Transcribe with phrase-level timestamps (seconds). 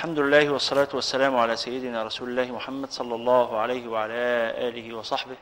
[0.00, 4.24] الحمد لله والصلاة والسلام على سيدنا رسول الله محمد صلى الله عليه وعلى
[4.68, 5.36] آله وصحبه.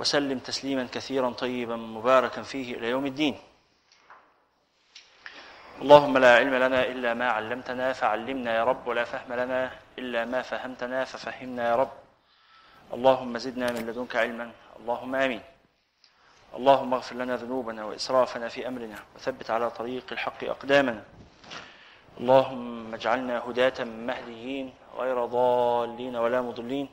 [0.00, 3.34] وسلم تسليما كثيرا طيبا مباركا فيه إلى يوم الدين.
[5.82, 10.42] اللهم لا علم لنا إلا ما علمتنا فعلمنا يا رب ولا فهم لنا إلا ما
[10.42, 11.94] فهمتنا ففهمنا يا رب.
[12.94, 15.42] اللهم زدنا من لدنك علما اللهم آمين.
[16.54, 21.02] اللهم اغفر لنا ذنوبنا وإسرافنا في أمرنا وثبت على طريق الحق أقدامنا.
[22.20, 26.88] اللهم اجعلنا هداة مهديين غير ضالين ولا مضلين.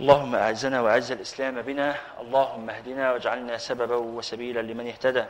[0.00, 1.94] اللهم أعزنا وأعز الإسلام بنا.
[2.20, 5.24] اللهم اهدنا واجعلنا سببا وسبيلا لمن اهتدى.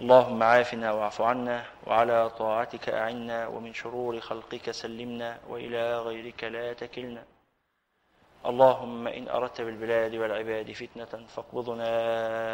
[0.00, 7.22] اللهم عافنا واعف عنا وعلى طاعتك أعنا ومن شرور خلقك سلمنا وإلى غيرك لا تكلنا.
[8.46, 11.90] اللهم إن أردت بالبلاد والعباد فتنة فاقبضنا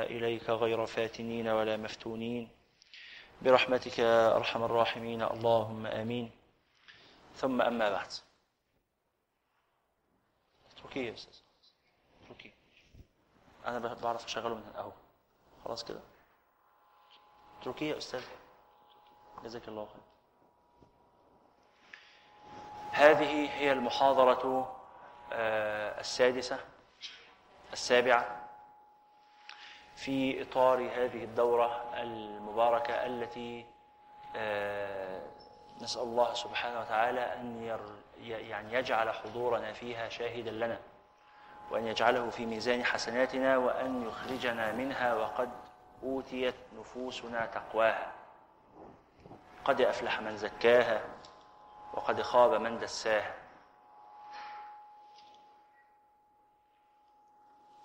[0.02, 2.59] إليك غير فاتنين ولا مفتونين.
[3.42, 6.30] برحمتك يا أرحم الراحمين اللهم آمين.
[7.36, 8.08] ثم أما بعد.
[10.76, 11.40] اتركيه يا أستاذ.
[12.24, 12.50] اتركيه.
[13.66, 14.92] أنا بعرف أشغله من أهو
[15.64, 16.00] خلاص كده.
[17.60, 18.24] اتركيه يا أستاذ.
[19.44, 20.02] جزاك الله خير.
[22.90, 24.76] هذه هي المحاضرة
[25.32, 26.58] آه، السادسة
[27.72, 28.39] السابعة.
[30.04, 33.66] في إطار هذه الدورة المباركة التي
[34.36, 35.22] آه،
[35.82, 37.20] نسأل الله سبحانه وتعالى
[37.66, 40.78] ير- يعني يجعل حضورنا فيها شاهدا لنا
[41.70, 45.50] وأن يجعله في ميزان حسناتنا وأن يخرجنا منها وقد
[46.02, 48.12] أوتيت نفوسنا تقواها.
[49.64, 51.00] قد أفلح من زكاها
[51.94, 53.34] وقد خاب من دساها.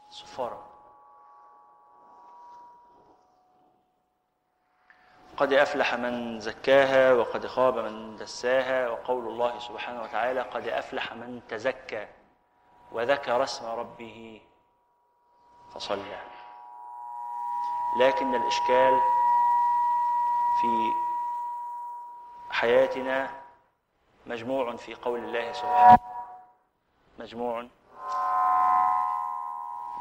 [0.09, 0.64] صفارة
[5.37, 11.41] قد أفلح من زكاها وقد خاب من دساها وقول الله سبحانه وتعالى قد أفلح من
[11.49, 12.07] تزكى
[12.91, 14.41] وذكر اسم ربه
[15.73, 16.21] فصلى.
[17.99, 19.01] لكن الإشكال
[20.61, 20.91] في
[22.49, 23.29] حياتنا
[24.25, 25.97] مجموع في قول الله سبحانه.
[27.19, 27.67] مجموع.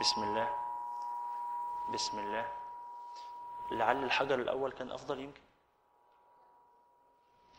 [0.00, 0.48] بسم الله.
[1.92, 2.63] بسم الله.
[3.70, 5.42] لعل الحجر الأول كان أفضل يمكن؟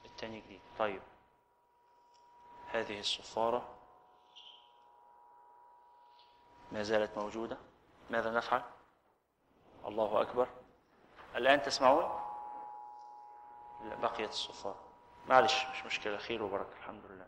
[0.06, 0.62] التاني جديد.
[0.80, 1.02] طيب.
[2.72, 3.70] هذه الصفارة
[6.72, 7.58] ما زالت موجودة.
[8.10, 8.64] ماذا نفعل؟
[9.86, 10.48] الله أكبر.
[11.36, 12.22] الآن تسمعون؟
[13.82, 14.84] بقيت الصفارة.
[15.28, 16.18] معلش مش مشكلة.
[16.18, 16.74] خير وبركة.
[16.78, 17.28] الحمد لله.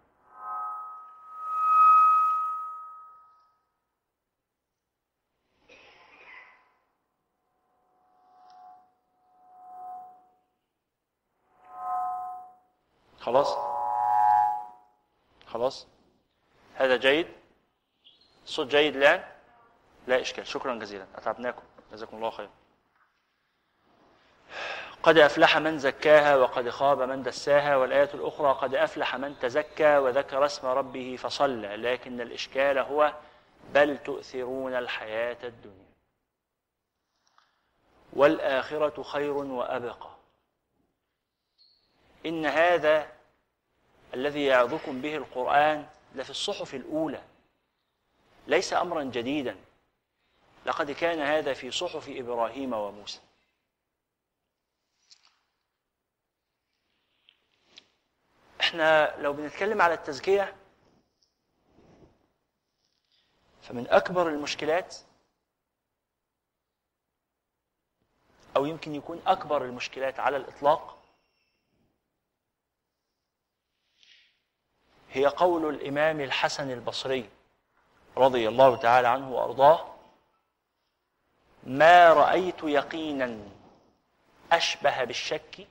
[13.28, 13.58] خلاص؟
[15.46, 15.88] خلاص؟
[16.76, 17.28] هذا جيد؟
[18.46, 19.24] الصوت جيد الآن
[20.08, 20.48] لا إشكال.
[20.48, 21.08] شكرا جزيلا.
[21.16, 21.62] أتعبناكم.
[21.92, 22.50] جزاكم الله خير
[25.04, 30.46] قد أفلح من زكاها وقد خاب من دساها والآية الأخرى قد أفلح من تزكى وذكر
[30.46, 31.76] اسم ربه فصلى.
[31.76, 33.14] لكن الإشكال هو
[33.74, 35.88] بل تؤثرون الحياة الدنيا.
[38.14, 40.10] والآخرة خير وأبقى.
[42.26, 43.17] إن هذا
[44.18, 47.24] الذي يعظكم به القرآن لفي الصحف الأولى.
[48.48, 49.58] ليس أمرا جديدا.
[50.66, 53.20] لقد كان هذا في صحف إبراهيم وموسى.
[58.62, 60.56] إحنا لو بنتكلم على التزكية
[63.62, 64.96] فمن أكبر المشكلات
[68.56, 70.97] أو يمكن يكون أكبر المشكلات على الإطلاق
[75.18, 77.30] هي قول الإمام الحسن البصري
[78.18, 79.94] رضي الله تعالى عنه وأرضاه
[81.64, 83.40] ما رأيت يقينا
[84.52, 85.68] أشبه بالشك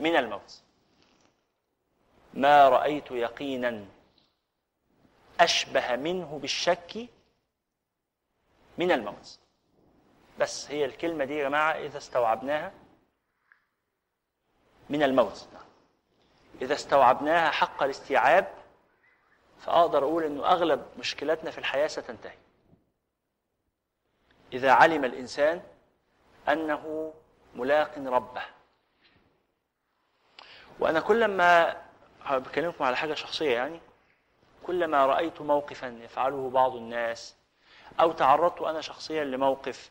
[0.00, 0.62] من الموت
[2.34, 3.84] ما رأيت يقينا
[5.40, 7.08] أشبه منه بالشك
[8.78, 9.38] من الموت
[10.38, 12.72] بس هي الكلمة دي يا جماعة إذا استوعبناها
[14.90, 15.48] من الموت
[16.62, 18.54] إذا استوعبناها حق الاستيعاب
[19.60, 22.36] فأقدر أقول إنه أغلب مشكلاتنا في الحياة ستنتهي.
[24.52, 25.62] إذا علم الإنسان
[26.48, 27.14] أنه
[27.54, 28.42] ملاق ربه.
[30.78, 31.76] وأنا كلما
[32.30, 33.80] بكلمكم على حاجة شخصية يعني
[34.62, 37.36] كلما رأيت موقفا يفعله بعض الناس
[38.00, 39.90] أو تعرضت أنا شخصيا لموقف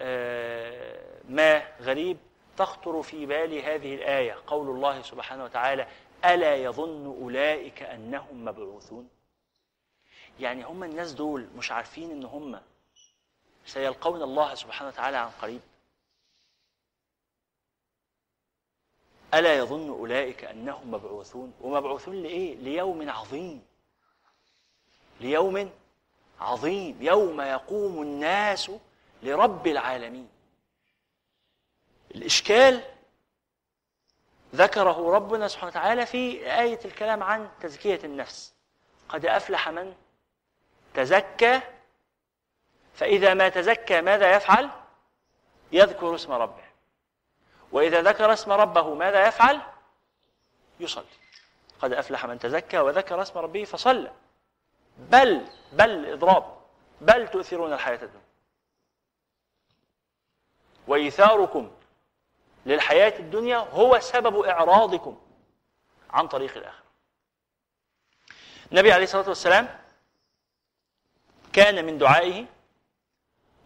[0.00, 2.18] آه، ما غريب
[2.56, 4.36] تخطر في بالي هذه الآية.
[4.46, 5.88] قول الله سبحانه وتعالى
[6.24, 9.08] ألا يظن أولئك أنهم مبعوثون؟
[10.40, 12.60] يعني هم الناس دول مش عارفين إن هم
[13.66, 15.60] سيلقون الله سبحانه وتعالى عن قريب؟
[19.34, 23.62] ألا يظن أولئك أنهم مبعوثون؟ ومبعوثون لإيه؟ ليوم عظيم.
[25.20, 25.70] ليوم
[26.40, 27.02] عظيم.
[27.02, 28.70] يوم يقوم الناس
[29.22, 30.28] لرب العالمين.
[32.16, 32.82] الإشكال
[34.54, 38.54] ذكره ربنا سبحانه وتعالى في آية الكلام عن تزكية النفس.
[39.08, 39.94] قد أفلح من
[40.94, 41.60] تزكى
[42.94, 44.70] فإذا ما تزكى ماذا يفعل؟
[45.72, 46.64] يذكر اسم ربه.
[47.72, 49.60] وإذا ذكر اسم ربه ماذا يفعل؟
[50.80, 51.04] يصلي.
[51.80, 54.12] قد أفلح من تزكى وذكر اسم ربه فصلى.
[54.98, 56.56] بل بل إضراب.
[57.00, 58.26] بل تؤثرون الحياة الدنيا.
[60.88, 61.75] وإيثاركم
[62.66, 65.18] للحياة الدنيا هو سبب إعراضكم
[66.10, 66.86] عن طريق الآخرة
[68.72, 69.78] النبي عليه الصلاة والسلام
[71.52, 72.46] كان من دعائه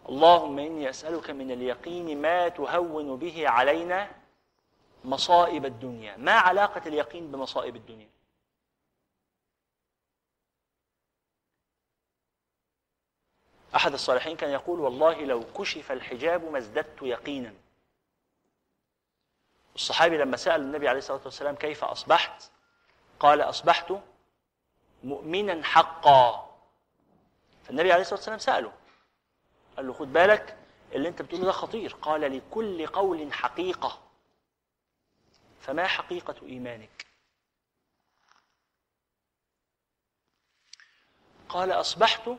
[0.09, 4.11] اللهم إني أسألك من اليقين ما تهون به علينا
[5.03, 6.17] مصائب الدنيا.
[6.17, 8.09] ما علاقة اليقين بمصائب الدنيا؟
[13.75, 17.53] أحد الصالحين كان يقول والله لو كشف الحجاب ما ازددت يقينا.
[19.81, 22.51] الصحابي لما سأل النبي عليه الصلاة والسلام كيف أصبحت؟
[23.19, 23.93] قال أصبحت
[25.03, 26.51] مؤمنا حقا.
[27.63, 28.73] فالنبي عليه الصلاة والسلام سأله.
[29.77, 30.57] قال له خد بالك
[30.91, 31.95] اللي أنت بتقوله ده خطير.
[32.01, 34.01] قال لكل قول حقيقة.
[35.61, 37.05] فما حقيقة إيمانك؟
[41.49, 42.29] قال أصبحت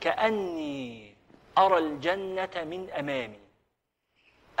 [0.00, 1.14] كأني
[1.58, 3.47] أرى الجنة من أمامي.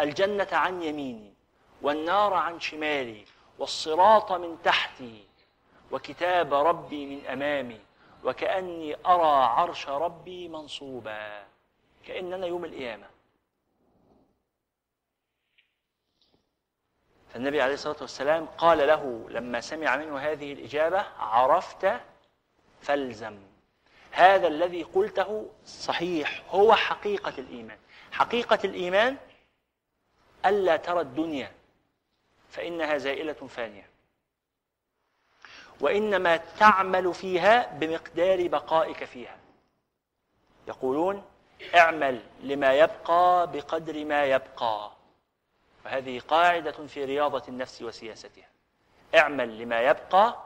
[0.00, 1.34] الجنة عن يميني
[1.82, 3.24] والنار عن شمالي
[3.58, 5.24] والصراط من تحتي
[5.90, 7.80] وكتاب ربي من أمامي
[8.24, 11.44] وكأني أرى عرش ربي منصوبا
[12.06, 13.06] كأننا يوم القيامة.
[17.28, 22.00] فالنبي عليه الصلاة والسلام قال له لما سمع منه هذه الإجابة عرفت
[22.80, 23.38] فالزم.
[24.10, 26.42] هذا الذي قلته صحيح.
[26.50, 27.78] هو حقيقة الإيمان.
[28.12, 29.16] حقيقة الإيمان
[30.46, 31.52] ألا ترى الدنيا
[32.50, 33.88] فإنها زائلة فانية.
[35.80, 39.38] وإنما تعمل فيها بمقدار بقائك فيها.
[40.68, 41.24] يقولون
[41.74, 44.92] اعمل لما يبقى بقدر ما يبقى.
[45.84, 48.48] وهذه قاعدة في رياضة النفس وسياستها.
[49.14, 50.44] اعمل لما يبقى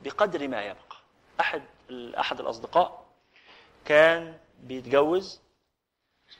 [0.00, 0.96] بقدر ما يبقى.
[1.40, 1.62] أحد
[2.18, 3.06] أحد الأصدقاء
[3.84, 5.40] كان بيتجوز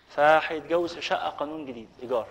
[0.09, 2.29] فهيتجوز في شقة قانون جديد إيجار.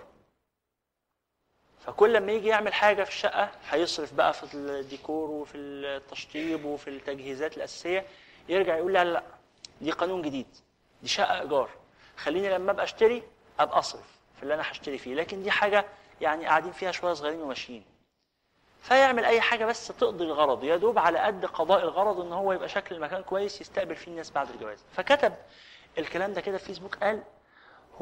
[1.86, 7.56] فكل لما يجي يعمل حاجة في الشقة هيصرف بقى في الديكور وفي التشطيب وفي التجهيزات
[7.56, 8.06] الأساسية
[8.48, 9.22] يرجع يقول لا لا
[9.80, 10.46] دي قانون جديد
[11.02, 11.70] دي شقة إيجار.
[12.16, 13.22] خليني لما أبقى أشتري
[13.60, 15.84] أبقى أصرف في اللي أنا هشتري فيه لكن دي حاجة
[16.20, 17.84] يعني قاعدين فيها شوية صغيرين وماشيين.
[18.82, 22.68] فيعمل أي حاجة بس تقضي الغرض يا دوب على قد قضاء الغرض إن هو يبقى
[22.68, 24.84] شكل المكان كويس يستقبل فيه الناس بعد الجواز.
[24.92, 25.34] فكتب
[25.98, 27.22] الكلام ده كده في فيسبوك قال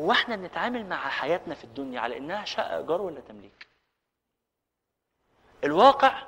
[0.00, 3.66] هو إحنا بنتعامل مع حياتنا في الدنيا على إنها شقة إيجار ولا تمليك؟
[5.64, 6.26] الواقع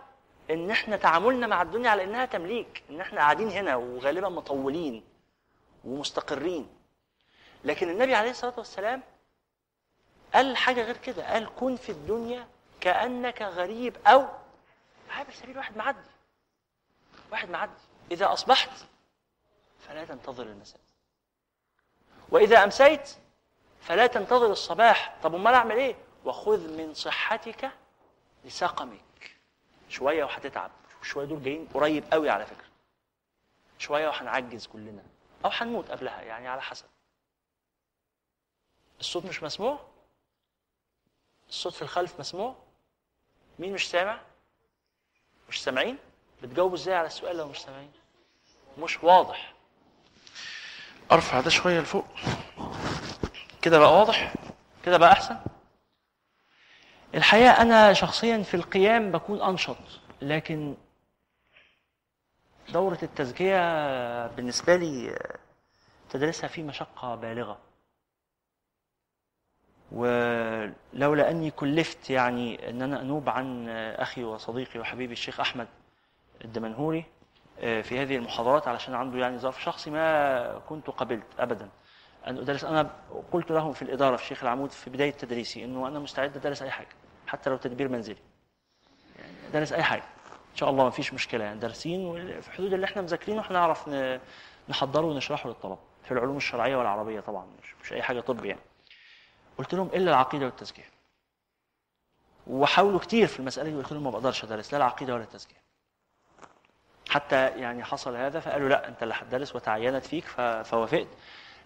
[0.50, 5.04] إن إحنا تعاملنا مع الدنيا على إنها تمليك إن إحنا قاعدين هنا وغالبا مطولين
[5.84, 6.68] ومستقرين.
[7.64, 9.02] لكن النبي عليه الصلاة والسلام
[10.34, 12.48] قال حاجة غير كده قال كن في الدنيا
[12.80, 14.28] كأنك غريب أو
[15.10, 15.98] عابر سبيل واحد معدي
[17.32, 17.72] واحد معدي.
[18.10, 18.70] إذا أصبحت
[19.88, 20.80] فلا تنتظر المساء.
[22.28, 23.16] وإذا أمسيت
[23.80, 25.16] فلا تنتظر الصباح.
[25.22, 27.70] طب أمال أعمل إيه؟ وخذ من صحتك
[28.44, 29.36] لسقمك.
[29.88, 30.70] شوية وهتتعب.
[31.02, 32.68] شوية دول جايين قريب قوي على فكرة.
[33.78, 35.02] شوية وهنعجز كلنا.
[35.44, 36.84] أو هنموت قبلها يعني على حسب.
[39.00, 39.80] الصوت مش مسموع؟
[41.48, 42.56] الصوت في الخلف مسموع؟
[43.58, 44.20] مين مش سامع؟
[45.48, 45.98] مش سامعين؟
[46.42, 47.92] بتجاوبوا إزاي على السؤال لو مش سامعين؟
[48.78, 49.54] مش واضح.
[51.12, 52.06] أرفع ده شوية لفوق.
[53.62, 54.34] كده بقى واضح؟
[54.84, 55.36] كده بقى أحسن؟
[57.14, 59.76] الحقيقة أنا شخصيا في القيام بكون أنشط
[60.22, 60.74] لكن
[62.72, 65.18] دورة التزكية بالنسبة لي
[66.10, 67.58] تدرسها في مشقة بالغة.
[69.92, 75.68] ولولا أني كلفت يعني إن أنا أنوب عن أخي وصديقي وحبيبي الشيخ أحمد
[76.44, 77.04] الدمنهوري
[77.60, 81.68] آه، في هذه المحاضرات علشان عنده يعني ظرف شخصي ما كنت قبلت ابدا.
[82.26, 82.64] أن أدرس.
[82.64, 82.90] أنا
[83.32, 86.70] قلت لهم في الإدارة في شيخ العمود في بداية تدريسي إنه أنا مستعد أدرس أي
[86.70, 86.88] حاجة
[87.26, 88.16] حتى لو تدبير منزلي.
[89.18, 90.02] يعني أدرس أي حاجة.
[90.52, 91.44] إن شاء الله ما فيش مشكلة.
[91.44, 93.88] يعني دارسين وفي الحدود اللي إحنا مذاكرينه إحنا نعرف
[94.68, 95.78] نحضره ونشرحه للطلبة.
[96.04, 98.60] في العلوم الشرعية والعربية طبعا مش, مش أي حاجة طب يعني.
[99.58, 100.84] قلت لهم إلا العقيدة والتزكية.
[102.46, 105.60] وحاولوا كتير في المسألة دي قلت لهم ما بقدرش أدرس لا العقيدة ولا التزكية.
[107.10, 110.24] حتى يعني حصل هذا فقالوا لا أنت اللي هتدرس وتعينت فيك
[110.64, 111.06] فوافقت.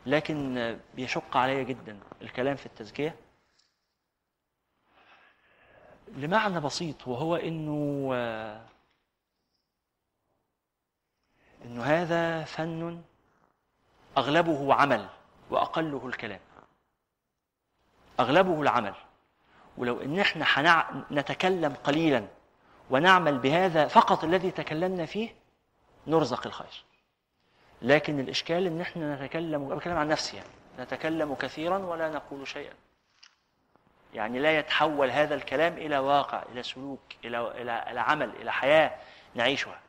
[0.06, 3.16] لكن بيشق علي جدا الكلام في التزكية.
[6.08, 8.10] لمعنى بسيط وهو إنه
[11.64, 13.02] إنه هذا فن
[14.18, 15.08] أغلبه عمل
[15.50, 16.40] وأقله الكلام.
[18.20, 18.94] أغلبه العمل.
[19.76, 20.90] ولو إن إحنا حنع...
[21.10, 22.28] نتكلم قليلا
[22.90, 25.34] ونعمل بهذا فقط الذي تكلمنا فيه
[26.06, 26.84] نرزق الخير.
[27.84, 30.48] لكن الإشكال إن إحنا نتكلم بتكلم عن نفسي يعني.
[30.78, 32.74] نتكلم كثيرا ولا نقول شيئا.
[34.14, 38.90] يعني لا يتحول هذا الكلام إلى واقع إلى سلوك إلى إلى إلى عمل إلى حياة
[39.34, 39.80] نعيشها.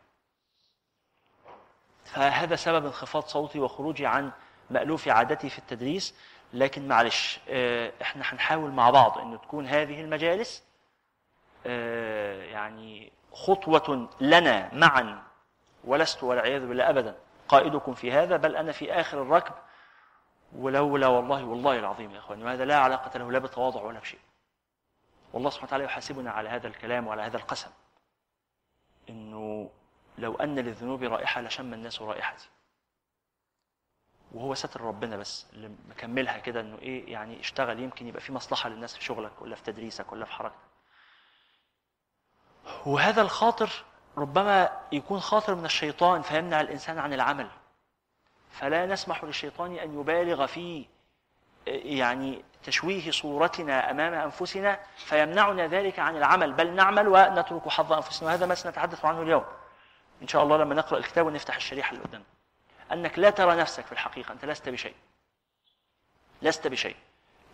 [2.05, 4.31] فهذا سبب انخفاض صوتي وخروجي عن
[4.69, 6.15] مألوف عادتي في التدريس.
[6.53, 10.63] لكن معلش آه، إحنا هنحاول مع بعض إن تكون هذه المجالس
[11.65, 15.23] آه، يعني خطوة لنا معا
[15.83, 17.15] ولست والعياذ بالله ابدا.
[17.47, 19.53] قائدكم في هذا بل أنا في آخر الركب.
[20.55, 24.19] ولولا والله والله العظيم يا إخواني وهذا لا علاقة له لا بتواضع ولا بشيء.
[25.33, 27.71] والله سبحانه وتعالى يحاسبنا على هذا الكلام وعلى هذا القسم.
[29.09, 29.71] إنه
[30.17, 32.49] لو أن للذنوب رائحة لشم الناس رائحتي.
[34.31, 38.69] وهو ستر ربنا بس اللي مكملها كده إنه إيه يعني اشتغل يمكن يبقى في مصلحة
[38.69, 40.59] للناس في شغلك ولا في تدريسك ولا في حركتك.
[42.85, 43.69] وهذا الخاطر
[44.17, 47.47] ربما يكون خاطر من الشيطان فيمنع الإنسان عن العمل.
[48.51, 50.85] فلا نسمح للشيطان أن يبالغ في
[51.67, 58.45] يعني تشويه صورتنا أمام أنفسنا فيمنعنا ذلك عن العمل بل نعمل ونترك حظ أنفسنا وهذا
[58.45, 59.45] ما سنتحدث عنه اليوم.
[60.21, 62.25] إن شاء الله لما نقرأ الكتاب ونفتح الشريحة اللي قدامنا.
[62.91, 64.95] أنك لا ترى نفسك في الحقيقة أنت لست بشيء
[66.41, 66.95] لست بشيء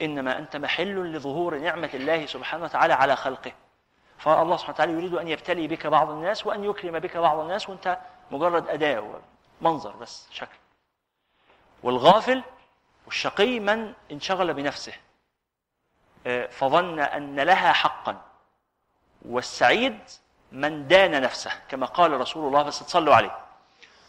[0.02, 3.52] إنما أنت محل لظهور نعمة الله سبحانه وتعالى على خلقه
[4.22, 7.98] فالله سبحانه وتعالى يريد أن يبتلي بك بعض الناس وأن يكرم بك بعض الناس وأنت
[8.32, 9.20] مجرد أداة
[9.62, 10.58] منظر بس شكل.
[11.84, 12.44] والغافل
[13.06, 14.94] والشقي من انشغل بنفسه.
[16.28, 18.22] آه، فظن أن لها حقا.
[19.26, 20.00] والسعيد
[20.52, 23.38] من دان نفسه كما قال رسول الله بس تصلوا عليه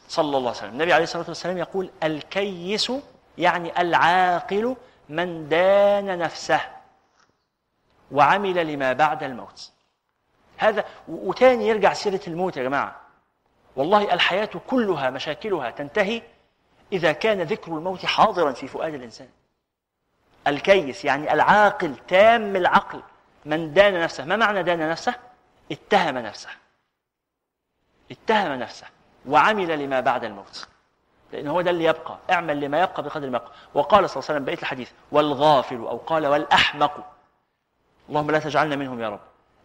[0.08, 0.70] صلى الله عليه وسلم.
[0.72, 2.92] النبي عليه الصلاة والسلام يقول الكيس
[3.38, 4.76] يعني العاقل
[5.08, 6.60] من دان نفسه
[8.10, 9.71] وعمل لما بعد الموت.
[10.68, 13.00] هذا وتاني يرجع سيرة الموت يا جماعة.
[13.76, 16.22] والله الحياة كلها مشاكلها تنتهي
[16.92, 19.28] إذا كان ذكر الموت حاضرا في فؤاد الإنسان.
[20.46, 23.02] الكيس يعني العاقل تام العقل.
[23.44, 25.14] من دان نفسه ما معنى دان نفسه؟
[25.72, 26.50] اتهم نفسه.
[28.10, 28.86] اتهم نفسه
[29.26, 30.68] وعمل لما بعد الموت.
[31.32, 32.18] لأن هو ده اللي يبقى.
[32.30, 33.52] اعمل لما يبقى بقدر ما يبقى.
[33.74, 37.12] وقال صلى الله عليه وسلم بقية الحديث والغافل أو قال والأحمق.
[38.08, 39.20] اللهم لا تجعلنا منهم يا رب.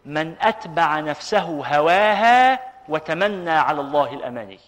[0.08, 4.60] من أتبع نفسه هواها وتمنى على الله الأماني.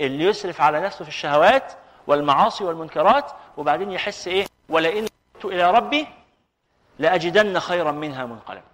[0.00, 1.72] اللي يسرف على نفسه في الشهوات
[2.06, 6.06] والمعاصي والمنكرات وبعدين يحس إيه؟ ولئن كنت إلى ربي
[6.98, 8.64] لأجدن خيرا منها منقلبا.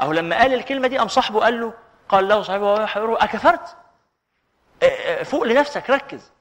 [0.00, 1.72] أهو لما قال الكلمة دي أم صاحبه قال له
[2.08, 3.76] قال له صاحبه وهو أكفرت؟
[4.82, 6.32] آه آه فوق لنفسك ركز.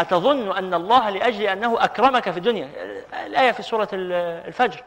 [0.00, 2.70] أتظن أن الله لأجل أنه أكرمك في الدنيا؟
[3.26, 4.12] الآية في سورة ال-
[4.46, 4.84] الفجر.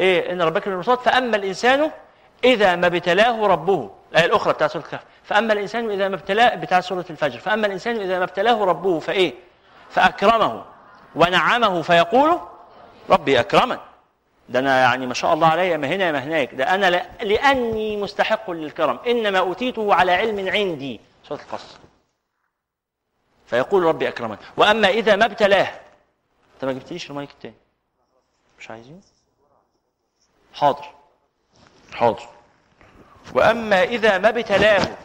[0.00, 1.90] إيه إن ربك للمرصاد فأما الإنسان
[2.44, 6.80] إذا ما ابتلاه ربه الآية الأخرى بتاعت سورة الكهف فأما الإنسان إذا ما ابتلاه بتاع
[6.80, 9.34] سورة الفجر فأما الإنسان إذا ما ابتلاه ربه فإيه؟
[9.90, 10.64] فأكرمه
[11.14, 12.38] ونعمه فيقول
[13.10, 13.78] ربي أكرمن.
[14.48, 16.54] ده أنا يعني ما شاء الله علي ما هنا ما هناك.
[16.54, 16.90] ده أنا
[17.22, 18.98] لأني مستحق للكرم.
[19.06, 21.00] إنما أوتيته على علم عندي.
[21.28, 21.78] سورة القصص.
[23.46, 24.36] فيقول ربي أكرمن.
[24.56, 25.68] وأما إذا ما ابتلاه
[26.54, 27.54] أنت ما جبتليش المايك التاني.
[28.58, 29.00] مش عايزين؟
[30.54, 30.84] حاضر.
[31.94, 32.28] حاضر.
[33.34, 34.96] وأما إذا ما ابتلاه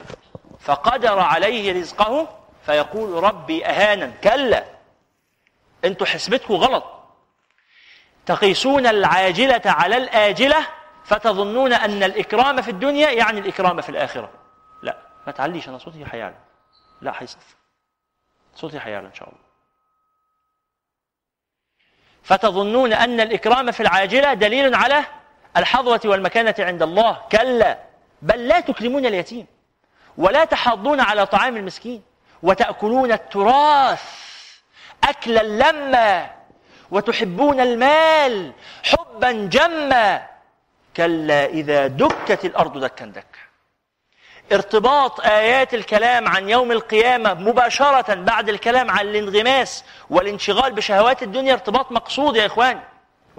[0.60, 4.12] فقدر عليه رزقه فيقول ربي أهانا.
[4.24, 4.65] كلا.
[5.86, 6.84] أنتوا حسبتكم غلط.
[8.25, 10.68] تقيسون العاجلة على الآجلة
[11.06, 14.29] فتظنون أن الإكرام في الدنيا يعني الإكرام في الآخرة.
[14.82, 14.98] لا.
[15.27, 16.36] ما تعليش أنا صوتي حيعلى
[17.01, 17.56] لا حيصف.
[18.56, 19.39] صوتي حيعلى إن شاء الله.
[22.24, 25.06] فتظنون أن الإكرام في العاجلة دليل على
[25.58, 27.18] الحظوة والمكانة عند الله.
[27.32, 27.77] كلا.
[28.22, 29.46] بل لا تكرمون اليتيم.
[30.18, 32.03] ولا تحاضون على طعام المسكين.
[32.44, 34.03] وتأكلون التراث.
[35.03, 36.29] أكلا لما.
[36.91, 38.53] وتحبون المال.
[38.84, 40.27] حبا جما.
[40.98, 43.39] كلا إذا دكت الأرض دكا دكا.
[44.51, 51.91] ارتباط آيات الكلام عن يوم القيامة مباشرة بعد الكلام عن الانغماس والانشغال بشهوات الدنيا ارتباط
[51.91, 52.79] مقصود يا إخوان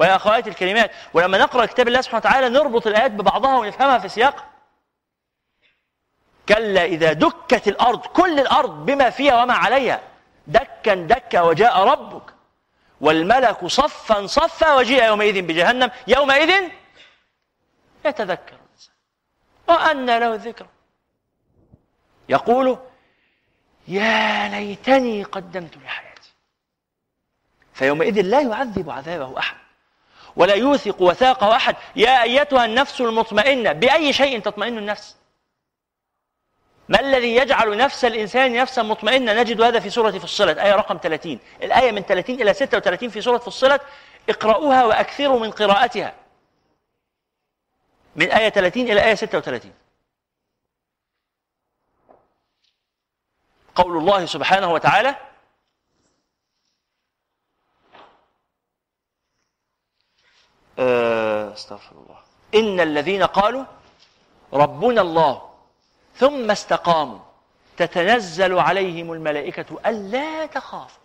[0.00, 4.44] ويا أخواتي الكلمات ولما نقرأ كتاب الله سبحانه وتعالى نربط الآيات ببعضها ونفهمها في سياق.
[6.48, 10.00] كلا إذا دكت الأرض كل الأرض بما فيها وما عليها
[10.46, 12.34] دكا دكا وجاء ربك.
[13.00, 16.70] والملك صفا صفا وجيء يومئذ بجهنم يومئذ
[18.04, 18.94] يتذكر الإنسان.
[19.68, 20.66] وأن له الذكر
[22.28, 22.78] يقول
[23.88, 26.32] يا ليتني قدمت لحياتي.
[27.74, 29.56] فيومئذ لا يعذب عذابه أحد.
[30.36, 31.76] ولا يوثق وثاقه أحد.
[31.96, 35.16] يا أيتها النفس المطمئنة بأي شيء تطمئن النفس؟
[36.88, 41.38] ما الذي يجعل نفس الإنسان نفسا مطمئنة؟ نجد هذا في سورة فصلت آية رقم 30
[41.62, 43.82] الآية من 30 إلى 36 في سورة فصلت.
[44.28, 46.14] اقرأوها وأكثروا من قراءتها.
[48.16, 49.72] من آية 30 إلى آية 36
[53.74, 55.16] قول الله سبحانه وتعالى
[60.80, 62.18] استغفر الله.
[62.54, 63.64] إن الذين قالوا
[64.52, 65.50] ربنا الله
[66.14, 67.18] ثم استقاموا
[67.76, 71.02] تتنزل عليهم الملائكة ألا تخافوا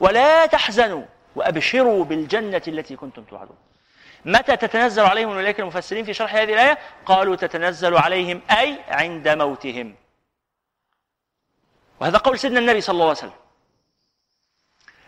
[0.00, 1.04] ولا تحزنوا
[1.36, 3.56] وأبشروا بالجنة التي كنتم توعدون.
[4.24, 9.96] متى تتنزل عليهم الملائكة المفسرين في شرح هذه الآية؟ قالوا تتنزل عليهم أي عند موتهم.
[12.00, 13.32] وهذا قول سيدنا النبي صلى الله عليه وسلم.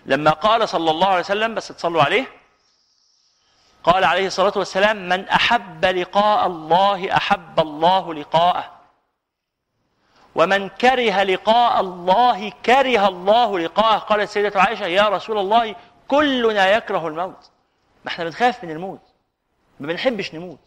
[0.06, 2.41] لما قال صلى الله عليه وسلم بس تصلوا عليه
[3.85, 8.73] قال عليه الصلاة والسلام من أحب لقاء الله أحب الله لقاءه.
[10.35, 13.99] ومن كره لقاء الله كره الله لقاءه.
[13.99, 15.75] قالت السيدة عائشة يا رسول الله
[16.09, 17.51] كلنا يكره الموت.
[18.05, 19.01] ما إحنا بنخاف من الموت
[19.81, 20.59] ما بنحبش نموت.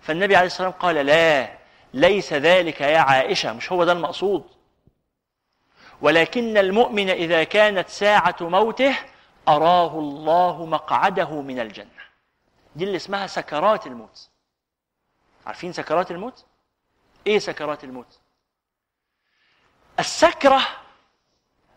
[0.00, 1.48] فالنبي عليه الصلاة والسلام قال لا
[1.94, 4.44] ليس ذلك يا عائشة مش هو ده المقصود.
[6.00, 8.94] ولكن المؤمن إذا كانت ساعة موته
[9.48, 11.97] أراه الله مقعده من الجنة.
[12.78, 14.28] دي اللي اسمها سكرات الموت.
[15.46, 16.44] عارفين سكرات الموت؟
[17.26, 18.18] إيه سكرات الموت؟
[19.98, 20.60] السكرة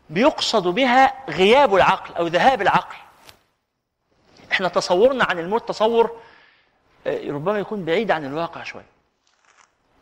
[0.10, 2.96] بيقصد بها غياب العقل أو ذهاب العقل.
[4.52, 6.22] إحنا تصورنا عن الموت تصور
[7.08, 8.84] آه، ربما يكون بعيد عن الواقع شوي.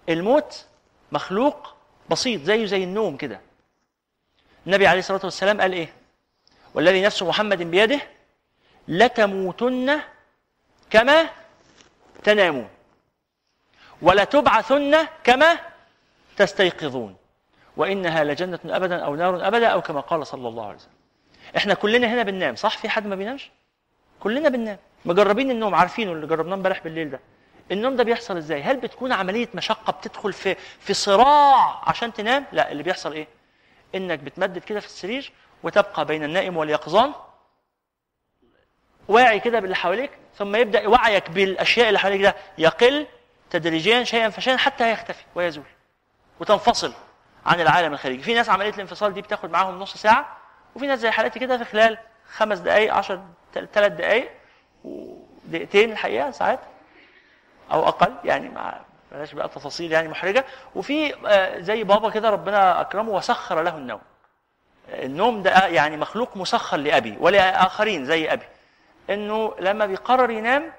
[0.09, 0.65] الموت
[1.11, 1.75] مخلوق
[2.09, 3.41] بسيط زيه زي النوم كده.
[4.67, 5.93] النبي عليه الصلاة والسلام قال إيه؟
[6.73, 8.01] والذي نفس محمد بيده
[8.87, 9.99] لتموتن
[10.89, 11.29] كما
[12.23, 12.69] تنامون.
[14.01, 15.59] ولتبعثن كما
[16.37, 17.15] تستيقظون.
[17.77, 20.91] وإنها لجنة أبدا أو نار أبدا أو كما قال صلى الله عليه وسلم.
[21.57, 23.51] إحنا كلنا هنا بننام صح؟ في حد ما بينامش؟
[24.19, 24.77] كلنا بننام.
[25.05, 27.19] مجربين النوم عارفينه اللي جربناه امبارح بالليل ده.
[27.71, 32.71] النوم ده بيحصل إزاي؟ هل بتكون عملية مشقة بتدخل في في صراع عشان تنام؟ لا
[32.71, 33.27] اللي بيحصل إيه؟
[33.95, 35.31] إنك بتمدد كده في السرير
[35.63, 37.13] وتبقى بين النائم واليقظان
[39.09, 43.07] واعي كده باللي حواليك ثم يبدأ وعيك بالأشياء اللي حواليك ده يقل
[43.49, 45.63] تدريجيا شيئا فشيئا حتى يختفي ويزول
[46.39, 46.93] وتنفصل
[47.45, 48.23] عن العالم الخارجي.
[48.23, 50.37] في ناس عملية الانفصال دي بتاخد معاهم نص ساعة
[50.75, 51.97] وفي ناس زي حالتي كده في خلال
[52.33, 53.21] خمس دقائق عشر
[53.73, 54.29] ثلاث دقائق
[54.83, 56.59] ودقيقتين الحقيقة ساعات
[57.71, 58.79] أو أقل يعني مع
[59.11, 60.45] بلاش بقى تفاصيل يعني محرجة.
[60.75, 64.01] وفي آه، زي بابا كده ربنا أكرمه وسخر له النوم.
[64.89, 68.45] النوم ده يعني مخلوق مسخر لأبي ولآخرين زي أبي.
[69.09, 70.73] إنه لما بيقرر ينام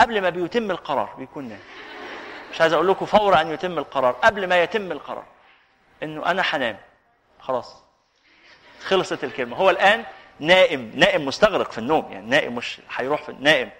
[0.00, 1.60] قبل ما بيتم القرار بيكون نام
[2.54, 5.24] مش عايز أقول لكم فور أن يتم القرار قبل ما يتم القرار.
[6.02, 6.76] إنه أنا حنام.
[7.40, 7.82] خلاص.
[8.84, 9.56] خلصت الكلمة.
[9.56, 10.04] هو الآن
[10.40, 12.12] نائم نائم مستغرق في النوم.
[12.12, 13.70] يعني نائم مش هيروح في نائم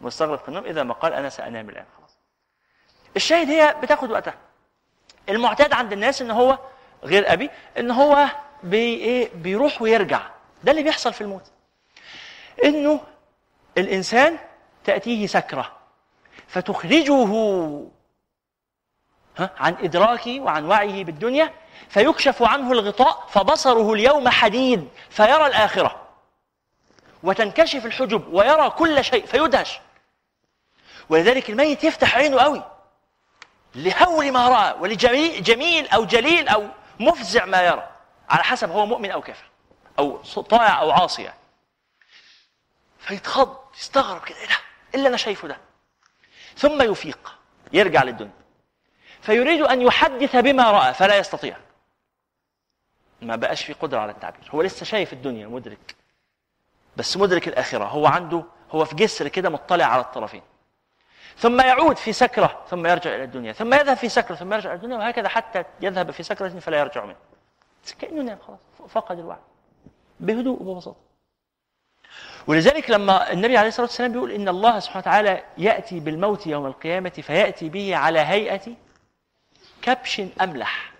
[0.00, 0.64] مستغرق في النوم.
[0.64, 1.84] إذا ما قال أنا سأنام الآن.
[1.98, 2.16] خلاص.
[3.16, 4.34] الشاهد هي بتاخد وقتها.
[5.28, 6.58] المعتاد عند الناس إن هو
[7.04, 8.26] غير أبي إن هو
[8.62, 10.20] بي إيه؟ بيروح ويرجع.
[10.64, 11.50] ده اللي بيحصل في الموت.
[12.64, 13.00] إنه
[13.78, 14.38] الإنسان
[14.84, 15.72] تأتيه سكرة
[16.48, 17.34] فتخرجه؟
[19.38, 21.52] عن إدراكه وعن وعيه بالدنيا
[21.88, 26.00] فيكشف عنه الغطاء فبصره اليوم حديد فيرى الآخرة
[27.22, 29.80] وتنكشف الحجب ويرى كل شيء فيدهش
[31.08, 32.62] ولذلك الميت يفتح عينه قوي
[33.74, 36.68] لهول ما رأى ولجميل أو جليل أو
[37.00, 37.88] مفزع ما يرى
[38.30, 39.44] على حسب هو مؤمن أو كافر
[39.98, 40.16] أو
[40.48, 41.38] طائع أو عاصي يعني.
[43.04, 45.56] فيتخض يستغرب كده إيه ده؟ إيه اللي أنا شايفه ده؟
[46.56, 47.38] ثم يفيق
[47.72, 48.32] يرجع للدنيا.
[49.20, 51.56] فيريد أن يحدث بما رأى فلا يستطيع.
[53.22, 54.50] ما بقاش في قدرة على التعبير.
[54.54, 55.96] هو لسه شايف الدنيا مدرك.
[56.96, 57.84] بس مدرك الآخرة.
[57.84, 60.42] هو عنده هو في جسر كده مطلع على الطرفين.
[61.38, 63.52] ثم يعود في سكرة ثم يرجع إلى الدنيا.
[63.52, 67.04] ثم يذهب في سكرة ثم يرجع إلى الدنيا وهكذا حتى يذهب في سكرة فلا يرجع
[67.04, 67.16] منها
[67.98, 69.38] كأنه نام خلاص فقد الوعي.
[70.20, 71.03] بهدوء وببساطة.
[72.46, 77.10] ولذلك لما النبي عليه الصلاة والسلام بيقول إن الله سبحانه وتعالى يأتي بالموت يوم القيامة
[77.10, 78.74] فيأتي به على هيئة
[79.82, 80.92] كبش أملح.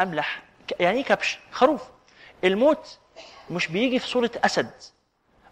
[0.00, 0.42] أملح.
[0.80, 1.82] يعني إيه كبش؟ خروف.
[2.44, 2.98] الموت
[3.50, 4.70] مش بيجي في صورة أسد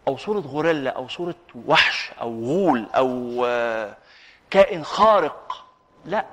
[0.08, 1.34] أو صورة غوريلا أو صورة
[1.66, 3.96] وحش أو غول أو آه،
[4.50, 5.64] كائن خارق.
[6.04, 6.26] لا.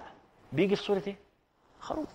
[0.52, 1.16] بيجي في صورة إيه؟
[1.80, 2.08] خروف.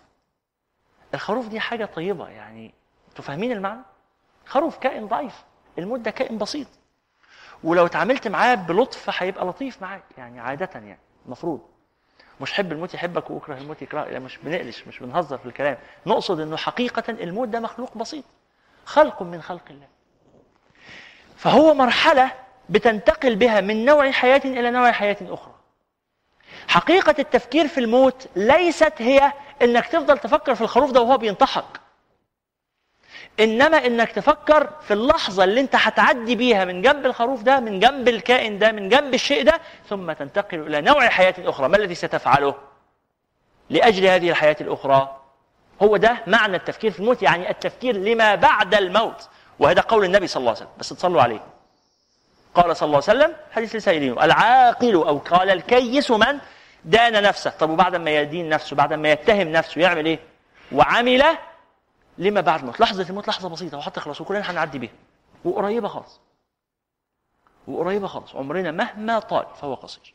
[1.14, 2.74] الخروف دي حاجة طيبة يعني.
[3.09, 3.81] أنتوا فاهمين المعنى؟
[4.46, 5.44] خروف كائن ضعيف.
[5.78, 6.66] الموت ده كائن بسيط.
[7.64, 11.60] ولو اتعاملت معاه بلطف هيبقى لطيف معاك يعني عادة يعني المفروض
[12.40, 15.76] مش حب الموت يحبك واكره الموت يكرهك لا مش بنقلش مش بنهزر في الكلام.
[16.06, 18.24] نقصد إنه حقيقة الموت ده مخلوق بسيط.
[18.84, 19.86] خلق من خلق الله.
[21.36, 22.30] فهو مرحلة
[22.68, 25.54] بتنتقل بها من نوع حياة إلى نوع حياة أخرى.
[26.68, 31.80] حقيقة التفكير في الموت ليست هي إنك تفضل تفكر في الخروف ده وهو بينطحك
[33.40, 38.09] إنما إنك تفكر في اللحظة اللي أنت هتعدي بيها من جنب الخروف ده من جنب
[38.09, 42.55] الكائن ده من جنب الشيء ده ثم تنتقل إلى نوع حياه أخرى ما الذي ستفعله؟
[43.70, 45.16] لأجل هذه الحياة الأخرى.
[45.83, 49.29] هو ده معنى التفكير في الموت يعني التفكير لما بعد الموت.
[49.59, 51.40] وهذا قول النبي صلى الله عليه وسلم بس تصلوا عليه.
[52.55, 56.38] قال صلى الله عليه وسلم حديث لسائلين العاقل أو قال الكيس من
[56.85, 57.51] دان نفسه.
[57.51, 60.18] طب وبعد ما يدين نفسه بعد ما يتهم نفسه يعمل إيه؟
[60.72, 61.24] وعمل
[62.18, 64.92] لما بعد الموت لحظة الموت لحظة بسيطة وهتخلص وكلنا هنعدي بيها.
[65.44, 66.20] وقريبة خالص.
[67.68, 68.35] وقريبة خالص.
[68.37, 70.14] عمرنا مهما طال فهو قصير.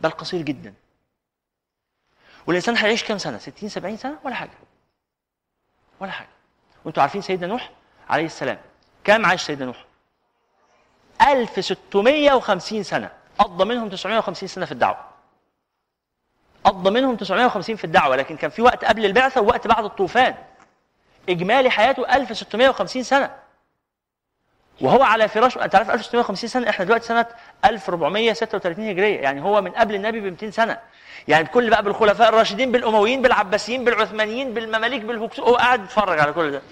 [0.00, 0.74] بل قصير جدا.
[2.46, 4.50] والإنسان هيعيش كام سنة؟ 60 70 سنة؟ ولا حاجة.
[6.00, 6.28] ولا حاجة.
[6.84, 7.70] وأنتوا عارفين سيدنا نوح
[8.08, 8.58] عليه السلام.
[9.04, 9.84] كام عاش سيدنا نوح؟
[11.22, 13.10] 1650 سنة.
[13.38, 15.04] قضى منهم 950 سنة في الدعوة.
[16.64, 20.34] قضى منهم 950 في الدعوة لكن كان في وقت قبل البعثة ووقت بعد الطوفان.
[21.28, 23.30] إجمالي حياته 1650 سنة.
[24.80, 27.26] وهو على فراش أنت عارف 1650 سنة؟ إحنا دلوقتي سنة
[27.64, 29.20] 1436 هجرية.
[29.20, 30.78] يعني هو من قبل النبي ب 200 سنة.
[31.28, 36.50] يعني كل بقى بالخلفاء الراشدين بالأمويين بالعباسيين بالعثمانيين بالمماليك بالهكس هو قاعد يتفرج على كل
[36.50, 36.62] ده.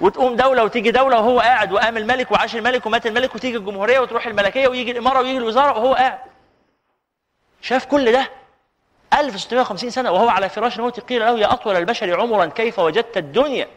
[0.00, 4.26] وتقوم دولة وتيجي دولة وهو قاعد وقام الملك وعاش الملك ومات الملك وتيجي الجمهورية وتروح
[4.26, 6.18] الملكية ويجي الإمارة ويجي الوزارة وهو قاعد.
[7.60, 8.30] شاف كل ده؟
[9.12, 13.68] 1650 سنة وهو على فراش الموت قيل له يا أطول البشر عمرا كيف وجدت الدنيا؟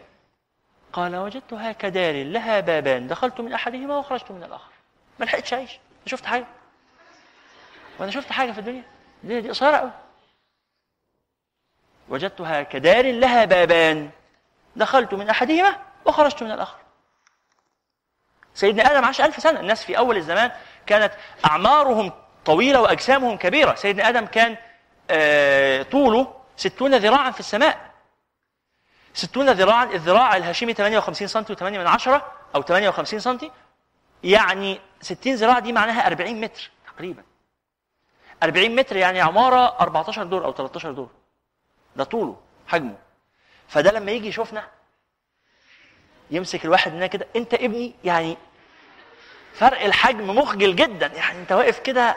[0.92, 4.70] قال وجدتها كدار لها بابان دخلت من أحدهما وخرجت من الآخر.
[5.18, 5.78] ما لحقتش أعيش.
[6.06, 6.46] شفت حاجة.
[7.98, 8.82] وأنا شفت حاجة في الدنيا.
[9.24, 9.90] الدنيا دي قصيرة قوي
[12.08, 14.10] وجدتها كدار لها بابان.
[14.76, 16.78] دخلت من أحدهما وخرجت من الآخر.
[18.54, 19.60] سيدنا آدم عاش ألف سنة.
[19.60, 20.50] الناس في أول الزمان
[20.86, 21.12] كانت
[21.44, 22.12] أعمارهم
[22.44, 23.74] طويلة وأجسامهم كبيرة.
[23.74, 24.56] سيدنا آدم كان
[25.90, 27.90] طوله 60 ذراعا في السماء.
[29.14, 33.38] 60 ذراعا الذراع الهاشمي 58 سم و8 من عشرة أو 58 سم
[34.24, 37.22] يعني 60 ذراع دي معناها 40 متر تقريبا.
[38.42, 41.10] 40 متر يعني عمارة 14 دور أو 13 دور.
[41.96, 42.96] ده طوله حجمه.
[43.68, 44.68] فده لما يجي يشوفنا
[46.30, 48.36] يمسك الواحد مننا كده أنت ابني يعني
[49.54, 51.06] فرق الحجم مخجل جدا.
[51.06, 52.16] يعني أنت واقف كده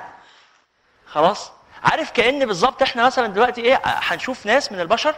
[1.05, 1.51] خلاص.
[1.83, 5.15] عارف كأن بالظبط إحنا مثلا دلوقتي إيه هنشوف ناس من البشر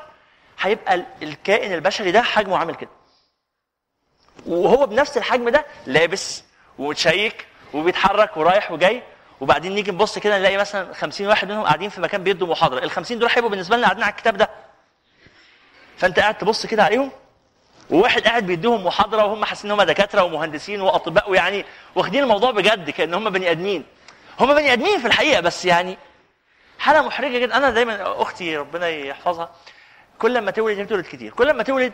[0.59, 2.89] هيبقى الكائن البشري ده حجمه عامل كده.
[4.45, 6.43] وهو بنفس الحجم ده لابس
[6.79, 9.03] ومتشيك وبيتحرك ورايح وجاي
[9.41, 12.83] وبعدين نيجي نبص كده نلاقي مثلا 50 واحد منهم قاعدين في مكان بيدوا محاضرة.
[12.83, 14.49] ال 50 دول هيبقوا بالنسبة لنا قاعدين على الكتاب ده.
[15.97, 17.11] فأنت قاعد تبص كده عليهم
[17.89, 22.89] وواحد قاعد بيديهم محاضرة وهم حاسين إن هم دكاترة ومهندسين وأطباء ويعني واخدين الموضوع بجد
[22.89, 23.83] كأن هم بني آدمين.
[24.39, 25.97] هم بني آدمين في الحقيقة بس يعني
[26.81, 27.57] حالة محرجة جدا.
[27.57, 29.51] أنا دايما أختي ربنا يحفظها.
[30.19, 31.33] كل ما تولد هي بتولد كتير.
[31.33, 31.93] كل ما تولد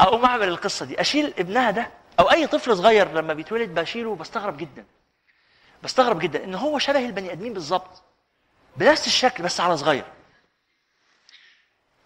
[0.00, 1.00] أقوم أعمل القصة دي.
[1.00, 1.90] أشيل ابنها ده
[2.20, 4.84] أو أي طفل صغير لما بيتولد بشيله بستغرب جدا.
[5.82, 8.02] بستغرب جدا إن هو شبه البني آدمين بالظبط.
[8.76, 10.04] بنفس الشكل بس على صغير.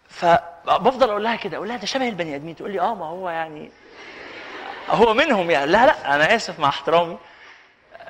[0.09, 1.57] فبفضل أقول لها كده.
[1.57, 2.55] أقول لها ده شبه البني آدمين.
[2.55, 3.71] تقول لي آه ما هو يعني
[4.89, 5.71] هو منهم يعني.
[5.71, 7.17] لا لا أنا آسف مع احترامي.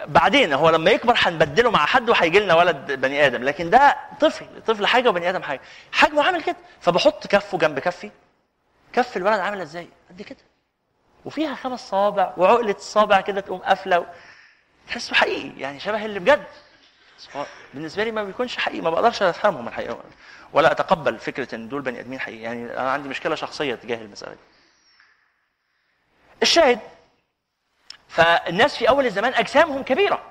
[0.08, 3.44] بعدين هو لما يكبر هنبدله مع حد وهيجي لنا ولد بني آدم.
[3.44, 5.62] لكن ده طفل طفل حاجة وبني آدم حاجة.
[5.92, 6.56] حجمه عامل كده.
[6.82, 8.12] فبحط كفه جنب كفي.
[8.94, 10.40] كف الولد عامله إزاي؟ قد كده.
[11.26, 14.06] وفيها خمس صوابع وعقلة الصابع كده تقوم قافلة
[14.88, 16.44] تحسه حقيقي يعني شبه اللي بجد.
[17.74, 20.00] بالنسبة لي ما بيكونش حقيقي ما بقدرش أفهمهم الحقيقة
[20.54, 22.42] ولا أتقبل فكرة إن دول بني آدمين حقيقي.
[22.42, 24.40] يعني أنا عندي مشكلة شخصية تجاه المسألة دي.
[26.44, 26.80] الشاهد
[28.16, 30.22] فالناس في أول الزمان أجسامهم كبيرة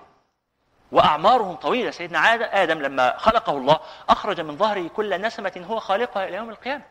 [0.92, 1.90] وأعمارهم طويلة.
[1.90, 2.18] سيدنا
[2.62, 6.82] آدم لما خلقه الله أخرج من ظهره كل نسمة هو خالقها إلى يوم القيامة.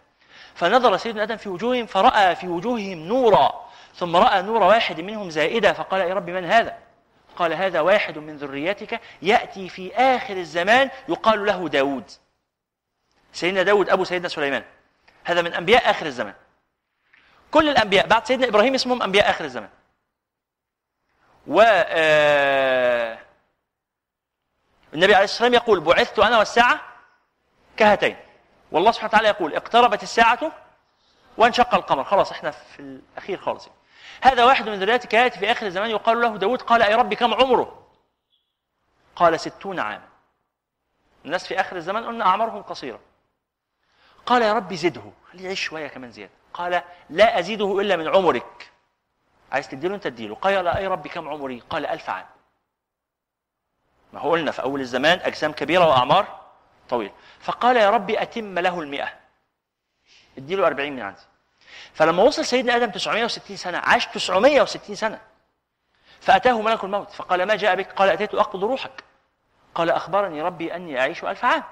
[0.56, 5.74] فنظر سيدنا آدم في وجوههم فرأى في وجوههم نورا ثم رأى نور واحد منهم زائدا
[5.74, 6.78] فقال يا رب من هذا؟
[7.36, 12.12] قال هذا واحد من ذريتك يأتي في آخر الزمان يقال له داود.
[13.34, 14.64] سيدنا داود أبو سيدنا سليمان.
[15.24, 16.34] هذا من أنبياء آخر الزمان.
[17.52, 19.70] كل الأنبياء بعد سيدنا إبراهيم اسمهم أنبياء آخر الزمان.
[21.48, 23.20] و آه،
[24.94, 26.82] النبي عليه الصلاة والسلام يقول بعثت أنا والساعة
[27.78, 28.18] كهاتين.
[28.72, 30.52] والله سبحانه وتعالى يقول اقتربت الساعة
[31.38, 32.04] وانشق القمر.
[32.04, 33.70] خلاص إحنا في الأخير خالص
[34.22, 37.34] هذا واحد من ذريتك ياتي في آخر الزمان يقال له داود قال أي رب كم
[37.34, 37.88] عمره؟
[39.16, 40.08] قال ستون عاما.
[41.26, 43.00] الناس في آخر الزمان قلنا أعمارهم قصيرة.
[44.26, 46.32] قال يا رب زده خليه يعيش شوية كمان زيادة.
[46.54, 48.72] قال لا أزيده إلا من عمرك.
[49.54, 50.36] عايز تديله انت تديله.
[50.36, 52.26] قال أي رب كم عمري؟ قال ألف عام.
[54.14, 56.40] ما هو قلنا في أول الزمان أجسام كبيرة وأعمار
[56.90, 57.12] طويلة.
[57.40, 59.14] فقال يا رب أتم له المئة.
[60.38, 61.22] اديله 40 من عندي.
[61.94, 65.22] فلما وصل سيدنا آدم 960 سنة عاش 960 سنة.
[66.22, 67.12] فأتاه ملك الموت.
[67.12, 69.04] فقال ما جاء بك؟ قال أتيت أقبض روحك.
[69.76, 71.64] قال أخبرني ربي أني أعيش ألف عام.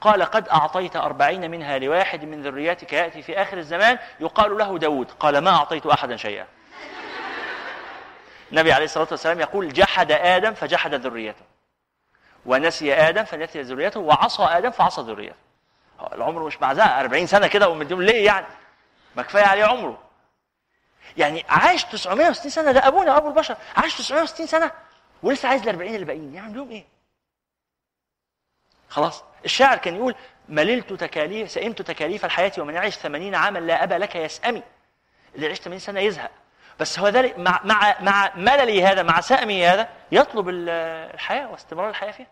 [0.00, 5.10] قال قد أعطيت أربعين منها لواحد من ذرياتك يأتي في آخر الزمان يقال له داود.
[5.10, 6.46] قال ما أعطيت أحدا شيئا.
[8.52, 11.44] النبي عليه الصلاة والسلام يقول جحد آدم فجحد ذريته.
[12.46, 15.36] ونسي آدم فنسي ذريته وعصى آدم فعصى ذريته.
[16.12, 18.46] العمر مش معزقة 40 سنة كده ومديهم ليه يعني؟
[19.16, 20.02] ما كفاية عليه عمره.
[21.16, 23.56] يعني عاش 960 سنة ده أبونا أبو البشر.
[23.76, 24.70] عاش 960 سنة
[25.22, 26.84] ولسه عايز ال 40 اللي باقيين يعني لهم إيه؟
[28.88, 29.24] خلاص.
[29.44, 30.14] الشاعر كان يقول
[30.48, 34.62] مللت تكاليف سئمت تكاليف الحياة ومن يعيش ثمانين عاما لا أبا لك يسأمي.
[35.34, 36.30] اللي يعيش 80 سنة يزهق.
[36.82, 42.10] بس هو ذلك مع مع مع مللي هذا مع سأمي هذا يطلب الحياة واستمرار الحياة
[42.10, 42.26] فيها.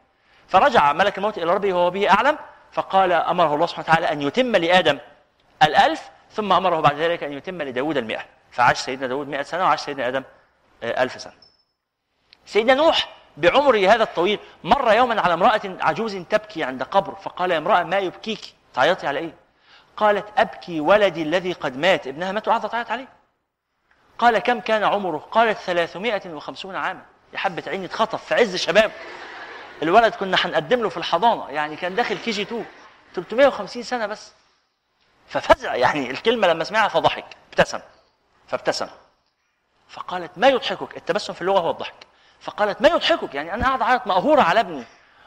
[0.48, 2.38] فرجع ملك الموت إلى ربه وهو به أعلم
[2.72, 4.98] فقال أمره الله سبحانه وتعالى أن يتم لآدم
[5.62, 8.24] الألف ثم أمره بعد ذلك أن يتم لداود المئة.
[8.50, 10.22] فعاش سيدنا داود مئة سنة وعاش سيدنا آدم
[10.82, 11.32] ألف سنة.
[12.46, 17.58] سيدنا نوح بعمره هذا الطويل مر يوما على امرأة عجوز تبكي عند قبر فقال يا
[17.58, 19.34] امرأة ما يبكيك؟ تعيطي على إيه؟
[19.96, 23.19] قالت أبكي ولدي الذي قد مات ابنها مات وقعدت تعيط عليه.
[24.20, 27.02] قال كم كان عمره؟ قالت ثلاثمائة وخمسون عاما.
[27.32, 28.92] يا حبة عيني اتخطف في عز شباب
[29.82, 32.64] الولد كنا هنقدم له في الحضانة يعني كان داخل كي جي 2
[33.14, 34.32] 350 سنة بس.
[35.28, 37.80] ففزع يعني الكلمة لما سمعها فضحك ابتسم
[38.48, 38.88] فابتسم.
[39.88, 41.94] فقالت ما يضحكك؟ التبسم في اللغة هو الضحك.
[42.40, 44.84] فقالت ما يضحكك؟ يعني أنا قاعد أعيط مقهورة على ابني.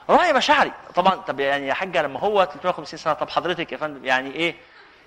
[0.10, 0.72] راعي مشاعري.
[0.96, 4.56] طبعا طب يعني يا حاجة لما هو 350 سنة طب حضرتك يا فندم يعني إيه؟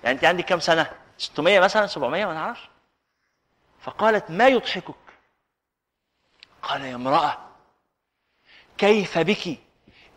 [0.05, 2.69] يعني أنت عندك كام سنة؟ 600 مثلا 700 ما نعرفش.
[3.87, 4.95] فقالت ما يضحكك؟
[6.63, 7.39] قال يا امرأة
[8.79, 9.59] كيف بك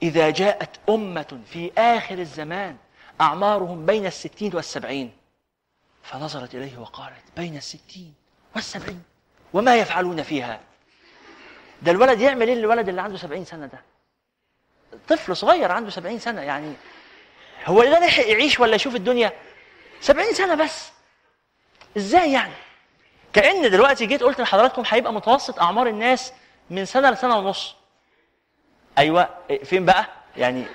[0.04, 2.78] إذا جاءت أمة في آخر الزمان
[3.22, 5.12] أعمارهم بين الستين والسبعين؟
[6.04, 8.14] فنظرت إليه وقالت بين الستين
[8.56, 9.04] والسبعين
[9.54, 10.62] وما يفعلون فيها؟
[11.82, 13.82] ده الولد يعمل إيه الولد اللي عنده 70 سنة ده؟
[15.08, 16.74] طفل صغير عنده 70 سنة يعني
[17.66, 19.34] هو ده لحق يعيش ولا يشوف الدنيا؟
[20.02, 20.92] 70 سنة بس.
[21.98, 22.54] إزاي يعني؟
[23.34, 26.34] كأن دلوقتي جيت قلت لحضراتكم هيبقى متوسط أعمار الناس
[26.70, 27.76] من سنة لسنة ونص.
[28.98, 29.30] أيوه
[29.64, 30.06] فين بقى؟
[30.38, 30.66] يعني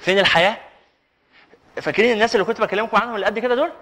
[0.00, 0.56] فين الحياة؟
[1.82, 3.72] فاكرين الناس اللي كنت بكلمكم عنهم اللي قد كده دول؟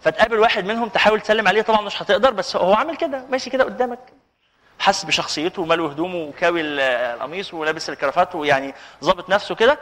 [0.00, 3.64] فتقابل واحد منهم تحاول تسلم عليه طبعا مش هتقدر بس هو عامل كده ماشي كده
[3.64, 3.98] قدامك.
[4.78, 9.78] حس بشخصيته وماله هدومه وكاوي القميص ولابس الكرافات ويعني ظابط نفسه كده.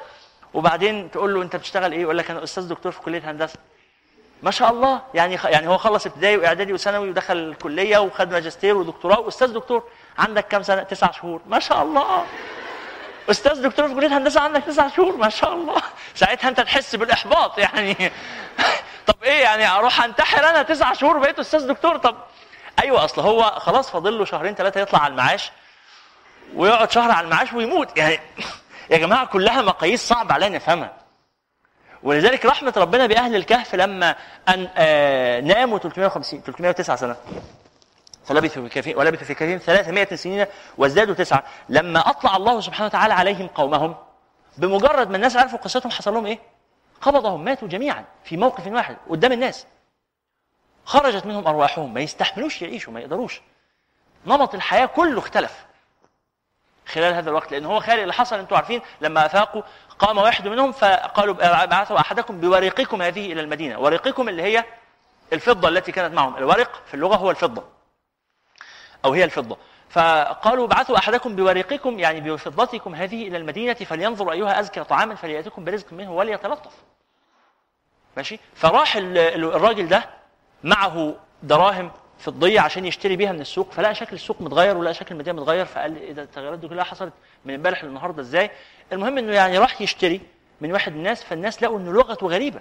[0.55, 3.59] وبعدين تقول له أنت بتشتغل إيه؟ يقول لك أنا أستاذ دكتور في كلية هندسة.
[4.42, 5.03] ما شاء الله.
[5.14, 9.20] يعني يعني هو خلص ابتدائي وإعدادي وثانوي ودخل الكلية وخد ماجستير ودكتوراه.
[9.20, 9.85] واستاذ دكتور
[10.18, 11.40] عندك كام سنة؟ تسع شهور.
[11.46, 12.24] ما شاء الله.
[13.31, 15.16] أستاذ دكتور في كلية هندسة عندك تسع شهور.
[15.16, 15.83] ما شاء الله.
[16.14, 17.96] ساعتها أنت تحس بالإحباط يعني.
[19.07, 22.16] طب إيه يعني أروح أنتحر أنا تسع شهور بقيت أستاذ دكتور؟ طب
[22.83, 25.51] أيوه أصل هو خلاص فاضل له شهرين ثلاثة يطلع على المعاش
[26.55, 27.98] ويقعد شهر على المعاش ويموت.
[27.98, 28.20] يعني
[28.90, 30.97] يا جماعة كلها مقاييس صعب علينا نفهمها
[32.02, 34.16] ولذلك رحمة ربنا بأهل الكهف لما
[34.48, 37.16] أن آه ناموا 350 309 سنة.
[38.24, 40.46] فلبثوا في كهفهم ولبثوا في كهفهم 300 سنين
[40.78, 41.42] وازدادوا تسعة.
[41.68, 43.96] لما أطلع الله سبحانه وتعالى عليهم قومهم
[44.58, 46.38] بمجرد ما الناس عرفوا قصتهم حصل لهم إيه؟
[47.00, 49.66] قبضهم ماتوا جميعا في موقف واحد قدام الناس.
[50.84, 53.40] خرجت منهم أرواحهم ما يستحملوش يعيشوا ما يقدروش.
[54.26, 55.67] نمط الحياة كله اختلف.
[56.88, 59.62] خلال هذا الوقت لأن هو خالق اللي حصل أنتم عارفين لما أفاقوا
[59.98, 63.79] قام واحد منهم فقالوا بعثوا أحدكم بورقكم هذه إلى المدينة.
[63.79, 64.64] ورقكم اللي هي
[65.33, 66.37] الفضة التي كانت معهم.
[66.37, 67.64] الورق في اللغة هو الفضة.
[69.05, 69.57] أو هي الفضة.
[69.90, 75.92] فقالوا ابعثوا أحدكم بورقكم يعني بفضتكم هذه إلى المدينة فلينظر أيها أزكى طعاما فليأتكم برزق
[75.92, 76.72] منه وليتلطف.
[78.16, 80.09] ماشي؟ فراح ال- ال- الراجل ده
[80.64, 85.40] معه دراهم فضيه عشان يشتري بيها من السوق فلقى شكل السوق متغير ولقى شكل المدينة
[85.42, 87.12] متغير فقال إيه ده التغيرات دي كلها حصلت
[87.44, 88.50] من امبارح للنهاردة إزاي؟
[88.92, 90.20] المهم إنه يعني راح يشتري
[90.61, 92.61] من واحد من الناس فالناس لقوا إن لغته غريبة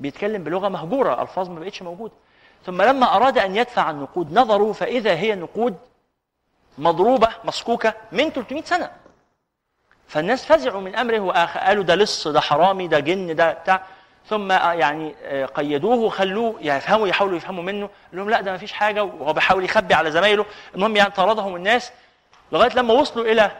[0.00, 2.12] بيتكلم بلغة مهجورة ألفاظ ما بقتش موجودة.
[2.66, 5.76] ثم لما أراد أن يدفع النقود نظروا فإذا هي نقود
[6.78, 8.90] مضروبة مسكوكة من 300 سنة.
[10.08, 13.86] فالناس فزعوا من أمره وقالوا ده لص ده حرامي ده جن ده بتاع.
[14.28, 17.86] ثم يعني آه، قيدوه وخلوه يفهموا يحاولوا يفهموا منه.
[17.86, 19.04] قال لهم لا ده ما فيش حاجة.
[19.04, 20.46] وهو بيحاول يخبي على زمايله.
[20.74, 21.92] المهم يعني طردهم الناس
[22.52, 23.50] لغاية لما وصلوا إلى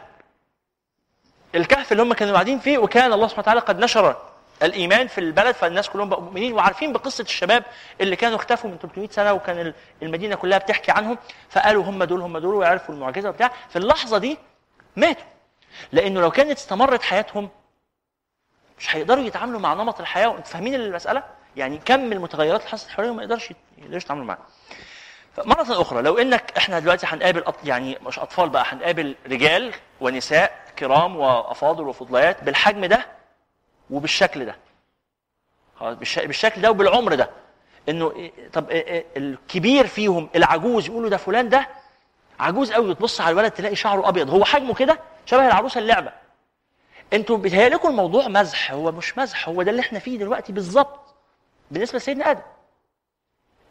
[1.55, 2.77] الكهف اللي هم كانوا قاعدين فيه.
[2.77, 4.15] وكان الله سبحانه وتعالى قد نشر
[4.63, 5.55] الإيمان في البلد.
[5.55, 7.63] فالناس كلهم بقوا مؤمنين وعارفين بقصة الشباب
[8.01, 11.17] اللي كانوا اختفوا من 300 سنة وكان المدينة كلها بتحكي عنهم.
[11.49, 13.51] فقالوا هم دول هم دول ويعرفوا المعجزة وبتاع.
[13.69, 14.37] في اللحظة دي
[14.95, 15.25] ماتوا.
[15.91, 17.49] لأنه لو كانت استمرت حياتهم
[18.79, 21.23] مش هيقدروا يتعاملوا مع نمط الحياة وانتوا فاهمين المسألة؟
[21.55, 24.39] يعني كم المتغيرات اللي حصلت حواليهم ما يقدرش يقدرش يتعاملوا معاها.
[25.45, 27.43] مرة أخرى لو إنك إحنا دلوقتي هنقابل.
[27.63, 33.05] يعني مش أطفال بقى هنقابل رجال ونساء كرام وأفاضل وفضليات بالحجم ده
[33.89, 34.55] وبالشكل ده.
[36.15, 37.29] بالشكل ده وبالعمر ده.
[37.89, 41.67] إنه إيه- طب إيه- إيه الكبير فيهم العجوز يقولوا ده فلان ده
[42.39, 46.11] عجوز قوي وتبص على الولد تلاقي شعره أبيض هو حجمه كده شبه العروسة اللعبة.
[47.13, 50.99] أنتوا بيتهيأ لكم الموضوع مزح هو مش مزح هو ده اللي إحنا فيه دلوقتي بالظبط.
[51.71, 52.41] بالنسبة لسيدنا آدم.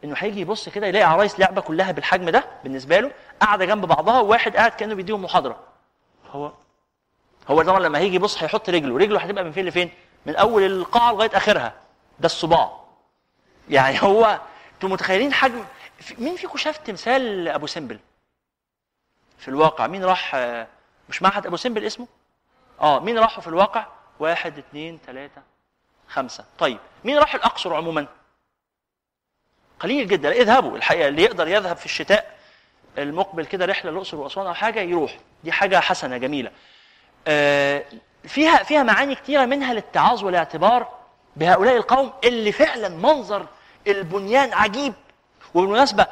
[0.03, 4.19] انه هيجي يبص كده يلاقي عرايس لعبة كلها بالحجم ده بالنسبة له قاعدة جنب بعضها
[4.19, 5.59] وواحد قاعد كأنه بيديهم محاضرة.
[6.31, 6.51] هو
[7.47, 8.97] هو طبعا لما هيجي يبص هيحط رجله.
[8.97, 9.91] رجله هتبقى من فين لفين؟
[10.25, 11.73] من أول القاعة لغاية آخرها.
[12.19, 12.71] ده الصباع.
[13.69, 14.39] يعني هو
[14.75, 15.63] أنتوا متخيلين حجم؟
[16.17, 17.99] مين فيكم شاف تمثال أبو سمبل؟
[19.37, 19.87] في الواقع.
[19.87, 20.35] مين راح
[21.09, 22.07] مش معهد أبو سمبل اسمه؟
[22.81, 23.85] آه مين راحوا في الواقع؟
[24.19, 25.41] واحد اثنين ثلاثة
[26.07, 26.45] خمسة.
[26.59, 28.07] طيب مين راح الأقصر عموما؟
[29.79, 30.31] قليل جدا.
[30.31, 30.77] اذهبوا.
[30.77, 32.37] الحقيقة اللي يقدر يذهب في الشتاء
[32.97, 35.17] المقبل كده رحلة الأقصر وأسوان أو حاجة يروح.
[35.43, 36.51] دي حاجة حسنة جميلة.
[37.27, 37.85] آه
[38.23, 40.97] فيها فيها معاني كثيرة منها للتعاظ والاعتبار
[41.35, 43.45] بهؤلاء القوم اللي فعلا منظر
[43.87, 44.93] البنيان عجيب.
[45.53, 46.07] وبالمناسبة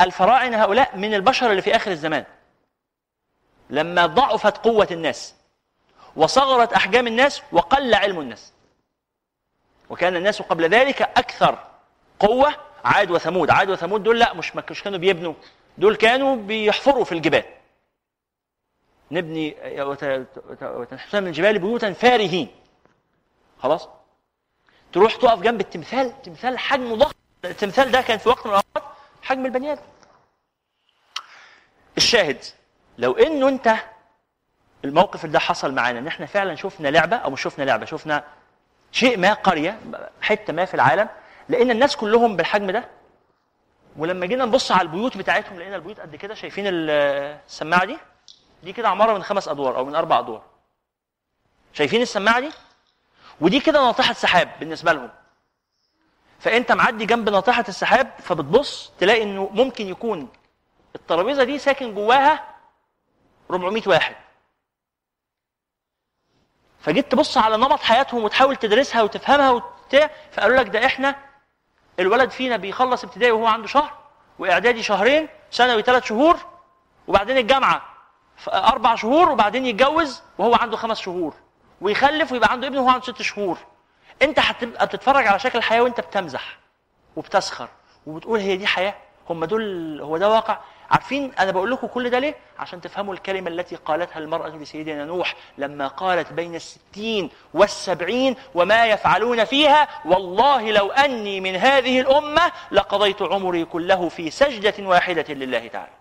[0.00, 2.24] الفراعنة هؤلاء من البشر اللي في آخر الزمان.
[3.70, 5.34] لما ضعفت قوة الناس.
[6.16, 8.52] وصغرت أحجام الناس وقل علم الناس.
[9.90, 11.58] وكان الناس قبل ذلك أكثر
[12.18, 13.50] قوة عاد وثمود.
[13.50, 15.34] عاد وثمود دول لا مش مش كانوا بيبنوا.
[15.78, 17.44] دول كانوا بيحفروا في الجبال.
[19.10, 20.26] نبني وت-
[20.62, 22.48] وتنحتنا من الجبال بيوتا فارهين.
[23.58, 23.88] خلاص؟
[24.92, 26.22] تروح تقف جنب التمثال.
[26.22, 27.14] تمثال حجمه ضخم.
[27.44, 29.82] التمثال ده كان في وقت من الأوقات حجم البني آدم.
[31.96, 32.44] الشاهد
[32.98, 33.74] لو إنه أنت
[34.84, 38.24] الموقف اللي ده حصل معانا إن إحنا فعلا شفنا لعبة أو مش شفنا لعبة شفنا
[38.92, 39.80] شيء ما قرية
[40.22, 41.08] حتة ما في العالم
[41.48, 42.88] لقينا الناس كلهم بالحجم ده
[43.96, 46.90] ولما جينا نبص على البيوت بتاعتهم لقينا البيوت قد كده شايفين ال-
[47.48, 47.98] السماعة دي؟
[48.62, 50.42] دي كده عمارة من خمس أدوار أو من أربع أدوار.
[51.72, 52.50] شايفين السماعة دي؟
[53.40, 55.10] ودي كده ناطحة سحاب بالنسبة لهم.
[56.38, 60.28] فأنت معدي جنب ناطحة السحاب فبتبص تلاقي إنه ممكن يكون
[60.94, 62.44] الترابيزة دي ساكن جواها
[63.50, 64.14] 400 واحد.
[66.82, 71.16] فجيت تبص على نمط حياتهم وتحاول تدرسها وتفهمها وبتاع فقالوا لك ده إحنا
[72.00, 73.92] الولد فينا بيخلص ابتدائي وهو عنده شهر
[74.38, 76.36] وإعدادي شهرين ثانوي ثلاث شهور
[77.08, 77.82] وبعدين الجامعة
[78.48, 81.34] أربع شهور وبعدين يتجوز وهو عنده خمس شهور
[81.80, 83.58] ويخلف ويبقى عنده ابن وهو عنده ست شهور.
[84.22, 86.58] أنت هتبقى بتتفرج على شكل الحياة وأنت بتمزح
[87.16, 87.68] وبتسخر
[88.06, 88.94] وبتقول هي دي حياة
[89.30, 90.58] هم دول هو ده واقع.
[90.90, 95.36] عارفين أنا بقول لكم كل ده ليه؟ عشان تفهموا الكلمة التي قالتها المرأة لسيدنا نوح
[95.58, 103.22] لما قالت بين الستين والسبعين وما يفعلون فيها والله لو أني من هذه الأمة لقضيت
[103.22, 105.92] عمري كله في سجدة واحدة لله تعالى.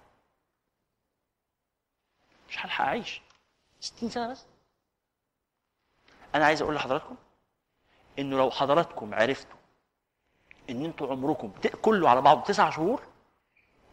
[2.49, 3.21] مش هلحق أعيش.
[3.79, 4.45] 60 سنة بس.
[6.35, 7.15] أنا عايز أقول لحضراتكم
[8.19, 9.57] إنه لو حضراتكم عرفتوا
[10.69, 13.01] إن أنتوا عمركم كله على بعضه تسع شهور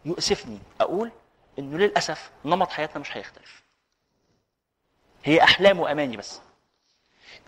[0.07, 0.59] يؤسفني.
[0.81, 1.11] أقول
[1.59, 3.63] إنه للأسف نمط حياتنا مش هيختلف.
[5.25, 6.41] هي أحلام وأماني بس.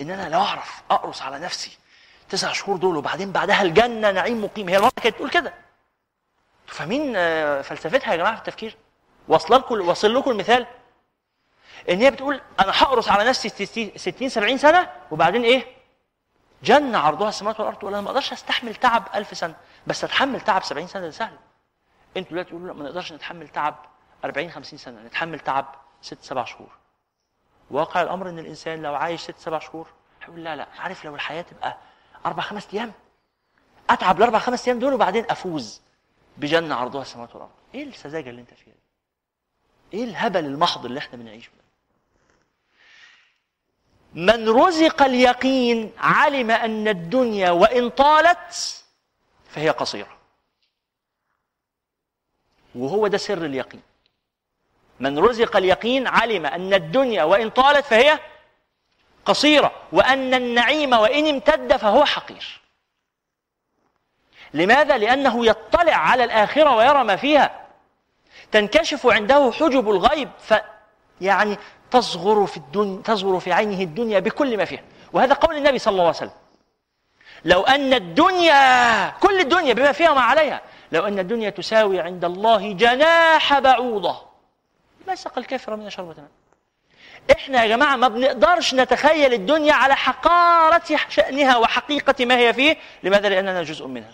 [0.01, 1.79] إن أنا لو أعرف أقرص على نفسي
[2.29, 4.69] تسع شهور دول وبعدين بعدها الجنة نعيم مقيم.
[4.69, 5.55] هي المرأة كانت تقول كده.
[6.63, 7.13] أنتوا فاهمين
[7.63, 8.77] فلسفتها يا جماعة في التفكير؟
[9.29, 10.67] واصل لكم واصل لكم المثال؟
[11.91, 15.67] إن هي بتقول أنا هقرص على نفسي 60 60 70 سنة وبعدين إيه؟
[16.63, 19.55] جنة عرضها السماوات والأرض أنا ما أقدرش أستحمل تعب ألف سنة.
[19.87, 21.37] بس أتحمل تعب 70 سنة ده سهل.
[22.19, 23.77] أنتوا دلوقتي تقولوا لا ما نقدرش نتحمل تعب
[24.25, 26.69] 40 50 سنة نتحمل تعب 6 7 شهور.
[27.71, 29.89] واقع الأمر إن الإنسان لو عايش 6 7 شهور
[30.23, 31.77] هيقول لا لا عارف لو الحياة تبقى
[32.27, 32.93] أربع خمس أيام؟
[33.91, 35.81] أتعب الأربع خمس أيام دول وبعدين أفوز
[36.37, 37.51] بجنة عرضها السماوات والأرض.
[37.75, 41.65] إيه السذاجة اللي أنت فيها دي؟ إيه الهبل المحض اللي إحنا بنعيشه ده؟
[44.15, 48.85] من رزق اليقين علم أن الدنيا وإن طالت
[49.49, 50.18] فهي قصيرة.
[52.75, 53.83] وهو ده سر اليقين.
[55.01, 58.19] من رزق اليقين علم أن الدنيا وإن طالت فهي
[59.25, 62.61] قصيرة وأن النعيم وإن امتد فهو حقير.
[64.55, 67.67] لماذا؟ لأنه يطلع على الآخرة ويرى ما فيها.
[68.53, 70.55] تنكشف عنده حجب الغيب ف
[71.21, 71.59] يعني
[71.91, 74.83] تصغر في الدنيا تصغر في عينه الدنيا بكل ما فيها.
[75.13, 76.33] وهذا قول النبي صلى الله عليه وسلم.
[77.45, 80.61] لو أن الدنيا كل الدنيا بما فيها وما عليها
[80.93, 84.29] لو أن الدنيا تساوي عند الله جناح بعوضة.
[85.07, 86.29] ما سقى الكافر من شربة ماء
[87.33, 92.77] إحنا يا جماعة ما بنقدرش نتخيل الدنيا على حقارة شأنها وحقيقة ما هي فيه.
[93.03, 94.11] لماذا؟ لأننا جزء منها.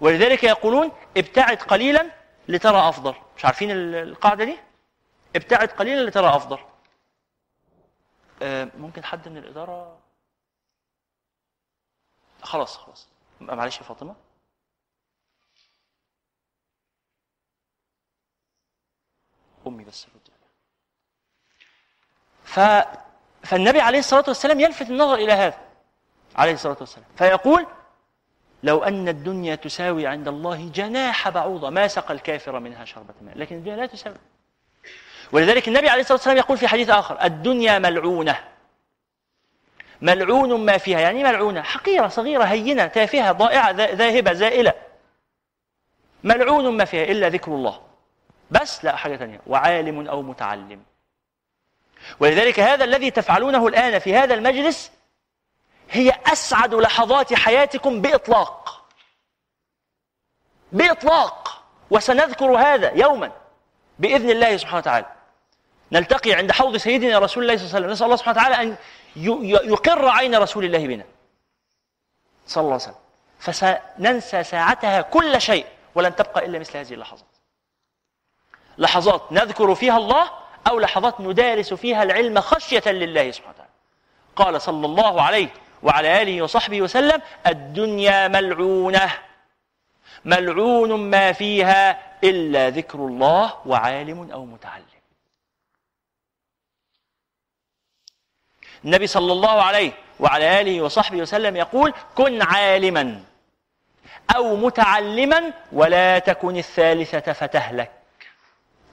[0.00, 2.10] ولذلك يقولون ابتعد قليلا
[2.48, 3.14] لترى أفضل.
[3.36, 4.56] مش عارفين ال- القاعدة دي؟
[5.36, 6.58] ابتعد قليلا لترى أفضل.
[8.42, 9.98] آه، ممكن حد من الإدارة؟
[12.42, 13.08] خلاص خلاص.
[13.40, 14.14] معلش يا فاطمة.
[19.66, 20.34] أمي بس رد.
[22.44, 22.60] ف
[23.46, 25.58] فالنبي عليه الصلاة والسلام يلفت النظر إلى هذا
[26.36, 27.06] عليه الصلاة والسلام.
[27.16, 27.66] فيقول
[28.62, 33.38] لو أن الدنيا تساوي عند الله جناح بعوضة ما سقى الكافر منها شربة ماء.
[33.38, 34.16] لكن الدنيا لا تساوي.
[35.32, 38.44] ولذلك النبي عليه الصلاة والسلام يقول في حديث آخر الدنيا ملعونة.
[40.02, 44.72] ملعون ما فيها يعني إيه ملعونة؟ حقيرة صغيرة هينة تافهة ضائعة ذا- ذاهبة زائلة.
[46.24, 47.80] ملعون ما فيها إلا ذكر الله.
[48.50, 50.82] بس لا حاجة ثانية وعالم أو متعلم.
[52.20, 54.90] ولذلك هذا الذي تفعلونه الآن في هذا المجلس
[55.90, 58.88] هي أسعد لحظات حياتكم بإطلاق.
[60.72, 61.62] بإطلاق.
[61.90, 63.32] وسنذكر هذا يوما
[63.98, 65.06] بإذن الله سبحانه وتعالى.
[65.92, 67.90] نلتقي عند حوض سيدنا رسول الله صلى الله عليه وسلم.
[67.90, 68.76] نسأل الله سبحانه وتعالى
[69.16, 71.04] ي- يقر عين رسول الله بنا.
[72.46, 72.94] صلى الله عليه وسلم.
[73.38, 77.33] فسننسى ساعتها كل شيء ولن تبقى إلا مثل هذه اللحظات
[78.78, 80.30] لحظات نذكر فيها الله
[80.68, 83.70] أو لحظات ندارس فيها العلم خشية لله سبحانه وتعالى.
[84.36, 85.48] قال صلى الله عليه
[85.82, 89.10] وعلى آله وصحبه وسلم الدنيا ملعونة.
[90.24, 94.84] ملعون ما فيها إلا ذكر الله وعالم أو متعلم.
[98.84, 103.22] النبي صلى الله عليه وعلى آله وصحبه وسلم يقول كن عالما
[104.36, 108.03] أو متعلما ولا تكن الثالثة فتهلك.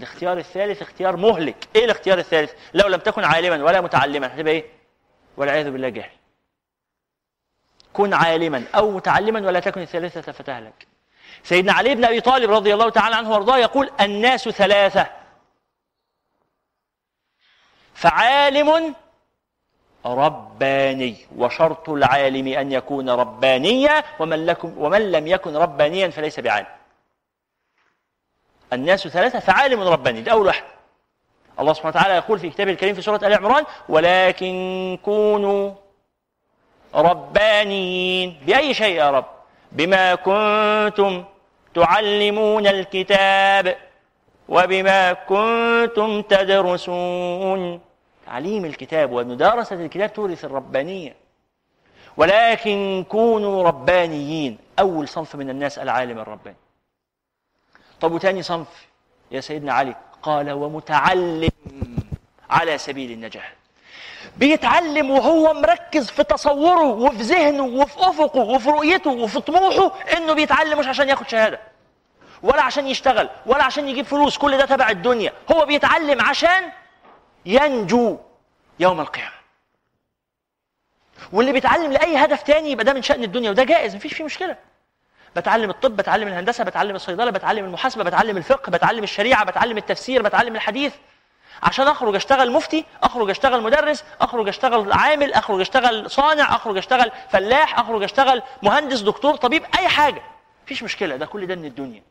[0.02, 1.68] الاختيار الثالث اختيار مهلك.
[1.76, 4.66] إيه الاختيار الثالث؟ لو لم تكن عالما ولا متعلما هتبقى إيه؟
[5.38, 6.10] والعياذ بالله جاهل.
[7.94, 10.88] كن عالما أو متعلما ولا تكن الثالثه فتهلك.
[11.44, 15.08] سيدنا علي بن أبي طالب رضي الله تعالى عنه وأرضاه يقول الناس ثلاثة.
[17.94, 18.96] فعالم
[20.06, 26.81] رباني وشرط العالم أن يكون ربانيا ومن لكم ومن لم يكن ربانيا فليس بعالم.
[28.74, 30.64] الناس ثلاثة فعالم رباني ده أول واحد.
[31.60, 35.72] الله سبحانه وتعالى يقول في كتابه الكريم في سورة آل عمران ولكن كونوا
[36.96, 39.26] ربانيين بأي شيء يا رب؟
[39.72, 41.24] بما كنتم
[41.74, 43.78] تعلمون الكتاب
[44.50, 47.82] وبما كنتم تدرسون.
[48.26, 51.16] تعليم الكتاب ومدارسة الكتاب تورث الربانية.
[52.18, 56.58] ولكن كونوا ربانيين أول صنف من الناس العالم الرباني.
[58.02, 58.68] طب وتاني صنف؟
[59.32, 61.50] يا سيدنا علي قال ومتعلم
[62.50, 63.54] على سبيل النجاح.
[64.38, 70.80] بيتعلم وهو مركز في تصوره وفي ذهنه وفي أفقه وفي رؤيته وفي طموحه إنه بيتعلم
[70.80, 71.60] مش عشان ياخد شهادة
[72.44, 75.34] ولا عشان يشتغل ولا عشان يجيب فلوس كل ده تبع الدنيا.
[75.52, 76.72] هو بيتعلم عشان
[77.46, 78.18] ينجو
[78.80, 79.32] يوم القيامة.
[81.34, 84.56] واللي بيتعلم لأي هدف تاني يبقى ده من شأن الدنيا وده جائز مفيش فيه مشكلة.
[85.36, 90.56] بتعلم الطب بتعلم الهندسة بتعلم الصيدلة بتعلم المحاسبة بتعلم الفقه بتعلم الشريعة بتعلم التفسير بتعلم
[90.56, 90.94] الحديث.
[91.64, 97.12] عشان أخرج أشتغل مفتي أخرج أشتغل مدرس أخرج أشتغل عامل أخرج أشتغل صانع أخرج أشتغل
[97.30, 100.22] فلاح أخرج أشتغل مهندس دكتور طبيب أي حاجة.
[100.66, 102.04] مفيش مشكلة ده كل ده من الدنيا.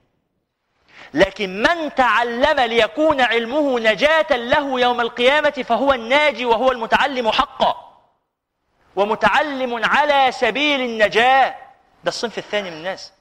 [1.14, 7.74] لكن من تعلم ليكون علمه نجاة له يوم القيامة فهو الناجي وهو المتعلم حقا.
[8.96, 11.54] ومتعلم على سبيل النجاة.
[12.04, 13.12] ده الصنف الثاني من الناس.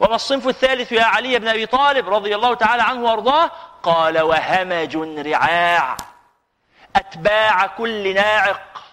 [0.00, 3.46] وما الصنف الثالث يا علي بن أبي طالب رضي الله تعالى عنه وأرضاه؟
[3.82, 5.96] قال وهمج رعاع.
[6.96, 8.84] أتباع كل ناعق.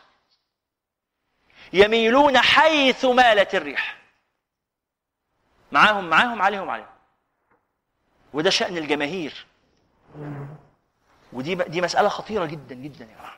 [1.74, 3.98] يميلون حيث مالت الريح.
[5.72, 6.88] معاهم معاهم عليهم عليهم.
[8.34, 9.46] وده شأن الجماهير.
[11.34, 13.38] ودي دي مسألة خطيرة جدا جدا يا جماعة.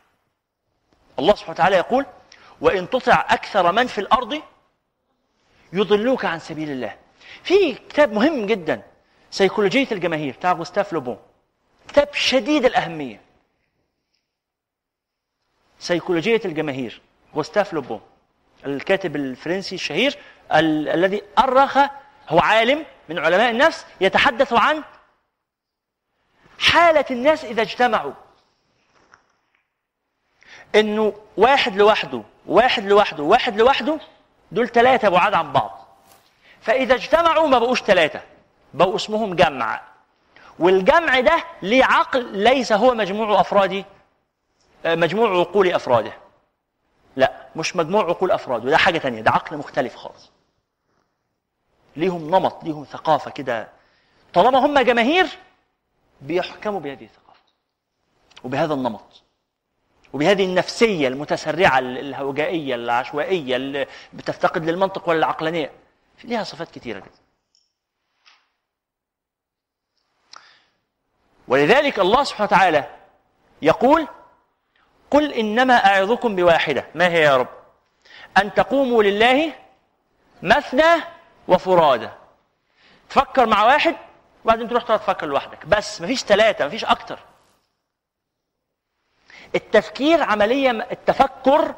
[1.19, 2.05] الله سبحانه وتعالى يقول
[2.61, 4.41] وإن تطع أكثر من في الأرض
[5.73, 6.95] يضلوك عن سبيل الله.
[7.43, 8.81] في كتاب مهم جدا
[9.31, 11.19] سيكولوجية الجماهير بتاع جوستاف لوبون
[11.87, 13.21] كتاب شديد الأهمية.
[15.79, 17.01] سيكولوجية الجماهير
[17.35, 18.01] جوستاف لوبون
[18.65, 20.17] الكاتب الفرنسي الشهير
[20.53, 21.77] ال- الذي أرخ
[22.29, 24.83] هو عالم من علماء النفس يتحدث عن
[26.59, 28.13] حالة الناس إذا اجتمعوا.
[30.75, 33.99] إنه واحد لوحده واحد لوحده واحد لوحده
[34.51, 35.85] دول ثلاثة بعاد عن بعض.
[36.61, 38.21] فإذا اجتمعوا ما بقوش ثلاثة
[38.73, 39.81] بقوا اسمهم جمع.
[40.59, 43.85] والجمع ده ليه عقل ليس هو مجموع أفراد
[44.85, 46.13] آه، مجموع عقول أفراده.
[47.15, 50.31] لا مش مجموع عقول أفراده ده حاجة تانية ده عقل مختلف خالص.
[51.95, 53.67] ليهم نمط ليهم ثقافة كده.
[54.33, 55.27] طالما هم جماهير
[56.21, 57.41] بيحكموا بهذه الثقافة
[58.43, 59.23] وبهذا النمط.
[60.13, 65.71] وبهذه النفسية المتسرعة الهوجائية العشوائية اللي بتفتقد للمنطق ولا العقلانية
[66.23, 67.25] ليها صفات كثيرة جدا.
[71.47, 72.89] ولذلك الله سبحانه وتعالى
[73.61, 74.07] يقول
[75.11, 76.85] قل إنما أعظكم بواحدة.
[76.95, 77.47] ما هي يا رب؟
[78.37, 79.53] أن تقوموا لله
[80.43, 81.03] مثنى
[81.47, 82.09] وفرادى.
[83.09, 83.95] تفكر مع واحد
[84.45, 85.65] وبعدين تروح تقعد تفكر لوحدك.
[85.65, 87.19] بس مفيش ثلاثة مفيش أكتر.
[89.55, 91.75] التفكير عملية التفكر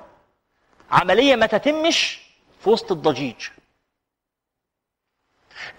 [0.91, 2.19] عملية ما تتمش
[2.63, 3.47] في وسط الضجيج.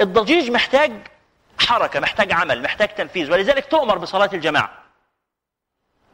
[0.00, 0.92] الضجيج محتاج
[1.58, 4.84] حركة محتاج عمل محتاج تنفيذ ولذلك تؤمر بصلاة الجماعة.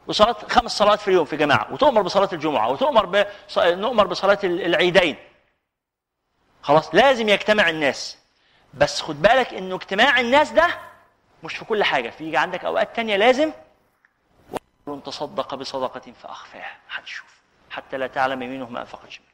[0.07, 3.25] وصلاة خمس صلوات في اليوم في جماعة وتؤمر بصلاة الجمعة وتؤمر.
[3.57, 5.15] نؤمر بصلاة العيدين.
[6.61, 8.17] خلاص لازم يجتمع الناس.
[8.73, 10.67] بس خد بالك إنه اجتماع الناس ده
[11.43, 12.09] مش في كل حاجة.
[12.09, 13.51] في عندك أوقات تانية لازم
[14.87, 17.35] ورجل تصدق بصدقة فأخفاها محدش يشوف.
[17.69, 19.29] حتى لا تعلم يمينه ما أنفقت شماله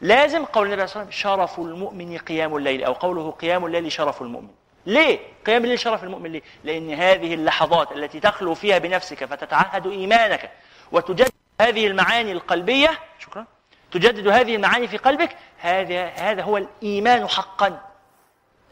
[0.00, 3.92] لازم قول النبي صلى الله عليه وسلم شرف المؤمن قيام الليل أو قوله قيام الليل
[3.92, 4.50] شرف المؤمن.
[4.86, 10.50] ليه؟ قيام الليل شرف المؤمن ليه؟ لأن هذه اللحظات التي تخلو فيها بنفسك فتتعهد إيمانك
[10.92, 12.98] وتجدد هذه المعاني القلبية.
[13.18, 13.46] شكرا.
[13.92, 15.36] تجدد هذه المعاني في قلبك.
[15.58, 17.80] هذا هذا هو الإيمان حقا.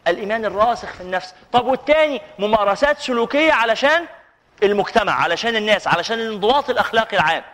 [0.09, 1.35] الإيمان الراسخ في النفس.
[1.53, 4.07] طب والتاني ممارسات سلوكية علشان
[4.63, 7.45] المجتمع علشان الناس علشان الانضباط الأخلاقي العام.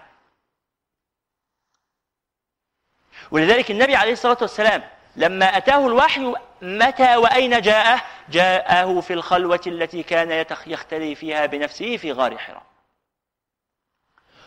[3.30, 4.82] ولذلك النبي عليه الصلاة والسلام
[5.16, 12.12] لما أتاه الوحي متى وأين جاءه؟ جاءه في الخلوة التي كان يختلي فيها بنفسه في
[12.12, 12.62] غار حراء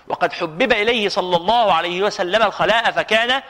[0.07, 3.41] وقد حبب إليه صلى الله عليه وسلم الخلاء فكان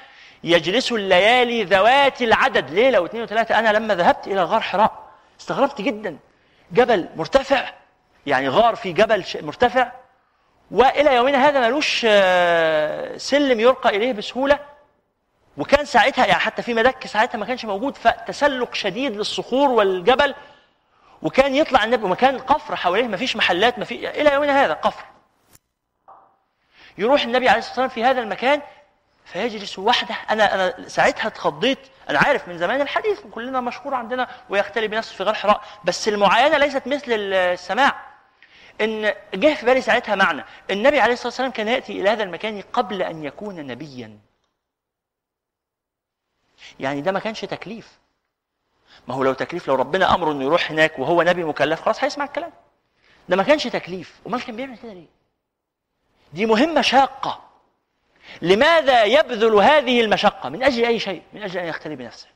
[0.43, 3.59] يجلس الليالي ذوات العدد ليلة واثنين وثلاثة.
[3.59, 6.17] أنا لما ذهبت إلى غار حراء استغربت جدا.
[6.71, 7.73] جبل مرتفع.
[8.25, 9.91] يعني غار في جبل مرتفع
[10.71, 11.99] وإلى يومنا هذا ملوش
[13.21, 14.59] سلم يرقى إليه بسهولة
[15.57, 20.35] وكان ساعتها يعني حتى في مدك ساعتها ما كانش موجود فتسلق شديد للصخور والجبل
[21.21, 25.05] وكان يطلع النبي ومكان قفر حواليه ما فيش محلات ما في إلى يومنا هذا قفر.
[26.97, 28.61] يروح النبي عليه الصلاة والسلام في هذا المكان
[29.25, 30.15] فيجلس وحده.
[30.29, 35.23] أنا أنا ساعتها اتخضيت أنا عارف من زمان الحديث وكلنا مشهور عندنا ويختلي بنفسه في
[35.23, 37.95] غار حراء بس المعاينة ليست مثل السماع.
[38.81, 42.61] إن جه في بالي ساعتها معنى النبي عليه الصلاة والسلام كان يأتي إلى هذا المكان
[42.61, 44.19] قبل أن يكون نبيا.
[46.79, 47.99] يعني ده ما كانش تكليف.
[49.07, 52.25] ما هو لو تكليف لو ربنا أمره إنه يروح هناك وهو نبي مكلف خلاص هيسمع
[52.25, 52.51] الكلام.
[53.29, 54.19] ده ما كانش تكليف.
[54.27, 55.07] أمال كان بيعمل كده ليه؟
[56.33, 57.49] دي مهمة شاقة.
[58.41, 62.27] لماذا يبذل هذه المشقة؟ من أجل أي شيء؟ من أجل أن يختلي بنفسه.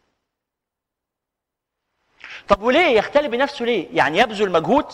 [2.48, 4.86] طب وليه يختلي بنفسه ليه؟ يعني يبذل مجهود؟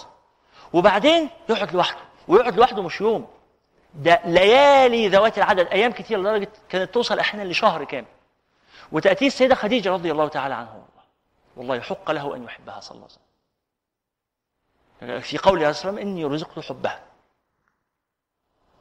[0.74, 3.28] وبعدين يقعد لوحده ويقعد لوحده مش يوم.
[3.93, 8.07] ده ليالي ذوات العدد أيام كتير لدرجة كانت توصل أحيانا لشهر كامل.
[8.91, 10.74] وتأتي السيدة خديجة رضي الله تعالى عنها.
[10.74, 10.86] والله
[11.55, 13.16] والله يحق له أن يحبها صلى الله عليه
[15.09, 15.22] وسلم.
[15.22, 17.03] في قوله عليه الصلاه والسلام إني رزقت حبها.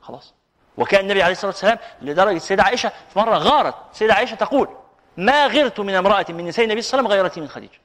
[0.00, 0.34] خلاص.
[0.76, 3.74] وكان النبي عليه الصلاة والسلام لدرجة السيدة عائشة في مرة غارت.
[3.92, 4.68] السيدة عائشة تقول
[5.16, 7.80] ما غرت من امرأة من نساء النبي صلى الله عليه وسلم غيرتي من خديجة.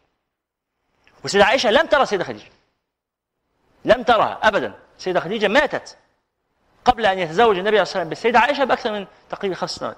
[1.23, 2.51] والسيدة عائشة لم ترى السيده خديجة.
[3.85, 4.73] لم ترها ابدا.
[4.97, 5.97] السيده خديجة ماتت
[6.85, 9.97] قبل أن يتزوج النبي عليه الصلاه والسلام بالسيده عائشة بأكثر من تقريبا خمس سنوات.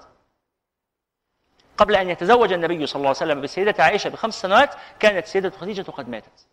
[1.76, 4.70] قبل أن يتزوج النبي صلى الله عليه وسلم بالسيده عائشة بخمس سنوات
[5.00, 6.46] كانت السيده خديجة قد ماتت.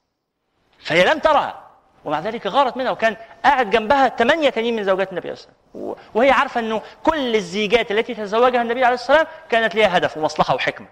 [0.80, 1.70] فهي لم ترها
[2.06, 6.10] ومع ذلك غارت منها وكان قاعد جنبها ثمانية تانيين من زوجات النبي عليه الصلاة والسلام
[6.14, 10.56] وهي عارفة أنه كل الزيجات التي تزوجها النبي عليه الصلاة والسلام كانت لها هدف ومصلحة
[10.56, 10.88] وحكمة.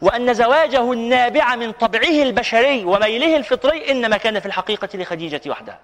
[0.00, 5.80] وأن زواجه النابع من طبعه البشري وميله الفطري إنما كان في الحقيقة لخديجة وحدها.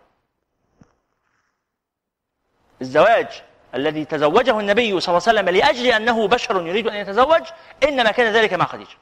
[2.82, 3.42] الزواج
[3.74, 7.42] الذي تزوجه النبي صلى الله عليه وسلم لأجل أنه بشر يريد أن يتزوج
[7.84, 8.96] إنما كان ذلك مع خديجة.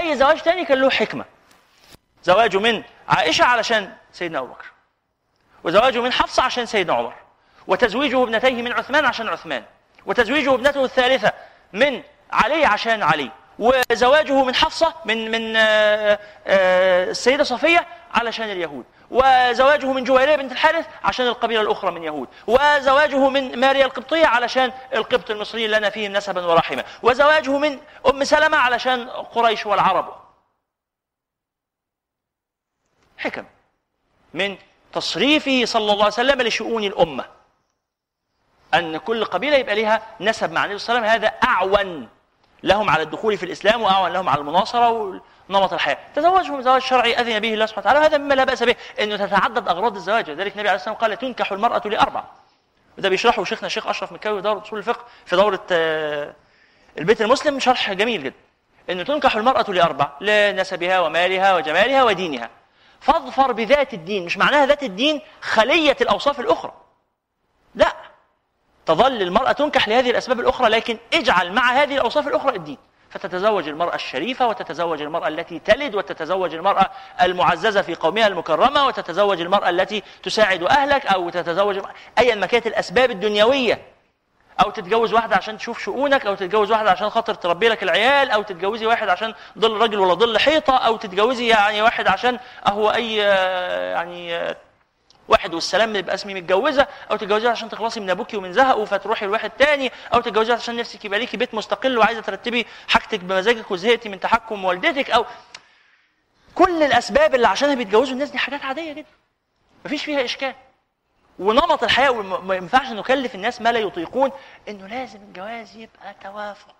[0.00, 1.24] أي زواج ثاني كان له حكمة.
[2.24, 4.64] زواجه من عائشة علشان سيدنا أبو بكر.
[5.64, 7.14] وزواجه من حفصة عشان سيدنا عمر.
[7.66, 9.64] وتزويجه ابنتيه من عثمان عشان عثمان.
[10.06, 11.32] وتزويجه ابنته الثالثة
[11.72, 12.02] من
[12.32, 13.30] علي عشان علي.
[13.60, 18.84] وزواجه من حفصة من من آه، آه، السيدة صفية علشان اليهود.
[19.10, 22.28] وزواجه من جويرية بنت الحارث عشان القبيلة الأخرى من يهود.
[22.46, 28.56] وزواجه من ماريا القبطية علشان القبط المصري لنا فيهم نسبا ورحمة وزواجه من أم سلمة
[28.56, 30.14] علشان قريش والعرب.
[33.18, 33.44] حكم
[34.34, 34.56] من
[34.92, 37.24] تصريفه صلى الله عليه وسلم لشؤون الأمة.
[38.74, 41.30] أن كل قبيلة يبقى لها نسب مع النبي صلى الله عليه وسلم.
[41.30, 42.19] هذا أعون.
[42.62, 44.90] لهم على الدخول في الإسلام وأعون لهم على المناصرة
[45.48, 45.98] ونمط الحياة.
[46.14, 49.68] تزوجهم زواج شرعي أذن به الله سبحانه وتعالى وهذا مما لا بأس به أنه تتعدد
[49.68, 50.30] أغراض الزواج.
[50.30, 52.24] لذلك النبي عليه الصلاة والسلام قال تنكح المرأة لأربع
[52.98, 56.34] وده بيشرحه شيخنا الشيخ أشرف مكاوي دورة أصول الفقه في دورة آه،
[56.98, 58.36] البيت المسلم شرح جميل جدا.
[58.90, 62.50] أنه تنكح المرأة لأربع لنسبها ومالها وجمالها ودينها.
[63.00, 66.72] فاظفر بذات الدين مش معناها ذات الدين خلية الأوصاف الأخرى.
[67.74, 68.09] لا.
[68.90, 72.78] تظل المرأة تنكح لهذه الأسباب الأخرى لكن اجعل مع هذه الأوصاف الأخرى الدين.
[73.10, 76.90] فتتزوج المرأة الشريفة وتتزوج المرأة التي تلد وتتزوج المرأة
[77.22, 81.80] المعززة في قومها المكرمة وتتزوج المرأة التي تساعد أهلك أو تتزوج
[82.18, 83.82] أيا ما كانت الأسباب الدنيوية.
[84.64, 88.42] أو تتجوز واحدة عشان تشوف شؤونك أو تتجوز واحدة عشان خاطر تربي لك العيال أو
[88.42, 93.16] تتجوزي واحد عشان ظل راجل ولا ظل حيطة أو تتجوزي يعني واحد عشان هو أي
[93.16, 94.54] يعني
[95.30, 99.50] واحد والسلام يبقى اسمي متجوزة أو تتجوزيها عشان تخلصي من أبوكي ومن زهقه فتروحي لواحد
[99.50, 104.20] تاني أو تتجوزيها عشان نفسك يبقى ليكي بيت مستقل وعايزة ترتبي حاجتك بمزاجك وزهقتي من
[104.20, 105.26] تحكم والدتك أو
[106.54, 109.08] كل الأسباب اللي عشانها بيتجوزوا الناس دي حاجات عادية جدا.
[109.84, 110.54] مفيش فيها إشكال.
[111.38, 114.30] ونمط الحياة وما ينفعش نكلف الناس ما لا يطيقون
[114.68, 116.74] إنه لازم الجواز يبقى توافق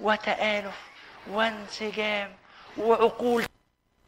[0.00, 0.80] وتآلف
[1.30, 2.32] وانسجام
[2.78, 3.44] وعقول.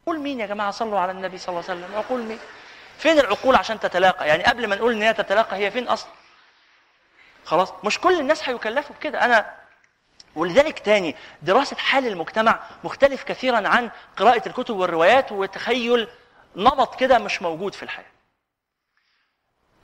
[0.03, 1.95] عقول مين يا جماعة؟ صلوا على النبي صلى الله عليه وسلم.
[1.97, 2.39] عقول مين؟
[3.03, 6.11] فين العقول عشان تتلاقى؟ يعني قبل ما نقول إن هي تتلاقى هي فين أصلا؟
[7.45, 9.25] خلاص مش كل الناس هيكلفوا بكده.
[9.25, 9.53] أنا
[10.35, 16.07] ولذلك تاني دراسة حال المجتمع مختلف كثيرا عن قراءة الكتب والروايات وتخيل
[16.55, 18.05] نمط كده مش موجود في الحياة.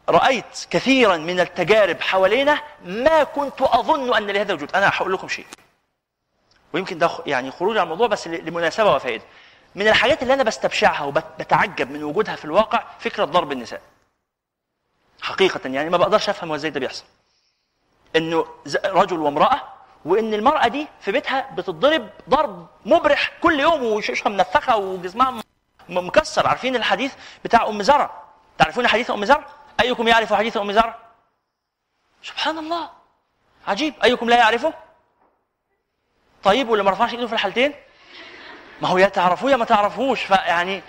[0.10, 5.46] رأيت كثيرا من التجارب حوالينا ما كنت أظن أن لهذا وجود أنا هقول لكم شيء
[6.74, 9.24] ويمكن ده يعني خروج عن الموضوع بس لمناسبة وفائدة
[9.76, 13.82] من الحاجات اللي أنا بستبشعها وبتعجب من وجودها في الواقع فكرة ضرب النساء.
[15.22, 17.04] حقيقة يعني ما بقدرش أفهم إزاي ده بيحصل.
[18.16, 18.46] إنه
[18.86, 19.62] رجل وامرأة
[20.06, 25.44] وإن المرأة دي في بيتها بتضرب ضرب مبرح كل يوم وشوشها منفخة وجسمها
[25.90, 26.48] مكسر.
[26.48, 27.14] عارفين الحديث
[27.46, 28.24] بتاع أم زرع؟
[28.58, 29.46] تعرفون حديث أم زرع؟
[29.82, 30.96] أيكم يعرف حديث أم زرع؟
[32.24, 32.90] سبحان الله.
[33.68, 33.94] عجيب.
[34.04, 34.74] أيكم لا يعرفه؟
[36.44, 37.74] طيب واللي ما رفعش إيده في الحالتين؟
[38.82, 40.82] ما هو يا تعرفوه يا ما تعرفوش فيعني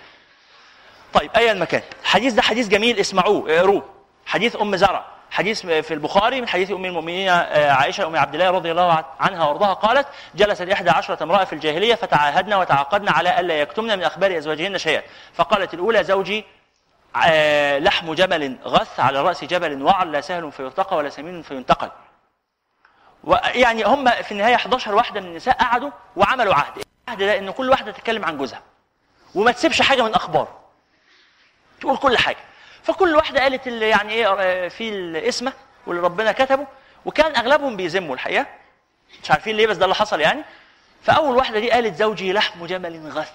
[1.14, 3.84] طيب ايا مكان الحديث ده حديث جميل اسمعوه اقروه
[4.26, 5.04] حديث أم زرع.
[5.30, 9.44] حديث في البخاري من حديث أم المؤمنين آه، عائشة أم عبد الله رضي الله عنها
[9.44, 14.38] وأرضاها قالت جلست إحدى عشرة امرأة في الجاهلية فتعاهدنا وتعاقدنا على ألا يكتمن من أخبار
[14.38, 15.02] أزواجهن شيئا.
[15.34, 16.44] فقالت الأولى زوجي
[17.26, 21.90] آه، لحم جمل غث على رأس جبل وعر لا سهل فيرتقى ولا سمين فينتقل.
[23.54, 26.82] يعني هم في النهاية 11 واحدة من النساء قعدوا وعملوا عهد.
[27.10, 28.62] العهد ده إن كل واحدة تتكلم عن جوزها
[29.34, 30.60] وما تسيبش حاجة من اخباره
[31.80, 32.36] تقول كل حاجة.
[32.82, 35.52] فكل واحدة قالت اللي يعني إيه آه، في الاسمه
[35.86, 36.66] واللي ربنا كتبه
[37.04, 38.46] وكان أغلبهم بيذموا الحقيقة.
[39.22, 40.42] مش عارفين ليه بس ده اللي حصل يعني.
[41.02, 43.32] فأول واحدة دي قالت زوجي لحم جمل غث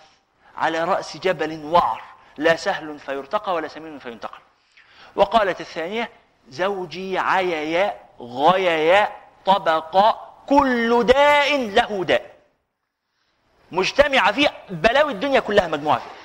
[0.58, 2.02] على رأس جبل وعر
[2.38, 4.40] لا سهل فيرتقى ولا سمين فينتقل.
[5.16, 6.10] وقالت الثانية
[6.50, 9.10] زوجي عيا غيا
[9.46, 10.16] طبق
[10.48, 12.35] كل داء له داء.
[13.72, 16.16] مجتمعة فيه بلاوي الدنيا كلها مجموعة فيه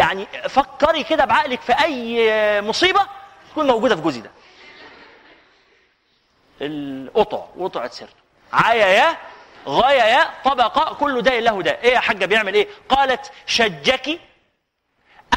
[0.00, 3.06] يعني فكري كده بعقلك في أي مصيبة
[3.50, 4.30] تكون موجودة في جوزي ده.
[6.60, 8.12] القطع وقطعة سرته
[8.52, 9.16] عيا
[9.66, 11.80] غاية طبق كل داء له داء.
[11.84, 14.20] إيه يا حاجة بيعمل إيه؟ قالت شجك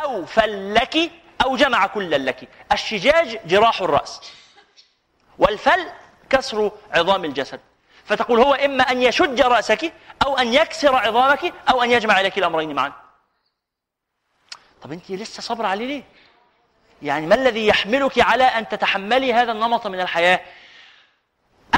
[0.04, 1.12] أو فلك
[1.44, 4.22] أو جمع كل لك الشجاج جراح الرأس.
[5.40, 5.88] والفل
[6.30, 7.60] كسر عظام الجسد.
[8.06, 9.94] فتقول هو إما أن يشج رأسك
[10.26, 12.94] أو أن يكسر عظامك أو أن يجمع لك الأمرين معا.
[14.82, 16.04] طب أنت لسه صبر عليه ليه؟
[17.02, 20.40] يعني ما الذي يحملك على أن تتحملي هذا النمط من الحياة؟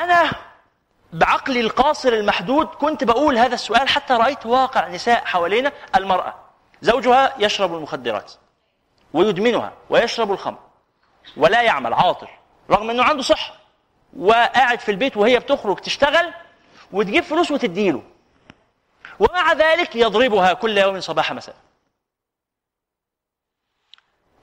[0.02, 0.32] أنا
[1.14, 6.34] بعقلي القاصر المحدود كنت بقول هذا السؤال حتى رأيت واقع نساء حوالينا المرأة.
[6.82, 8.34] زوجها يشرب المخدرات
[9.14, 10.60] ويدمنها ويشرب الخمر
[11.38, 12.28] ولا يعمل عاطل
[12.70, 13.67] رغم إنه عنده صحة.
[14.18, 16.34] وقاعد في البيت وهي بتخرج تشتغل
[16.92, 18.04] وتجيب فلوس وتديله.
[19.20, 21.56] ومع ذلك يضربها كل يوم صباح مساء.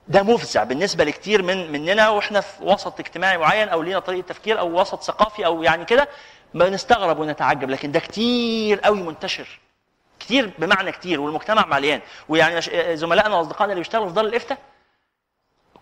[0.07, 4.59] ده مفزع بالنسبة لكتير من مننا وإحنا في وسط اجتماعي معين أو لينا طريقة تفكير
[4.59, 6.09] أو وسط ثقافي أو يعني كده
[6.53, 9.59] بنستغرب ونتعجب لكن ده كتير قوي منتشر.
[10.19, 12.01] كتير بمعنى كتير والمجتمع مليان.
[12.29, 12.61] ويعني
[12.97, 14.57] زملائنا وأصدقائنا اللي بيشتغلوا في دار الإفتاء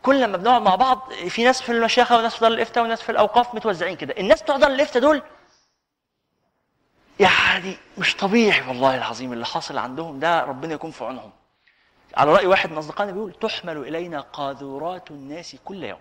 [0.04, 3.12] كل لما بنقعد مع بعض في ناس في المشيخة وناس في دار الإفتاء وناس في
[3.12, 4.14] الأوقاف متوزعين كده.
[4.18, 5.22] الناس بتوع دار الإفتاء دول
[7.20, 11.32] يعني مش طبيعي والله العظيم اللي حاصل عندهم ده ربنا يكون في عونهم.
[12.18, 16.00] على رأي واحد من أصدقائنا بيقول تحمل إلينا قاذورات الناس كل يوم.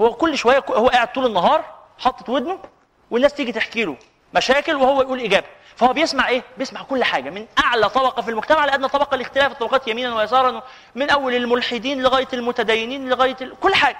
[0.00, 2.58] هو كل شوية هو قاعد طول النهار حاطط ودنه
[3.10, 3.96] والناس تيجي تحكي له
[4.34, 5.46] مشاكل وهو يقول إجابة.
[5.76, 9.88] فهو بيسمع إيه؟ بيسمع كل حاجة من أعلى طبقة في المجتمع لأدنى طبقة لاختلاف الطبقات
[9.88, 10.62] يمينا ويسارا
[10.94, 13.60] من أول الملحدين لغاية المتدينين لغاية ال...
[13.60, 13.98] كل حاجة.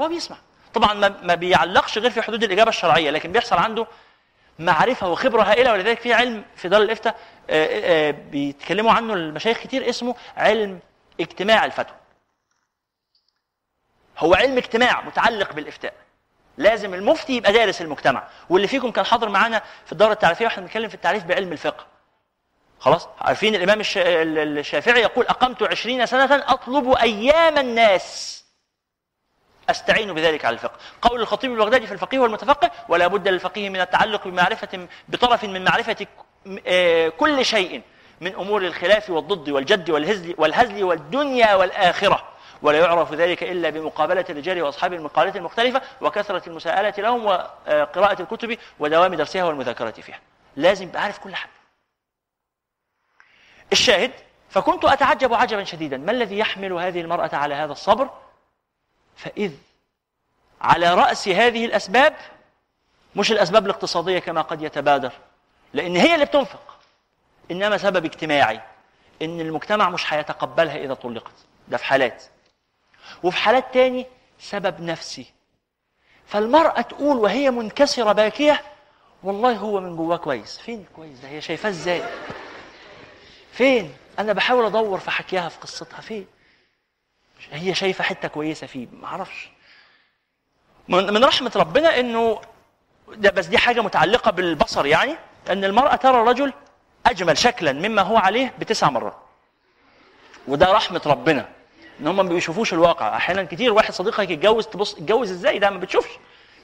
[0.00, 0.36] هو بيسمع.
[0.74, 3.86] طبعا ما, بيعلقش غير في حدود الإجابة الشرعية لكن بيحصل عنده
[4.58, 7.16] معرفة وخبرة هائلة ولذلك في علم في دار الإفتاء
[7.50, 10.80] آه، آه، بيتكلموا عنه المشايخ كتير اسمه علم
[11.20, 11.96] اجتماع الفتوى.
[14.18, 15.94] هو علم اجتماع متعلق بالإفتاء.
[16.58, 18.22] لازم المفتي يبقى دارس المجتمع.
[18.50, 21.86] واللي فيكم كان حاضر معانا في الدورة التعريفية وإحنا بنتكلم في التعريف بعلم الفقه.
[22.80, 28.38] خلاص؟ عارفين الإمام الش- الشافعي يقول أقمت عشرين سنة أطلب أيام الناس.
[29.70, 30.76] أستعين بذلك على الفقه.
[31.02, 36.06] قول الخطيب البغدادي في الفقيه والمتفقه ولا بد للفقيه من التعلق بمعرفه بطرف من معرفة
[36.66, 37.82] آه، كل شيء
[38.20, 42.28] من أمور الخلاف والضد والجد والهزل والهزل والدنيا والآخرة.
[42.62, 49.14] ولا يعرف ذلك إلا بمقابلة الرجال وأصحاب المقالات المختلفة وكثرة المساءلة لهم وقراءة الكتب ودوام
[49.14, 50.20] درسها والمذاكرة فيها.
[50.56, 51.50] لازم يبقى عارف كل حاجة.
[53.72, 54.10] الشاهد
[54.50, 55.96] فكنت أتعجب عجبا شديدا.
[55.96, 58.10] ما الذي يحمل هذه المرأة على هذا الصبر؟
[59.16, 59.52] فإذ
[60.60, 62.16] على رأس هذه الأسباب
[63.16, 65.12] مش الأسباب الاقتصادية كما قد يتبادر
[65.72, 66.78] لأن هي اللي بتنفق.
[67.50, 68.60] إنما سبب اجتماعي.
[69.22, 71.32] إن المجتمع مش هيتقبلها إذا طلقت.
[71.68, 72.24] ده في حالات.
[73.22, 74.06] وفي حالات تاني
[74.40, 75.26] سبب نفسي.
[76.26, 78.62] فالمرأة تقول وهي منكسرة باكية
[79.22, 80.58] والله هو من جواه كويس.
[80.58, 82.02] فين كويس ده؟ هي شايفاه إزاي؟
[83.52, 86.00] فين؟ أنا بحاول أدور في حكيها في قصتها.
[86.00, 86.26] فين؟
[87.50, 88.86] هي شايفة حتة كويسة فيه.
[88.92, 89.48] ما أعرفش.
[90.88, 92.40] من من رحمة ربنا إنه
[93.08, 95.14] ده بس دي حاجة متعلقة بالبصر يعني
[95.50, 96.52] إن المرأة ترى الرجل
[97.06, 99.16] أجمل شكلا مما هو عليه بتسع مرات.
[100.48, 101.48] وده رحمة ربنا.
[102.00, 103.16] إن هم ما بيشوفوش الواقع.
[103.16, 106.10] أحيانا كتير واحد صديقك يتجوز تبص اتجوز إزاي؟ ده ما بتشوفش.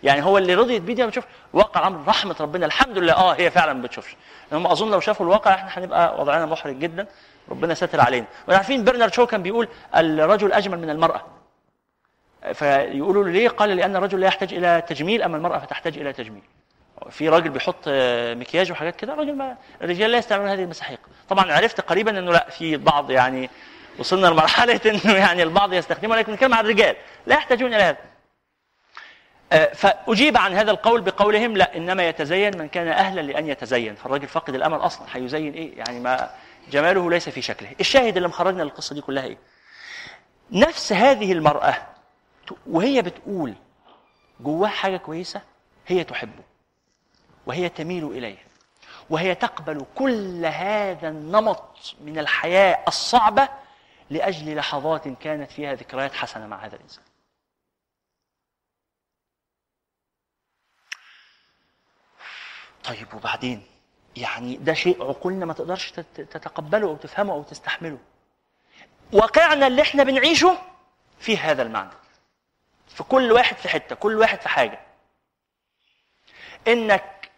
[0.02, 1.26] يعني هو اللي رضيت بيه دي ما بتشوفش.
[1.52, 2.66] واقع الامر رحمة ربنا.
[2.66, 3.12] الحمد لله.
[3.12, 4.16] آه هي فعلا ما بتشوفش.
[4.52, 7.06] هم أظن لو شافوا الواقع إحنا هنبقى وضعنا محرج جدا.
[7.48, 8.26] ربنا ساتر علينا.
[8.48, 11.22] وعارفين برنارد شو كان بيقول؟ الرجل أجمل من المرأة.
[12.52, 16.42] فيقولوا له ليه؟ قال لأن الرجل لا يحتاج إلى تجميل أما المرأة فتحتاج إلى تجميل.
[17.10, 17.88] في راجل بيحط
[18.36, 20.98] مكياج وحاجات كده راجل ما الرجال لا يستعملون هذه المساحيق.
[21.28, 23.50] طبعا عرفت قريبا إنه لا في بعض يعني
[23.98, 27.98] وصلنا لمرحلة إنه يعني البعض يستخدمه لكن نتكلم عن الرجال لا يحتاجون إلى هذا.
[29.52, 34.28] آه، فأجيب عن هذا القول بقولهم لا إنما يتزين من كان أهلا لأن يتزين فالراجل
[34.28, 36.30] فاقد الأمل أصلا هيزين إيه؟ يعني ما
[36.70, 37.68] جماله ليس في شكله.
[37.80, 39.38] الشاهد اللي مخرجنا للقصة دي كلها إيه؟
[40.52, 41.76] نفس هذه المرأة
[42.66, 43.54] وهي بتقول
[44.40, 45.40] جواها حاجة كويسة
[45.86, 46.42] هي تحبه
[47.46, 48.38] وهي تميل إليه
[49.10, 53.48] وهي تقبل كل هذا النمط من الحياة الصعبة
[54.10, 57.04] لأجل لحظات كانت فيها ذكريات حسنة مع هذا الإنسان.
[62.84, 63.66] طيب وبعدين؟
[64.16, 67.98] يعني ده شيء عقولنا ما تقدرش تت- تتقبله أو تفهمه أو تستحمله.
[69.12, 70.58] واقعنا اللي إحنا بنعيشه
[71.18, 71.90] في هذا المعنى.
[72.88, 74.80] في كل واحد في حتة كل واحد في حاجة.
[76.68, 77.30] إنك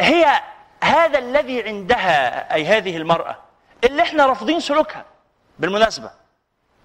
[0.00, 0.42] هي
[0.82, 3.42] هذا الذي عندها أي هذه المرأة
[3.84, 5.04] اللي إحنا رافضين سلوكها.
[5.58, 6.10] بالمناسبة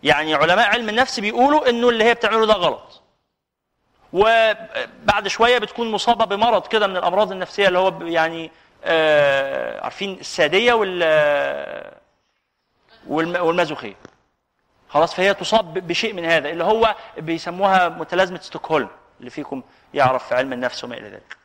[0.03, 3.01] يعني علماء علم النفس بيقولوا إنه اللي هي بتعمله ده غلط.
[4.13, 8.51] وبعد شوية بتكون مصابة بمرض كده من الأمراض النفسية اللي هو يعني
[8.83, 11.03] آه عارفين السادية وال
[13.07, 13.95] والم- والمازوخية.
[14.89, 18.89] خلاص فهي تصاب بشيء من هذا اللي هو بيسموها متلازمة ستوكهولم
[19.19, 19.63] اللي فيكم
[19.93, 21.37] يعرف في علم النفس وما إلى ذلك.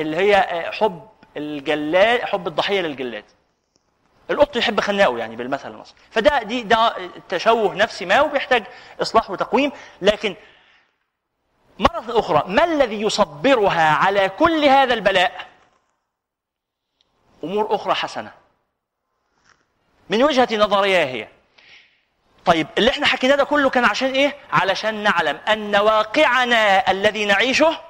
[0.00, 0.42] اللي هي
[0.72, 3.24] حب الجلاد حب الضحية للجلاد.
[4.30, 6.94] القط يحب خناقه يعني بالمثل المصري فده دي ده
[7.28, 8.64] تشوه نفسي ما وبيحتاج
[9.02, 9.72] إصلاح وتقويم
[10.02, 10.36] لكن
[11.78, 15.46] مرة أخرى ما الذي يصبرها على كل هذا البلاء؟
[17.44, 18.32] أمور أخرى حسنة
[20.10, 21.28] من وجهة نظري هي
[22.44, 27.80] طيب اللي إحنا حكيناه ده كله كان عشان إيه؟ علشان نعلم أن واقعنا الذي نعيشه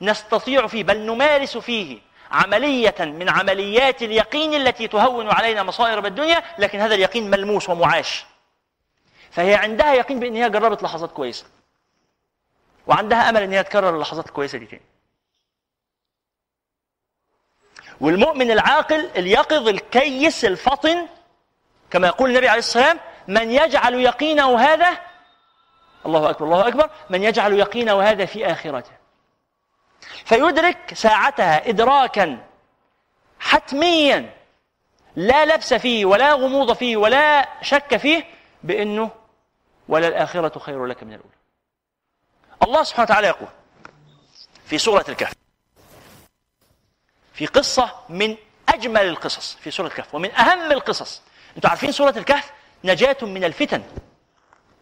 [0.00, 1.98] نستطيع فيه بل نمارس فيه
[2.30, 8.24] عملية من عمليات اليقين التي تهون علينا مصائب الدنيا لكن هذا اليقين ملموس ومعاش.
[9.30, 11.46] فهي عندها يقين بأن هي جربت لحظات كويسة.
[12.86, 14.82] وعندها أمل أن هي تكرر اللحظات الكويسة دي تاني.
[18.00, 21.08] والمؤمن العاقل اليقظ الكيس الفطن
[21.90, 24.98] كما يقول النبي عليه الصلاة والسلام من يجعل يقينه هذا
[26.06, 28.90] الله أكبر الله أكبر من يجعل يقينه هذا في آخرته.
[30.24, 32.46] فيدرك ساعتها ادراكا
[33.40, 34.34] حتميا
[35.16, 38.24] لا لبس فيه ولا غموض فيه ولا شك فيه
[38.62, 39.10] بأنه
[39.88, 41.34] ولا الاخره خير لك من الأولى.
[42.62, 43.48] الله سبحانه وتعالى يقول
[44.66, 45.32] في سورة الكهف
[47.34, 48.36] في قصة من
[48.68, 51.22] أجمل القصص في سورة الكهف ومن أهم القصص.
[51.56, 52.52] أنتم عارفين سورة الكهف؟
[52.84, 53.82] نجاة من الفتن.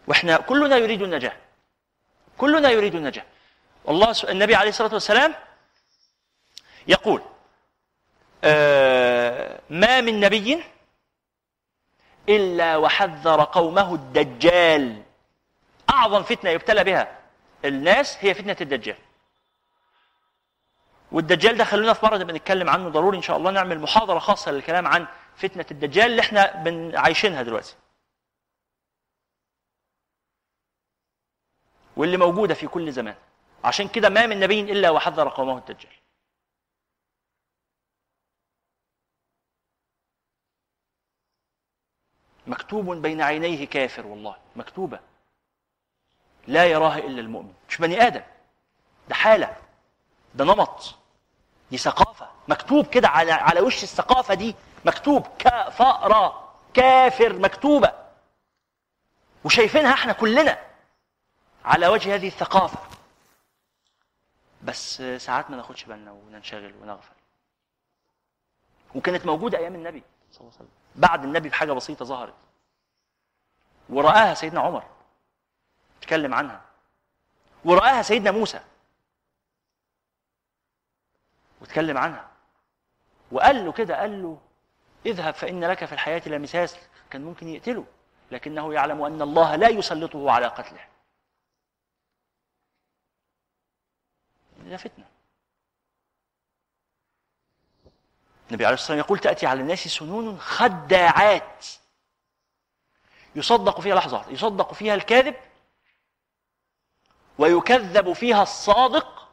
[0.06, 1.32] وإحنا كلنا يريد النجاة.
[2.38, 3.24] كلنا يريد النجاة.
[3.84, 5.34] والله النبي عليه الصلاة والسلام
[6.88, 7.22] يقول
[8.44, 10.62] آه ما من نبي
[12.28, 15.02] إلا وحذر قومه الدجال.
[15.90, 17.18] أعظم فتنة يبتلى بها
[17.64, 18.96] الناس هي فتنة الدجال.
[21.12, 24.50] والدجال ده خلونا في مرة نبقى نتكلم عنه ضروري إن شاء الله نعمل محاضرة خاصة
[24.50, 25.06] للكلام عن
[25.36, 26.62] فتنة الدجال اللي إحنا
[26.94, 27.74] عايشينها دلوقتي.
[31.96, 33.14] واللي موجودة في كل زمان.
[33.64, 35.92] عشان كده ما من نبي إلا وحذر قومه الدجال.
[42.46, 45.00] مكتوب بين عينيه كافر والله مكتوبة.
[46.46, 47.54] لا يراها إلا المؤمن.
[47.68, 48.22] مش بني آدم.
[49.08, 49.56] ده حالة.
[50.34, 50.94] ده نمط.
[51.70, 52.30] دي ثقافة.
[52.48, 54.54] مكتوب كده على على وش الثقافة دي.
[54.84, 56.32] مكتوب كفر
[56.74, 57.92] كافر مكتوبة.
[59.44, 60.58] وشايفينها إحنا كلنا
[61.64, 62.78] على وجه هذه الثقافة.
[64.62, 67.14] بس ساعات ما ناخدش بالنا وننشغل ونغفل.
[68.94, 72.34] وكانت موجودة أيام النبي صلى الله عليه وسلم بعد النبي بحاجة بسيطة ظهرت.
[73.88, 74.84] ورآها سيدنا عمر
[75.98, 76.62] اتكلم عنها.
[77.64, 78.60] ورآها سيدنا موسى
[81.60, 82.28] واتكلم عنها.
[83.32, 84.40] وقال له كده قال له
[85.06, 86.76] اذهب فإن لك في الحياة لمساس
[87.10, 87.86] كان ممكن يقتله
[88.30, 90.91] لكنه يعلم أن الله لا يسلطه على قتله.
[94.72, 95.04] ده فتنة.
[98.48, 101.66] النبي عليه الصلاة والسلام يقول تأتي على الناس سنون خداعات.
[103.34, 105.34] يصدق فيها لحظة يصدق فيها الكاذب
[107.38, 109.28] ويكذب فيها الصادق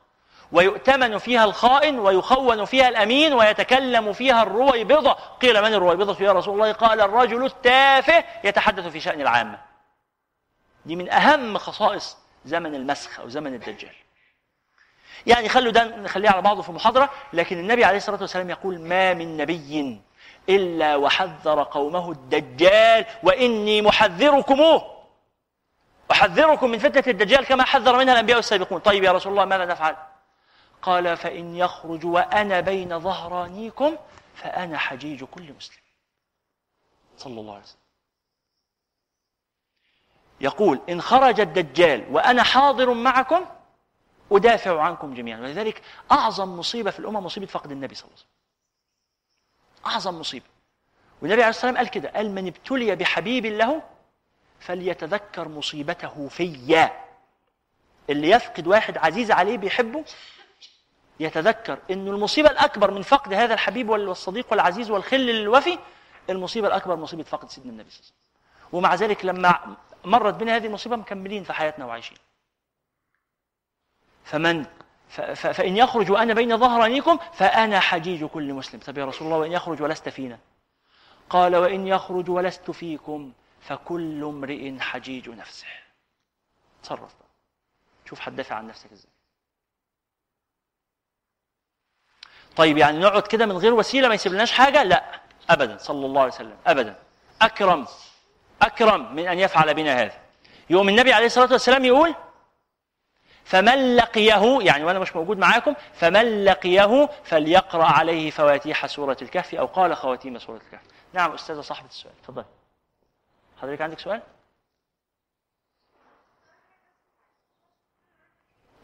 [0.52, 6.72] ويؤتمن فيها الخائن ويخون فيها الأمين ويتكلم فيها الرويبضه قيل من الرويبضه يا رسول الله
[6.72, 9.62] قال الرجل التافه يتحدث في شأن العامة.
[10.86, 13.96] دي من أهم خصائص زمن المسخ أو زمن الدجال.
[15.28, 19.14] يعني خلوا ده نخليه على بعضه في محاضره لكن النبي عليه الصلاة والسلام يقول ما
[19.14, 20.02] من نبي
[20.50, 25.00] إلا وحذر قومه الدجال وإني محذركموه.
[26.12, 28.80] أحذركم من فتنة الدجال كما حذر منها الأنبياء السابقون.
[28.80, 29.96] طيب يا رسول الله ماذا نفعل؟
[30.82, 33.98] قال فإن يخرج وأنا بين ظهرانيكم
[34.36, 35.82] فأنا حجيج كل مسلم.
[37.18, 37.80] صلى الله عليه وسلم.
[40.42, 43.46] يقول إن خرج الدجال وأنا حاضر معكم
[44.32, 45.40] أدافع عنكم جميعا.
[45.40, 49.94] ولذلك أعظم مصيبة في الأمة مصيبة فقد النبي صلى الله عليه وسلم.
[49.94, 50.46] أعظم مصيبة.
[51.22, 53.82] والنبي عليه الصلاة والسلام قال كده قال من ابتلي بحبيب له
[54.60, 57.06] فليتذكر مصيبته فيا.
[58.10, 60.06] اللي يفقد واحد عزيز عليه بيحبه
[61.20, 65.80] يتذكر أن المصيبة الأكبر من فقد هذا الحبيب والصديق والعزيز والخل الوفي
[66.30, 68.78] المصيبة الأكبر مصيبة فقد سيدنا النبي صلى الله عليه وسلم.
[68.78, 72.18] ومع ذلك لما مرت بنا هذه المصيبة مكملين في حياتنا وعايشين.
[74.30, 74.66] فمن
[75.10, 78.80] ف- ف- فإن يخرج وأنا بين ظهرانيكم فأنا حجيج كل مسلم.
[78.80, 80.40] طب يا رسول الله وإن يخرج ولست فينا.
[81.30, 85.68] قال وإن يخرج ولست فيكم فكل امرئ حجيج نفسه.
[86.84, 87.30] تصرف بقى.
[88.10, 89.12] شوف هتدافع عن نفسك إزاي.
[92.56, 95.04] طيب يعني نقعد كده من غير وسيلة ما يسيب لناش حاجة؟ لا
[95.50, 96.96] ابدا صلى الله عليه وسلم ابدا.
[97.42, 97.88] أكرم
[98.62, 100.20] أكرم من أن يفعل بنا هذا.
[100.70, 102.16] يوم النبي عليه الصلاة والسلام يقول
[103.50, 109.66] فمن لقيه يعني وأنا مش موجود معاكم فمن لقيه فليقرأ عليه فواتيح سورة الكهف أو
[109.66, 110.82] قال خواتيم سورة الكهف.
[111.14, 112.14] نعم أستاذة صاحبة السؤال.
[112.24, 112.46] تفضل.
[113.62, 114.22] حضرتك عندك سؤال؟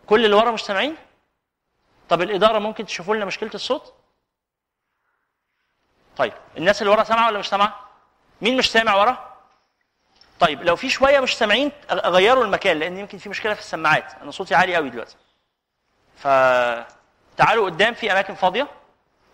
[0.05, 0.95] كل اللي ورا مش سامعين
[2.09, 3.93] طب الإدارة ممكن تشوفوا لنا مشكلة الصوت؟
[6.17, 7.79] طيب الناس اللي ورا سامعه ولا مش سامعه
[8.41, 9.34] مين مش سامع ورا؟
[10.45, 14.13] طيب لو في شوية مش سامعين غيروا المكان لأن يمكن في مشكلة في السماعات.
[14.21, 15.15] أنا صوتي عالي قوي دلوقتي.
[16.17, 18.67] فتعالوا قدام في أماكن فاضية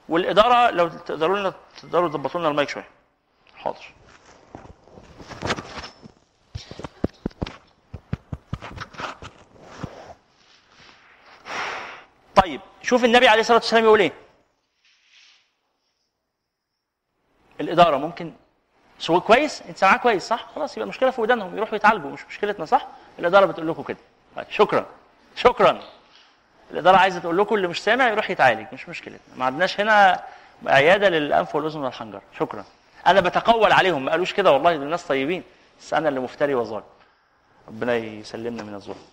[0.10, 2.88] والإدارة لو تقدروا لنا تقدروا تظبطوا لنا المايك شوية.
[3.56, 3.94] حاضر.
[12.36, 14.12] طيب شوف النبي عليه الصلاة والسلام يقول إيه؟
[17.62, 18.34] الإدارة ممكن
[19.02, 22.66] سو كويس؟ انت سامعاه كويس صح؟ خلاص يبقى المشكلة في ودانهم يروحوا يتعالجوا مش مشكلتنا
[22.66, 22.88] صح؟
[23.20, 23.98] الاداره بتقول لكم كده.
[24.36, 24.86] طيب شكرا.
[25.36, 25.82] شكرا.
[26.72, 29.36] الاداره عايزه تقول لكم اللي مش سامع يروح يتعالج مش مشكلتنا.
[29.36, 30.24] ما عندناش هنا
[30.66, 32.66] عيادة للأنف والأذن والحنجره شكرا.
[33.08, 35.44] أنا بتقول عليهم ما قالوش كده والله دول ناس طيبين.
[35.82, 36.84] بس أنا اللي مفتري وظالم.
[37.68, 39.06] ربنا يسلمنا من الظلم.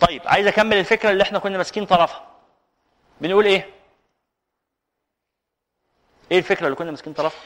[0.00, 2.22] طيب عايز أكمل الفكرة اللي إحنا كنا ماسكين طرفها.
[3.20, 3.66] بنقول إيه؟
[6.32, 7.40] إيه الفكرة اللي كنا ماسكين طرفها؟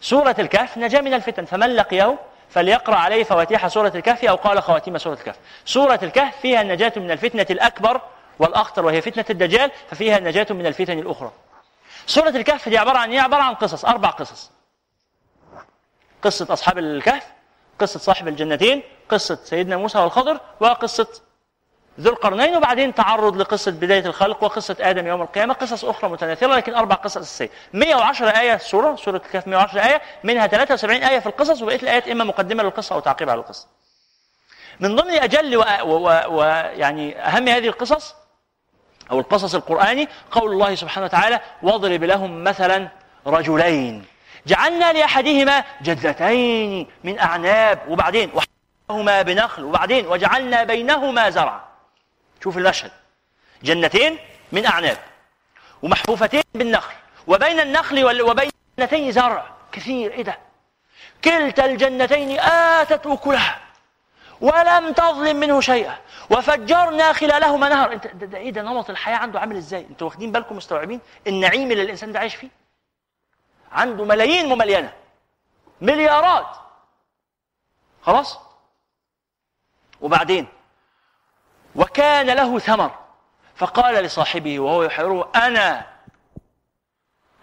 [0.00, 2.18] سورة الكهف نجا من الفتن فمن لقيه
[2.50, 5.36] فليقرأ عليه فواتيح سورة الكهف أو قال خواتيم سورة الكهف.
[5.64, 8.00] سورة الكهف فيها النجاة من الفتنة الأكبر
[8.38, 11.32] والأخطر وهي فتنة الدجال ففيها النجاة من الفتن الأخرى.
[12.06, 14.50] سورة الكهف دي عبارة عن إيه؟ عبارة عن قصص أربع قصص.
[16.22, 17.26] قصة أصحاب الكهف
[17.78, 21.08] قصة صاحب الجنتين قصة سيدنا موسى والخضر وقصة
[22.00, 26.74] ذو القرنين وبعدين تعرض لقصة بداية الخلق وقصة آدم يوم القيامة قصص أخرى متناثرة لكن
[26.74, 31.62] أربع قصص أساسية 110 آية السورة سورة الكهف 110 آية منها 73 آية في القصص
[31.62, 33.66] وبقية الآيات إما مقدمة للقصة أو تعقيب على القصة
[34.80, 36.08] من ضمن أجل ويعني و...
[36.28, 36.42] و...
[36.76, 38.14] يعني أهم هذه القصص
[39.10, 42.88] أو القصص القرآني قول الله سبحانه وتعالى واضرب لهم مثلا
[43.26, 44.04] رجلين.
[44.46, 51.65] جعلنا لأحدهما جدتين من أعناب وبعدين وحفظناهما بنخل وبعدين وجعلنا بينهما زرعا.
[52.42, 52.90] شوف المشهد
[53.62, 54.18] جنتين
[54.52, 54.98] من أعناب
[55.82, 56.94] ومحفوفتين بالنخل.
[57.26, 60.12] وبين النخل وبين الجنتين زرع كثير.
[60.12, 60.38] إيه ده؟
[61.24, 63.60] كلتا الجنتين آتت أكلها
[64.40, 65.98] ولم تظلم منه شيئا.
[66.30, 67.92] وفجرنا خلالهما نهر.
[67.92, 71.70] أنت ده, ده إيه ده؟ نمط الحياة عنده عامل إزاي؟ أنتوا واخدين بالكم مستوعبين النعيم
[71.72, 72.48] اللي الإنسان ده عايش فيه؟
[73.72, 74.92] عنده ملايين مملينه
[75.80, 76.56] مليارات.
[78.02, 78.38] خلاص؟
[80.00, 80.46] وبعدين؟
[81.76, 83.06] وكان له ثمر.
[83.56, 85.86] فقال لصاحبه وهو يحاوره أنا.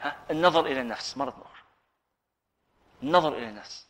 [0.01, 1.63] ها النظر إلى النفس مره أخرى
[3.03, 3.87] النظر إلى النفس.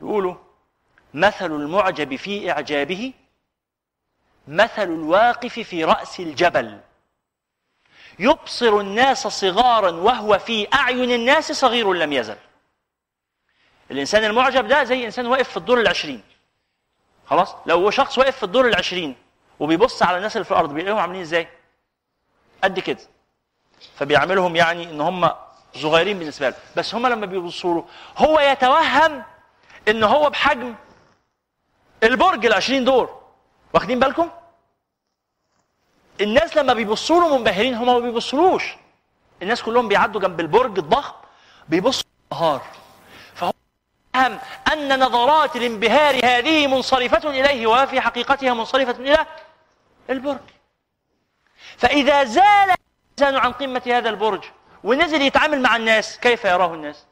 [0.00, 0.34] يقولوا
[1.14, 3.12] مثل المعجب في إعجابه
[4.48, 6.80] مثل الواقف في رأس الجبل.
[8.18, 12.36] يبصر الناس صغارا وهو في أعين الناس صغير لم يزل.
[13.90, 16.22] الإنسان المعجب ده زي إنسان واقف في الدور العشرين.
[17.26, 19.16] خلاص؟ لو هو شخص واقف في الدور العشرين
[19.60, 21.48] وبيبص على الناس اللي في الأرض بيلاقيهم عاملين إزاي؟
[22.64, 22.98] قد كده.
[23.96, 25.30] فبيعملهم يعني إن هم
[25.74, 27.84] صغيرين بالنسبة له بس هم لما بيبصوا له
[28.18, 29.22] هو يتوهم
[29.88, 30.74] إن هو بحجم
[32.02, 33.20] البرج العشرين دور.
[33.74, 34.30] واخدين بالكم؟
[36.20, 38.76] الناس لما بيبصوا له منبهرين هم ما بيبصلوش.
[39.42, 41.14] الناس كلهم بيعدوا جنب البرج الضخم
[41.68, 42.60] بيبصوا فهو
[44.16, 44.38] يفهم
[44.72, 49.26] أن نظرات الانبهار هذه منصرفة إليه وفي حقيقتها منصرفة إلى
[50.10, 50.40] البرج.
[51.78, 52.74] فإذا زال
[53.18, 54.44] الإنسان عن قمة هذا البرج
[54.84, 57.06] ونزل يتعامل مع الناس كيف يراه الناس؟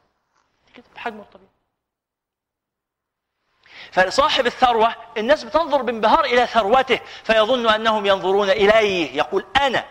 [0.74, 1.48] كده بحجمه الطبيعي
[3.92, 9.84] فصاحب الثروة الناس بتنظر بانبهار إلى ثروته فيظن أنهم ينظرون إليه يقول أنا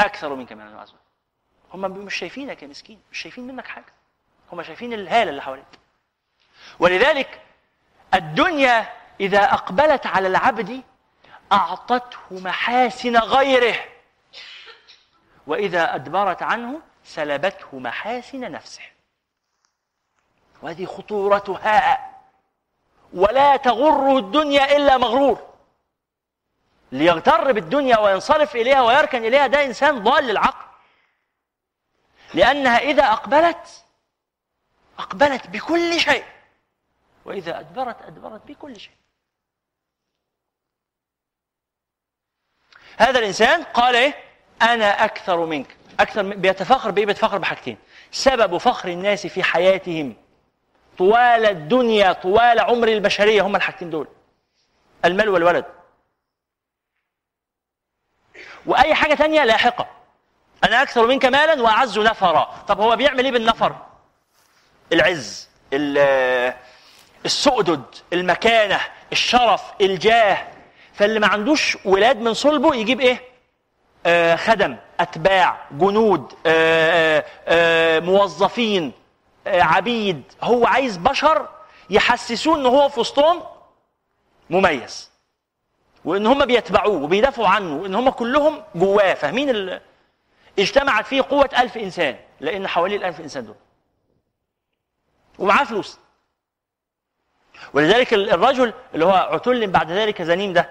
[0.00, 0.94] أكثر منك من العزم
[1.74, 3.97] هم مش شايفينك يا مسكين مش شايفين منك حاجة.
[4.52, 5.66] هم شايفين الهالة اللي حواليك
[6.78, 7.40] ولذلك
[8.14, 8.86] الدنيا
[9.20, 10.82] إذا أقبلت على العبد
[11.52, 13.84] أعطته محاسن غيره.
[15.46, 18.82] وإذا أدبرت عنه سلبته محاسن نفسه.
[20.62, 22.10] وهذه خطورتها.
[23.12, 25.48] ولا تغره الدنيا إلا مغرور.
[26.92, 30.66] ليغتر بالدنيا وينصرف إليها ويركن إليها ده إنسان ضال العقل
[32.34, 33.84] لأنها إذا أقبلت
[34.98, 36.24] أقبلت بكل شيء.
[37.24, 38.92] وإذا أدبرت أدبرت بكل شيء.
[42.96, 44.14] هذا الإنسان قال إيه؟
[44.62, 45.76] أنا أكثر منك.
[46.00, 47.78] أكثر من بيتفاخر بإيه؟ بيتفاخر بحاجتين.
[48.10, 50.16] سبب فخر الناس في حياتهم
[50.98, 54.08] طوال الدنيا طوال عمر البشرية هم الحاجتين دول.
[55.04, 55.64] المال والولد.
[58.66, 59.90] وأي حاجة تانية لاحقة.
[60.64, 62.64] أنا أكثر منك مالا وأعز نفرا.
[62.68, 63.87] طب هو بيعمل إيه بالنفر؟
[64.92, 66.54] العز ال-
[67.24, 67.82] السؤدد
[68.12, 68.80] المكانة
[69.12, 70.46] الشرف الجاه.
[70.94, 73.20] فاللي ما عندوش ولاد من صلبه يجيب إيه؟
[74.06, 78.92] آه خدم أتباع جنود آه آه موظفين
[79.46, 80.22] عبيد.
[80.42, 81.48] هو عايز بشر
[81.90, 83.42] يحسسوه إن هو في وسطهم
[84.50, 85.10] مميز.
[86.04, 89.14] وإن هم بيتبعوه وبيدافعوا عنه وإن هم كلهم جواه.
[89.14, 89.80] فاهمين ال...
[90.58, 93.54] اجتمعت فيه قوة ألف إنسان لأن حواليه الألف إنسان دول.
[95.38, 95.98] ومعاه فلوس.
[97.74, 100.70] ولذلك ال- الرجل اللي هو عتل بعد ذلك زنيم ده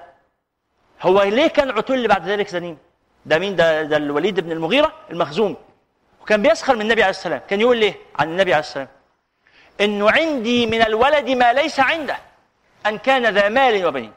[1.02, 2.78] هو ليه كان عتل بعد ذلك زنيم؟
[3.26, 5.56] ده مين؟ ده ده الوليد بن المغيرة المخزومي
[6.22, 8.88] وكان بيسخر من النبي عليه السلام كان يقول ليه؟ عن النبي عليه السلام
[9.82, 12.18] إنه عندي من الولد ما ليس عنده
[12.86, 14.14] أن كان ذا مال وبنين.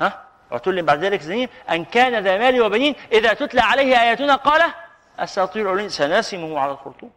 [0.00, 2.94] ها؟ عتل بعد ذلك زنيم أن كان ذا مال وبنين.
[3.12, 4.62] إذا تتلى عليه آياتنا قال
[5.18, 7.10] أساطير الاولين سناسمه على الخرطوم.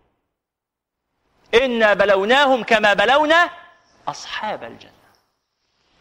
[1.53, 3.49] إنا بلوناهم كما بلونا
[4.07, 4.91] أصحاب الجنة.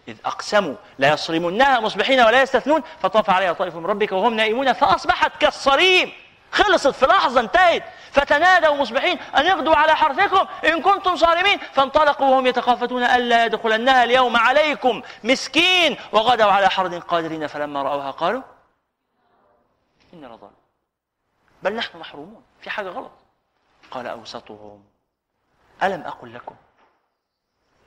[0.08, 6.12] إذ أقسموا ليصرمنها مصبحين ولا يستثنون فطاف عليها طائف من ربك وهم نائمون فأصبحت كالصريم.
[6.52, 7.82] خلصت في لحظة انتهت.
[8.12, 11.58] فتنادوا مصبحين أن يغدوا على حرثكم إن كنتم صارمين.
[11.58, 15.96] فانطلقوا وهم يتخافتون ألا يدخلنها اليوم عليكم مسكين.
[16.12, 18.42] وغدوا على حرد قادرين فلما رأوها قالوا
[20.14, 20.56] إنا لضالون
[21.62, 22.42] بل نحن محرومون.
[22.60, 23.12] في حاجة غلط.
[23.90, 24.84] قال أوسطهم.
[25.82, 26.56] ألم أقل لكم؟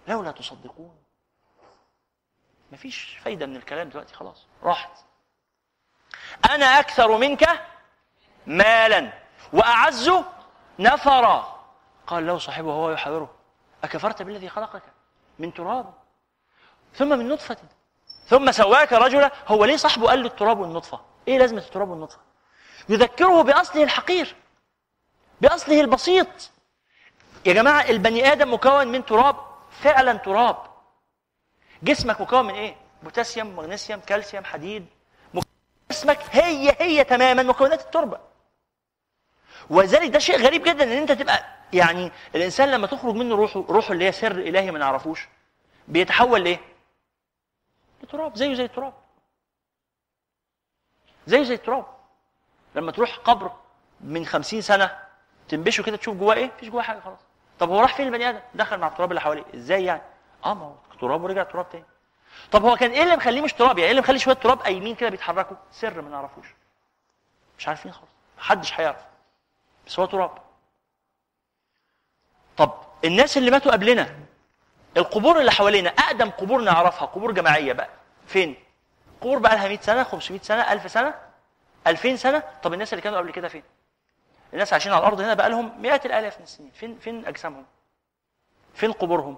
[0.07, 0.97] لولا تصدقون.
[2.71, 4.91] مفيش فايدة من الكلام دلوقتي خلاص راحت.
[6.49, 7.65] أنا أكثر منك
[8.47, 9.13] مالا
[9.53, 10.11] وأعز
[10.79, 11.59] نفرا.
[12.07, 13.35] قال له صاحبه وهو يحاوره
[13.83, 14.83] أكفرت بالذي خلقك؟
[15.39, 15.93] من تراب.
[16.93, 17.57] ثم من نطفة.
[18.25, 19.31] ثم سواك رجلا.
[19.47, 22.19] هو ليه صاحبه قال له التراب والنطفة؟ إيه لازمة التراب والنطفة؟
[22.89, 24.35] يذكره بأصله الحقير
[25.41, 26.51] بأصله البسيط.
[27.45, 29.35] يا جماعة البني آدم مكون من تراب
[29.71, 30.57] فعلا تراب
[31.83, 34.85] جسمك مكون من إيه؟ بوتاسيوم، مغنيسيوم، كالسيوم، حديد.
[35.33, 35.43] مك-
[35.91, 38.19] جسمك هي هي تماما مكونات التربة.
[39.69, 43.91] وذلك ده شيء غريب جدا إن أنت تبقى يعني الإنسان لما تخرج منه روحه روحه
[43.93, 45.27] اللي هي سر إلهي ما نعرفوش
[45.87, 46.59] بيتحول لإيه؟
[48.03, 48.93] لتراب زيه زي التراب.
[51.27, 51.85] زيه زي التراب.
[52.75, 53.51] لما تروح قبر
[54.01, 54.99] من خمسين سنة
[55.49, 57.19] تنبشه كده تشوف جواه إيه؟ مفيش جواه حاجة خلاص.
[57.59, 60.01] طب هو راح فين البني آدم؟ دخل مع التراب اللي حواليه، إزاي يعني؟
[60.45, 61.85] آه ما هو تراب ورجع تراب تاني.
[62.51, 64.95] طب هو كان إيه اللي مخليه مش تراب؟ يعني إيه اللي مخلي شوية تراب قايمين
[64.95, 66.45] كده بيتحركوا؟ سر ما نعرفوش.
[67.57, 69.01] مش عارفين خالص، محدش هيعرف.
[69.87, 70.31] بس هو تراب.
[72.57, 72.73] طب
[73.05, 74.15] الناس اللي ماتوا قبلنا
[74.97, 77.89] القبور اللي حوالينا أقدم قبور نعرفها قبور جماعية بقى
[78.27, 78.55] فين؟
[79.21, 81.15] قبور بقى لها 100 سنة 500 سنة 1000 سنة
[81.87, 83.63] 2000 سنة طب الناس اللي كانوا قبل كده فين؟
[84.53, 86.71] الناس عايشين على الأرض هنا بقى لهم مئات الآلاف من السنين.
[86.71, 87.65] فين فين أجسامهم؟
[88.73, 89.37] فين قبورهم؟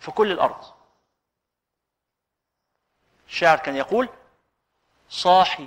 [0.00, 0.64] في كل الأرض.
[3.28, 4.08] الشاعر كان يقول
[5.08, 5.66] صاحي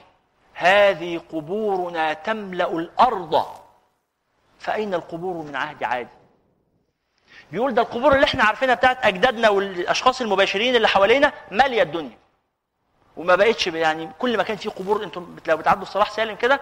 [0.53, 3.45] هذه قبورنا تملأ الأرض.
[4.59, 6.07] فأين القبور من عهد عاد
[7.51, 12.17] بيقول ده القبور اللي إحنا عارفينها بتاعت أجدادنا والأشخاص المباشرين اللي حوالينا مالية الدنيا.
[13.17, 16.59] وما بقتش يعني كل ما كان فيه قبور أنتم لو بتعدوا الصلاح سالم كده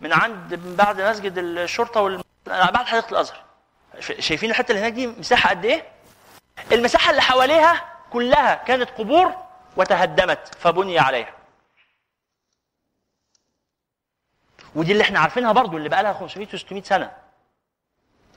[0.00, 2.22] من عند من بعد مسجد الشرطة وال...
[2.46, 3.44] بعد حديقة الأزهر.
[4.00, 5.84] شايفين الحتة اللي هناك دي مساحة قد إيه؟
[6.72, 9.34] المساحة اللي حواليها كلها كانت قبور
[9.76, 11.32] وتهدمت فبني عليها.
[14.74, 17.12] ودي اللي إحنا عارفينها برضو اللي بقى لها 500 و600 سنة.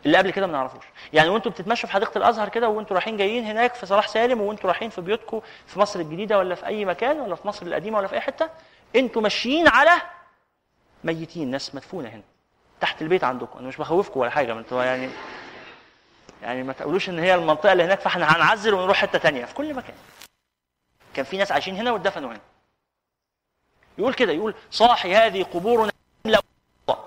[0.05, 0.85] اللي قبل كده ما نعرفوش.
[1.13, 4.69] يعني وأنتوا بتتمشوا في حديقة الأزهر كده وأنتوا رايحين جايين هناك في صلاح سالم وأنتوا
[4.69, 8.07] رايحين في بيوتكم في مصر الجديدة ولا في أي مكان ولا في مصر القديمة ولا
[8.07, 8.49] في أي حتة
[8.95, 9.91] أنتوا ماشيين على
[11.03, 12.23] ميتين ناس مدفونة هنا.
[12.81, 13.59] تحت البيت عندكم.
[13.59, 15.09] أنا مش بخوفكم ولا حاجة ما أنتوا يعني
[16.41, 19.73] يعني ما تقولوش إن هي المنطقة اللي هناك فإحنا هنعزل ونروح حتة تانية في كل
[19.73, 19.95] مكان.
[21.13, 22.39] كان في ناس عايشين هنا واتدفنوا هنا.
[23.97, 25.91] يقول كده يقول صاحي هذه قبورنا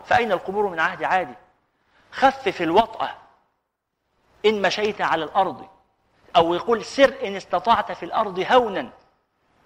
[0.06, 1.34] فأين القبور؟ من عهد عادي.
[2.12, 3.10] خفف الوطأة
[4.46, 5.66] إن مشيت على الأرض.
[6.36, 8.90] أو يقول سر إن استطعت في الأرض هونا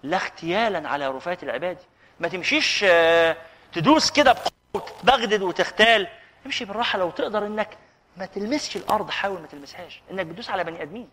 [0.03, 1.77] لا اغتيالا على رفات العباد.
[2.19, 3.37] ما تمشيش آه،
[3.73, 6.07] تدوس كده بقوة وتبغدد وتختال
[6.45, 7.77] امشي بالراحة لو تقدر إنك
[8.17, 10.01] ما تلمسش الأرض حاول ما تلمسهاش.
[10.11, 11.09] إنك بتدوس على بني آدمين.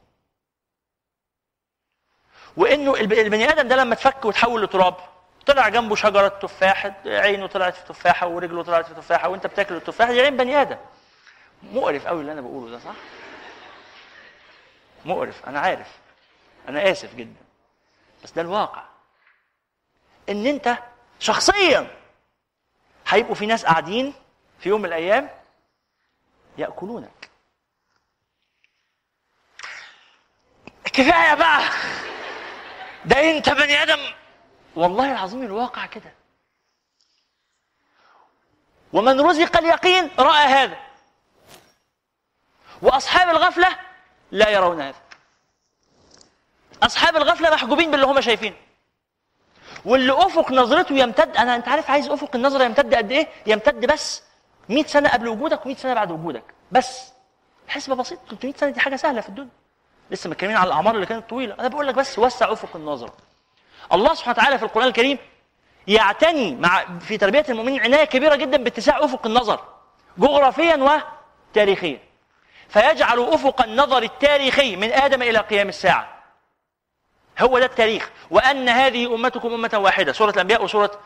[2.57, 4.95] وإنه الب- البني آدم ده لما تفك وتحول لتراب
[5.47, 10.13] طلع جنبه شجرة تفاح عينه طلعت في تفاحة ورجله طلعت في تفاحة وأنت بتاكل التفاحة
[10.13, 10.77] دي عين بني آدم.
[11.63, 12.95] مقرف قوي اللي أنا بقوله ده صح؟
[15.05, 15.89] مقرف أنا عارف.
[16.69, 17.41] أنا آسف جدا.
[18.25, 18.83] بس ده الواقع.
[20.29, 20.79] إن أنت
[21.21, 21.87] شخصيا
[23.09, 24.15] هيبقوا في ناس قاعدين
[24.59, 25.31] في يوم من الأيام
[26.59, 27.31] يأكلونك.
[30.85, 31.63] كفاية بقى.
[33.05, 34.13] ده أنت بني آدم.
[34.77, 36.13] والله العظيم الواقع كده.
[38.93, 40.87] ومن رزق اليقين رأى هذا.
[42.83, 43.79] وأصحاب الغفلة
[44.31, 45.03] لا يرون هذا.
[46.83, 48.57] أصحاب الغفلة محجوبين باللي هم شايفينه.
[49.87, 54.23] واللي أفق نظرته يمتد أنا أنت عارف عايز أفق النظرة يمتد قد إيه؟ يمتد بس
[54.69, 56.43] 100 سنة قبل وجودك و100 سنة بعد وجودك
[56.73, 57.13] بس.
[57.69, 59.49] حسبه بسيط 300 سنة دي حاجة سهلة في الدنيا.
[60.11, 61.55] لسه متكلمين على الأعمار اللي كانت طويلة.
[61.61, 63.13] أنا بقول لك بس وسع أفق النظرة.
[63.93, 65.19] الله سبحانه وتعالى في القرآن الكريم
[65.87, 69.61] يعتني مع في تربية المؤمنين عناية كبيرة جدا باتساع أفق النظر
[70.19, 71.01] جغرافيا
[71.53, 71.99] وتاريخيا.
[72.69, 76.16] فيجعل أفق النظر التاريخي من آدم إلى قيام الساعة.
[77.41, 78.11] هو ده التاريخ.
[78.31, 80.13] وأن هذه أمتكم أمة واحدة.
[80.13, 81.01] سورة الأنبياء وسورة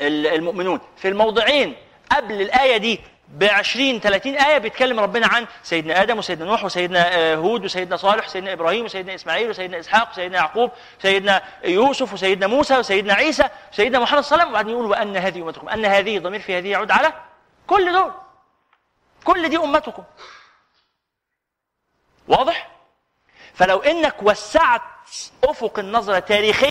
[0.00, 0.80] ال- المؤمنون.
[0.96, 1.76] في الموضعين
[2.10, 7.16] قبل الآية دي ب 20 30 آية بيتكلم ربنا عن سيدنا آدم وسيدنا نوح وسيدنا
[7.16, 10.70] آه، هود وسيدنا صالح وسيدنا إبراهيم وسيدنا إسماعيل وسيدنا إسحاق وسيدنا يعقوب
[11.00, 14.50] وسيدنا يوسف وسيدنا موسى وسيدنا عيسى وسيدنا محمد صلى الله عليه وسلم.
[14.50, 17.12] وبعدين يقول وان هذه أمتكم أن هذه ضمير في هذه يعود على
[17.66, 18.12] كل دول.
[19.24, 20.04] كل دي أمتكم.
[22.28, 22.68] واضح؟
[23.54, 24.82] فلو إنك وسعت
[25.44, 26.70] أفق النظره تاريخيا.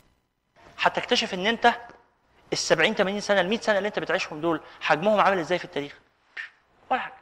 [0.81, 1.73] هتكتشف إن أنت
[2.53, 5.65] ال 70 80 سنة ال 100 سنة اللي أنت بتعيشهم دول حجمهم عامل إزاي في
[5.65, 5.93] التاريخ؟
[6.89, 7.13] ولا حاجة.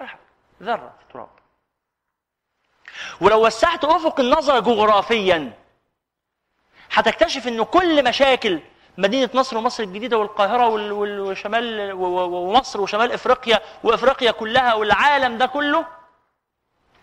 [0.00, 0.20] ولا حاجة.
[0.62, 1.28] ذرة في التراب.
[3.20, 5.52] ولو وسعت أفق النظر جغرافيا
[6.92, 8.60] هتكتشف إن كل مشاكل
[8.98, 15.46] مدينة نصر ومصر الجديدة والقاهرة وال- وال- وشمال ومصر وشمال إفريقيا وإفريقيا كلها والعالم ده
[15.46, 15.86] كله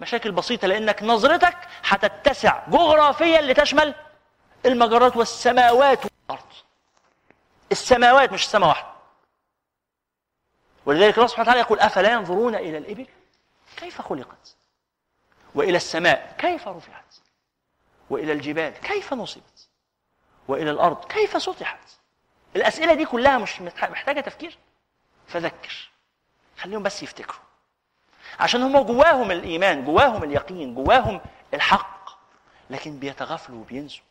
[0.02, 3.96] مشاكل بسيطة لأنك نظرتك هتتسع جغرافيا لتشمل
[4.66, 6.46] المجرات والسماوات والأرض.
[7.72, 8.88] السماوات مش السماء واحدة.
[10.86, 13.08] ولذلك الله سبحانه وتعالى يقول أفلا ينظرون إلى الإبل
[13.78, 14.56] كيف خلقت؟
[15.56, 17.16] وإلى السماء كيف رفعت؟
[18.10, 19.68] وإلى الجبال كيف نصبت؟
[20.48, 21.80] وإلى الأرض كيف سطحت؟
[22.56, 24.58] الأسئلة دي كلها مش محتاجة تفكير
[25.28, 25.90] فذكر.
[26.58, 27.40] خليهم بس يفتكروا.
[28.40, 31.22] عشان هم جواهم الإيمان جواهم اليقين جواهم
[31.54, 32.10] الحق.
[32.70, 34.04] لكن بيتغافلوا وبينسوا.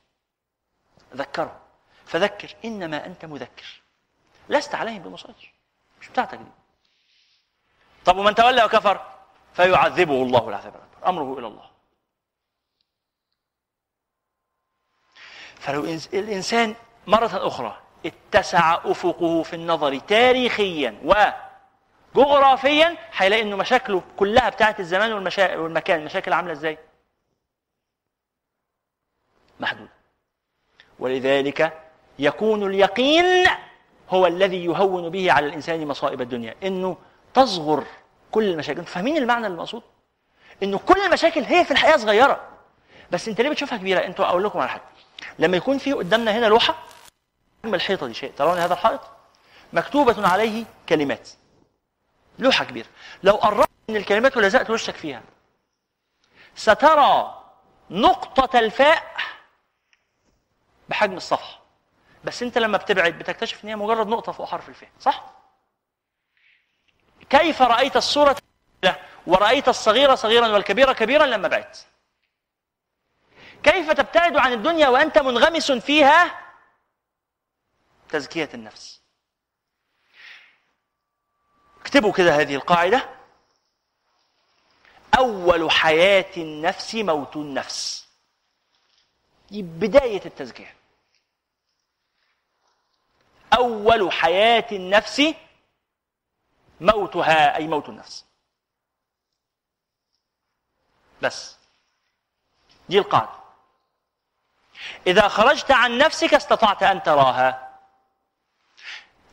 [1.15, 1.59] ذكرهم
[2.07, 3.83] فذكر إنما أنت مذكر.
[4.49, 5.53] لست عليهم بمسيطر
[6.01, 6.51] مش بتاعتك دي.
[8.05, 9.01] طب ومن تولى وكفر
[9.55, 11.09] فيعذبه الله العذاب الأكبر.
[11.09, 11.71] أمره إلى الله.
[15.55, 15.85] فلو
[16.15, 16.75] الإنسان
[17.07, 21.01] مرة أخرى اتسع أفقه في النظر تاريخيا
[22.15, 25.57] وجغرافيا هيلاقي إنه مشاكله كلها بتاعت الزمان والمشا...
[25.57, 26.01] والمكان.
[26.01, 26.79] المشاكل عاملة إزاي؟
[29.61, 29.91] محدوده
[30.99, 31.83] ولذلك
[32.19, 33.47] يكون اليقين
[34.11, 36.55] هو الذي يهون به على الإنسان مصائب الدنيا.
[36.63, 36.97] إنه
[37.35, 37.85] تصغر
[38.31, 38.79] كل المشاكل.
[38.79, 39.83] أنتوا فاهمين المعنى المقصود؟
[40.63, 42.49] إنه كل المشاكل هي في الحقيقة صغيرة.
[43.11, 44.83] بس أنت ليه بتشوفها كبيرة؟ أنتوا أقول لكم على حاجة.
[45.39, 46.75] لما يكون في قدامنا هنا لوحة
[47.65, 48.33] الحيطة دي شيء.
[48.37, 49.01] ترون هذا الحائط؟
[49.73, 51.29] مكتوبة عليه كلمات.
[52.39, 52.89] لوحة كبيرة.
[53.23, 55.23] لو قربت من الكلمات ولزقت وشك فيها.
[56.55, 57.43] سترى
[57.91, 59.17] نقطة الفاء
[60.89, 61.65] بحجم الصفحة.
[62.25, 65.25] بس انت لما بتبعد بتكتشف إن هي مجرد نقطة فوق حرف الفاء صح؟
[67.31, 68.37] كيف رأيت الصورة
[69.27, 71.87] ورأيت الصغير صغيرا والكبير كبيرا لما بعدت؟
[73.63, 76.41] كيف تبتعد عن الدنيا وأنت منغمس فيها
[78.09, 79.04] تزكية النفس؟
[81.85, 83.09] اكتبوا كده هذه القاعدة.
[85.19, 88.09] أول حياة النفس موت النفس.
[89.51, 90.75] دي بداية التزكية.
[93.59, 95.23] أول حياة النفس
[96.81, 98.25] موتها أي موت النفس.
[101.23, 101.57] بس.
[102.89, 103.45] دي القاعدة.
[105.07, 107.79] إذا خرجت عن نفسك استطعت أن تراها.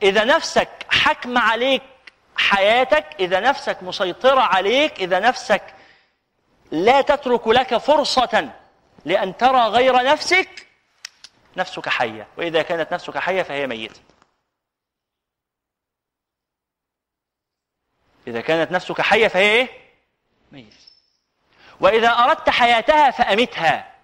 [0.03, 1.90] إذا نفسك حكم عليك
[2.35, 5.75] حياتك إذا نفسك مسيطرة عليك إذا نفسك
[6.71, 8.53] لا تترك لك فرصة
[9.05, 10.67] لأن ترى غير نفسك
[11.57, 12.27] نفسك حية.
[12.37, 14.01] وإذا كانت نفسك حية فهي ميتة.
[18.27, 19.69] إذا كانت نفسك حية فهي إيه؟
[20.51, 20.77] ميتة.
[21.79, 23.95] وإذا أردت حياتها فأمتها.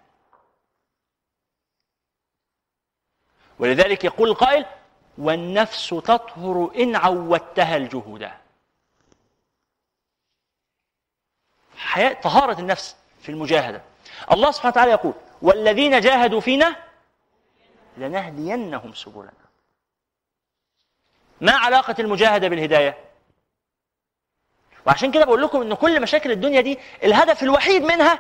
[3.59, 4.65] ولذلك يقول القائل
[5.17, 8.29] والنفس تطهر إن عودتها الجهود.
[11.77, 13.81] حياة طهارة النفس في المجاهدة.
[14.31, 16.75] الله سبحانه وتعالى يقول والذين جاهدوا فينا
[17.97, 19.31] لنهدينهم سبلنا.
[21.41, 22.97] ما علاقة المجاهدة بالهداية؟
[24.87, 28.19] وعشان كده بقول لكم إن كل مشاكل الدنيا دي الهدف الوحيد منها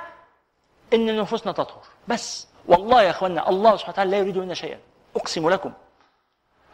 [0.93, 1.83] إن نفوسنا تطهر.
[2.07, 4.79] بس والله يا اخوانا الله سبحانه وتعالى لا يريد منا شيئا.
[5.15, 5.73] أقسم لكم.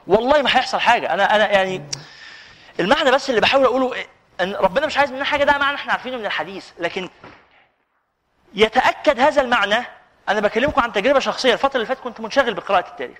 [0.08, 1.14] والله ما هيحصل حاجة.
[1.14, 1.84] أنا أنا يعني
[2.80, 4.06] المعنى بس اللي بحاول أقوله؟
[4.42, 6.70] إن ربنا مش عايز مننا حاجة ده معنى إحنا عارفينه من الحديث.
[6.80, 7.10] لكن
[8.54, 9.86] يتأكد هذا المعنى
[10.30, 11.54] أنا بكلمكم عن تجربة شخصية.
[11.54, 13.18] الفترة اللي فاتت كنت منشغل بقراءة التاريخ.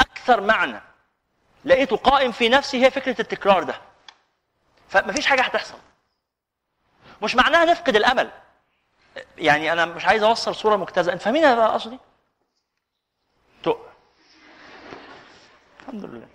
[0.00, 0.80] أكثر معنى
[1.64, 3.74] لقيته قائم في نفسي هي فكرة التكرار ده.
[4.88, 5.78] فمفيش حاجة هتحصل.
[7.22, 8.30] مش معناها نفقد الأمل.
[9.38, 11.98] يعني أنا مش عايز أوصل صورة مجتزأه أنت فاهمين أنا قصدي؟
[15.88, 16.28] الحمد لله.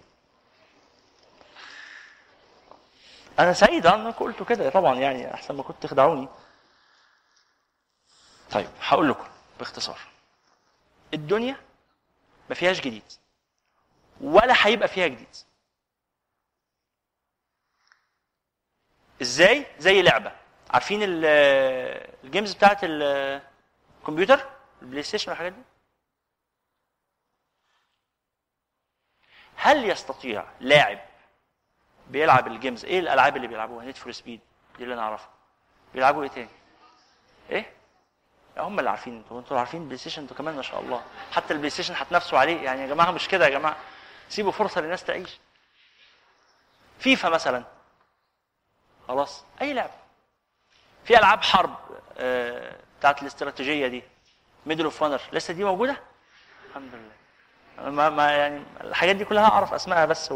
[3.39, 4.69] أنا سعيد أنا قلت كده.
[4.69, 6.27] طبعا يعني أحسن ما كنت تخدعوني.
[8.51, 9.27] طيب هقول لكم
[9.59, 9.99] باختصار.
[11.13, 11.55] الدنيا
[12.49, 13.03] ما فيهاش جديد
[14.21, 15.35] ولا هيبقى فيها جديد.
[19.21, 20.31] إزاي؟ زي لعبة.
[20.69, 21.25] عارفين ال-
[22.23, 24.49] games بتاعت الكمبيوتر؟
[24.81, 25.61] ال PlayStation والحاجات دي؟
[29.55, 30.99] هل يستطيع لاعب
[32.09, 34.39] بيلعب ال games إيه الألعاب اللي بيلعبوها؟ Need for Speed
[34.77, 35.30] دي اللي أنا أعرفها.
[35.93, 36.49] بيلعبوا إيه تاني؟
[37.49, 37.73] إيه؟
[38.57, 39.17] هم اللي عارفين.
[39.17, 41.03] أنتوا أنتوا عارفين ال PlayStation؟ أنتوا كمان ما شاء الله.
[41.31, 42.61] حتى ال PlayStation هتنافسوا عليه.
[42.61, 43.77] يعني يا جماعة مش كده يا جماعة.
[44.30, 45.39] سيبوا فرصة للناس تعيش.
[46.99, 47.63] فيفا مثلا.
[49.07, 49.45] خلاص.
[49.61, 49.93] أي لعبه
[51.05, 51.75] في ألعاب حرب
[52.17, 54.03] آه، بتاعت الاستراتيجية دي.
[54.65, 55.03] Medal of
[55.34, 55.97] لسه دي موجودة؟
[56.69, 57.22] الحمد لله.
[57.77, 60.33] ما, ما يعني الحاجات دي كلها أعرف أسمائها بس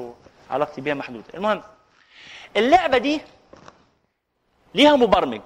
[0.50, 1.26] وعلاقتي بيها محدودة.
[1.34, 1.64] المهم
[2.58, 3.22] اللعبة دي
[4.76, 5.42] ليها مبرمج.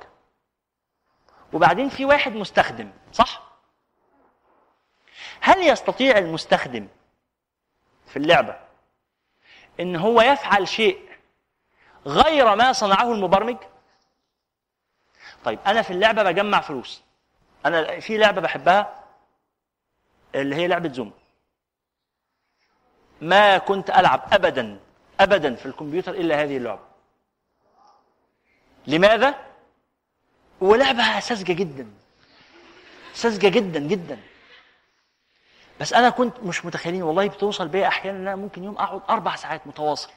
[1.53, 3.41] وبعدين في واحد مستخدم صح؟
[5.41, 6.87] هل يستطيع المستخدم
[8.07, 8.59] في اللعبة
[9.79, 11.09] إن هو يفعل شيء
[12.05, 13.57] غير ما صنعه المبرمج؟
[15.45, 17.03] طيب أنا في اللعبة بجمع فلوس.
[17.65, 19.03] أنا في لعبة بحبها
[20.35, 21.11] اللي هي لعبة زوم
[23.21, 24.79] ما كنت ألعب ابدا
[25.19, 26.81] ابدا في الكمبيوتر إلا هذه اللعبة.
[28.87, 29.35] لماذا؟
[30.61, 31.87] ولعبه ساذجة جدا
[33.13, 34.19] ساذجة جدا جدا.
[35.79, 39.35] بس أنا كنت مش متخيلين والله بتوصل بيا أحيانا إن أنا ممكن يوم أقعد أربع
[39.35, 40.11] ساعات متواصل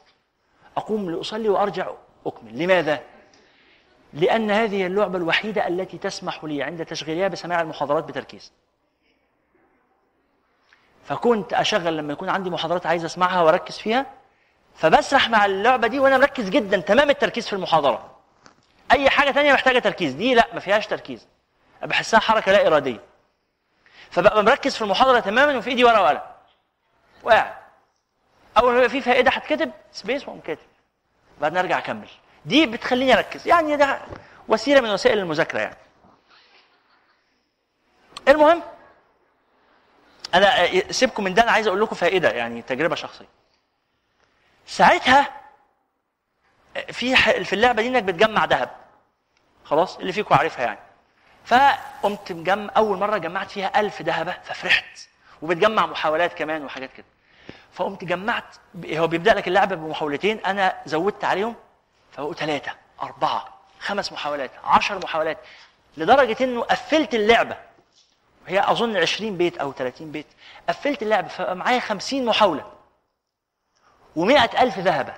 [0.77, 1.91] أقوم لأصلي وأرجع
[2.27, 2.59] أكمل.
[2.59, 3.03] لماذا؟
[4.13, 8.53] لأن هذه اللعبة الوحيدة التي تسمح لي عند تشغيلها بسماع المحاضرات بتركيز.
[11.09, 14.07] فكنت أشغل لما يكون عندي محاضرات عايز أسمعها وأركز فيها
[14.77, 18.11] فبسرح مع اللعبة دي وأنا مركز جدا تمام التركيز في المحاضرة.
[18.93, 20.13] أي حاجة تانية محتاجة تركيز.
[20.13, 21.27] دي لا ما فيهاش تركيز.
[21.83, 23.01] بحسها حركة لا إرادية.
[24.11, 26.21] فببقى مركز في المحاضرة تماما وفي إيدي ورقة وقلم.
[27.23, 27.55] وقاعد
[28.59, 30.67] أول ما يبقى في فائدة هتكتب سبيس وأقوم كاتب.
[31.41, 32.09] بعدين أرجع أكمل.
[32.45, 33.49] دي بتخليني أركز.
[33.49, 33.99] يعني ده
[34.49, 35.77] وسيلة من وسائل المذاكرة يعني.
[38.29, 38.63] المهم
[40.35, 43.29] أنا سيبكم من ده أنا عايز أقول لكم فائدة يعني تجربة شخصية.
[44.67, 45.31] ساعتها
[46.93, 48.71] في في اللعبة دي إنك بتجمع ذهب.
[49.65, 50.79] خلاص؟ اللي فيكم عارفها يعني.
[51.45, 55.09] فقمت مجمع أول مرة جمعت فيها ألف ذهبة ففرحت.
[55.43, 57.07] وبتجمع محاولات كمان وحاجات كده.
[57.73, 58.45] فقمت جمعت
[58.87, 60.45] هو بيبدأ لك اللعبة بمحاولتين.
[60.47, 61.55] أنا زودت عليهم
[62.13, 65.39] فبقوا ثلاثة أربعة خمس محاولات عشر محاولات
[65.97, 67.57] لدرجة إنه قفلت اللعبة.
[68.47, 70.27] هي أظن 20 بيت أو 30 بيت.
[70.69, 72.73] قفلت اللعبه فبقى معايا 50 محاولة
[74.17, 75.15] و100 ألف ذهبة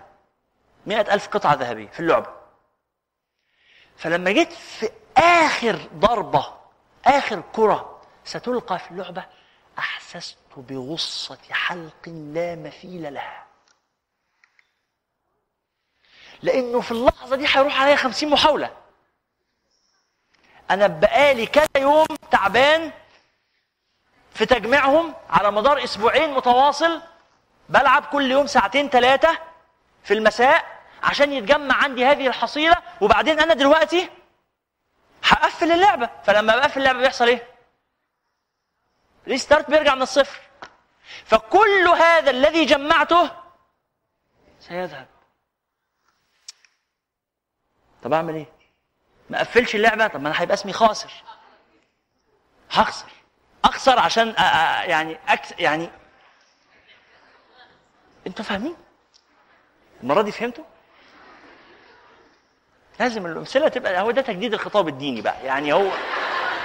[0.87, 2.37] 100 ألف قطعة ذهبية في اللعبة.
[3.97, 6.55] فلما جيت في آخر ضربة
[7.07, 9.25] آخر كرة ستلقى في اللعبة
[9.79, 13.47] أحسست بغصة حلق لا مثيل لها.
[16.43, 18.77] لأنه في اللحظة دي هيروح عليا خمسين محاولة.
[20.71, 22.93] أنا بقالي كذا يوم تعبان
[24.37, 27.03] في تجميعهم على مدار أسبوعين متواصل
[27.69, 29.39] بلعب كل يوم ساعتين ثلاثة
[30.05, 34.11] في المساء عشان يتجمع عندي هذه الحصيلة وبعدين أنا دلوقتي
[35.25, 36.11] هقفل اللعبة.
[36.25, 37.47] فلما بقفل اللعبة بيحصل إيه؟
[39.29, 40.41] ريستارت بيرجع من الصفر.
[41.25, 43.31] فكل هذا الذي جمعته
[44.61, 45.07] سيذهب.
[48.03, 48.47] طب أعمل إيه؟
[49.31, 51.13] ما أقفلش اللعبة؟ طب ما أنا هيبقى اسمي خاسر.
[52.71, 53.16] هخسر.
[53.67, 55.91] أخسر عشان أ أ يعني أكس يعني
[58.27, 58.77] أنتوا فاهمين؟
[60.03, 60.65] المرة دي فهمتوا؟
[63.01, 65.91] لازم الأمثلة تبقى هو ده تجديد الخطاب الديني بقى يعني هو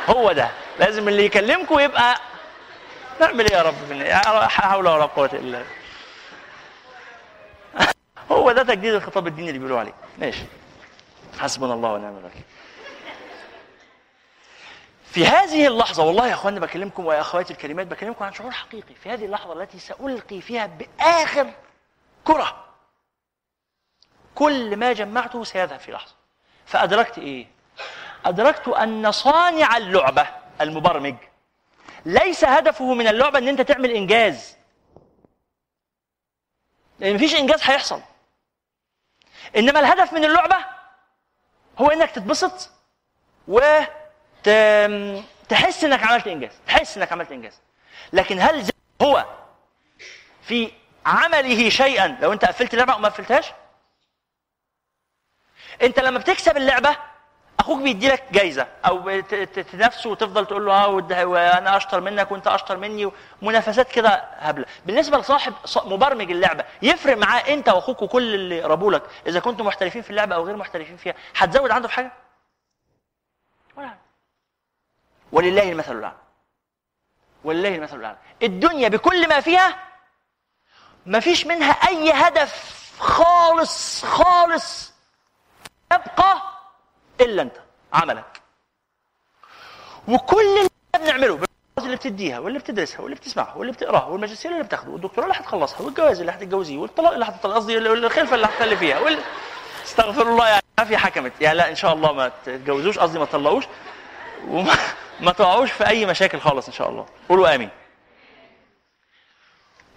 [0.07, 0.49] هو ده
[0.79, 2.19] لازم اللي يكلمكم يبقى
[3.21, 5.63] نعمل إيه يا رب؟ لا حول ولا قوة إلا
[8.31, 9.93] هو ده تجديد الخطاب الديني اللي بيقولوا عليه.
[10.17, 10.43] ماشي.
[11.39, 12.41] حسبنا الله ونعم الوكيل.
[15.11, 18.95] في هذه اللحظة والله يا أخواني بكلمكم ويا أخواتي الكريمات بكلمكم عن شعور حقيقي.
[18.95, 21.53] في هذه اللحظة التي سألقي فيها بآخر
[22.23, 22.65] كرة.
[24.35, 26.13] كل ما جمعته سيذهب في لحظة.
[26.65, 27.47] فأدركت إيه؟
[28.25, 30.27] أدركت أن صانع اللعبة
[30.61, 31.15] المبرمج
[32.05, 34.57] ليس هدفه من اللعبة أن أنت تعمل إنجاز.
[36.99, 38.01] لأن مفيش إنجاز هيحصل.
[39.55, 40.57] إنما الهدف من اللعبة
[41.79, 42.69] هو إنك تتبسط
[43.47, 43.59] و
[45.49, 47.59] تحس إنك عملت إنجاز تحس إنك عملت إنجاز.
[48.13, 48.69] لكن هل
[49.01, 49.25] هو
[50.41, 50.71] في
[51.05, 53.51] عمله شيئا؟ لو أنت قفلت اللعبه أو ما قفلتهاش؟
[55.81, 56.97] أنت لما بتكسب اللعبة
[57.59, 58.67] أخوك بيدي لك جايزة.
[58.85, 59.19] أو
[59.71, 60.87] تنافسه وتفضل تقول له آه
[61.25, 63.11] وأنا أشطر منك وأنت أشطر مني.
[63.41, 64.65] منافسات كده هبلة.
[64.85, 65.53] بالنسبة لصاحب
[65.85, 70.35] مبرمج اللعبة يفرق معاه أنت وأخوك وكل اللي قربوا لك إذا كنتم محترفين في اللعبة
[70.35, 72.11] أو غير محترفين فيها هتزود عنده في حاجة؟
[73.77, 73.97] ولا
[75.31, 76.17] ولله المثل الأعلى.
[77.43, 78.17] ولله المثل الأعلى.
[78.43, 79.75] الدنيا بكل ما فيها
[81.05, 84.93] ما فيش منها أي هدف خالص خالص
[85.91, 86.41] يبقى
[87.21, 87.55] إلا أنت
[87.93, 88.41] عملك.
[90.07, 91.39] وكل اللي بنعمله
[91.77, 96.19] اللي بتديها واللي بتدرسها واللي بتسمعها واللي بتقراها والماجستير اللي بتاخده والدكتوراه اللي هتخلصها والجواز
[96.19, 99.19] اللي هتتجوزيه والطلاق اللي هتطلق قصدي الخلفة اللي هتخلفيها وال...
[99.85, 101.31] استغفر الله يعني ما في حكمت.
[101.41, 103.63] يعني لا إن شاء الله ما تتجوزوش قصدي ما تطلقوش.
[104.47, 104.73] وما
[105.21, 107.05] ما تقعوش في أي مشاكل خالص إن شاء الله.
[107.29, 107.69] قولوا آمين.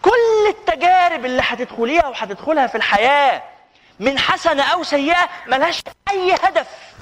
[0.02, 3.42] كل التجارب اللي هتدخليها وهتدخلها في الحياة
[4.00, 6.94] من حسنة أو سيئة ملهاش أي هدف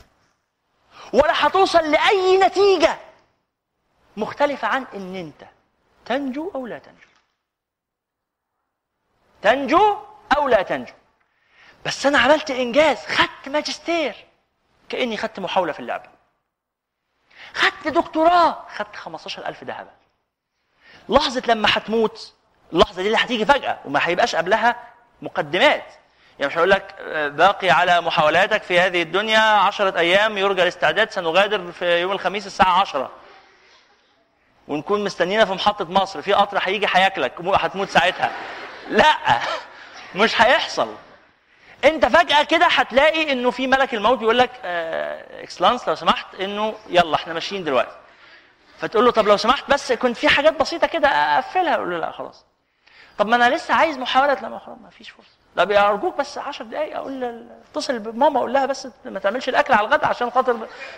[1.13, 2.97] ولا هتوصل لأي نتيجة
[4.17, 5.49] مختلفة عن إن أنت.
[6.07, 7.07] تنجو أو لا تنجو.
[9.43, 9.97] تنجو
[10.37, 10.93] أو لا تنجو.
[11.87, 14.15] بس أنا عملت إنجاز خدت ماجستير.
[14.89, 16.09] كأني خدت محاولة في اللعبة.
[17.55, 18.57] خدت دكتوراه.
[18.77, 19.89] خدت 15000 ذهب
[21.09, 22.33] لحظة لما هتموت
[22.73, 24.77] اللحظة دي اللي هتيجي فجأة وما هيبقاش قبلها
[25.23, 25.85] مقدمات.
[26.39, 26.95] يعني مش هقول لك
[27.37, 32.81] باقي على محاولاتك في هذه الدنيا عشرة أيام يرجى الاستعداد سنغادر في يوم الخميس الساعة
[32.81, 33.11] عشرة.
[34.69, 38.33] ونكون مستنينا في محطة مصر في قطر هيجي هياكلك هتموت ساعتها.
[38.89, 39.17] لا
[40.15, 40.95] مش هيحصل.
[41.85, 46.75] انت فجأة كده هتلاقي انه في ملك الموت بيقول لك آه إكسلانس لو سمحت انه
[46.89, 47.97] يلا إحنا ماشيين دلوقتي.
[48.79, 51.75] فتقول له طب لو سمحت بس كنت في حاجات بسيطة كده أقفلها.
[51.75, 52.45] يقول له لا خلاص.
[53.19, 54.35] طب ما أنا لسه عايز محاولة.
[54.35, 55.29] لا ما فيش فرصة.
[55.57, 59.87] طب أرجوك بس 10 دقائق أقول اتصل بماما أقول لها بس ما تعملش الأكل على
[59.87, 60.57] الغداء عشان خاطر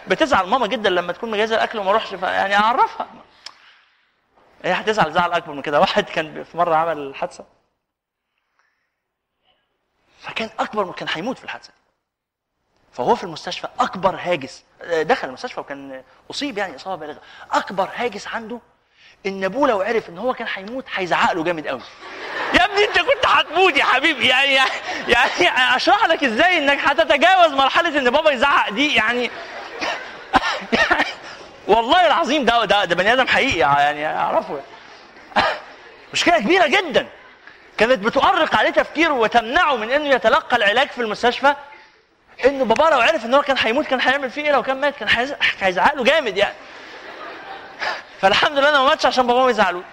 [0.08, 2.12] بتزعل ماما جدا لما تكون مجهزة الأكل وما أروحش.
[2.12, 3.06] يعني أعرفها.
[4.64, 5.80] هي هتزعل زعل أكبر من كده.
[5.80, 7.44] واحد كان في مرة عمل حادثة.
[10.24, 11.70] فكان أكبر كان هيموت في الحادثة.
[12.92, 17.20] فهو في المستشفى أكبر هاجس دخل المستشفى وكان أصيب يعني إصابة بالغة.
[17.52, 18.60] أكبر هاجس عنده
[19.26, 21.80] إن أبوه لو عرف إن هو كان هيموت هيزعق له جامد قوي.
[22.54, 24.26] يا ابني أنت كنت هتموت يا حبيبي.
[24.28, 24.54] يعني
[25.08, 29.30] يعني أشرح لك إزاي إنك هتتجاوز مرحلة إن بابا يزعق دي يعني.
[31.68, 34.60] والله العظيم ده ده, ده بني آدم حقيقي يعني أعرفه.
[36.12, 37.06] مشكلة كبيرة جدا.
[37.78, 41.54] كانت بتؤرق عليه تفكيره وتمنعه من إنه يتلقى العلاج في المستشفى
[42.44, 44.96] إنه بابا لو عرف إن هو كان هيموت كان هيعمل فيه إيه؟ لو كان مات
[44.96, 45.28] كان
[45.60, 46.54] هيزعق له جامد يعني.
[48.20, 49.84] فالحمد لله أنا ما ماتش عشان بابا ما يزعلوش.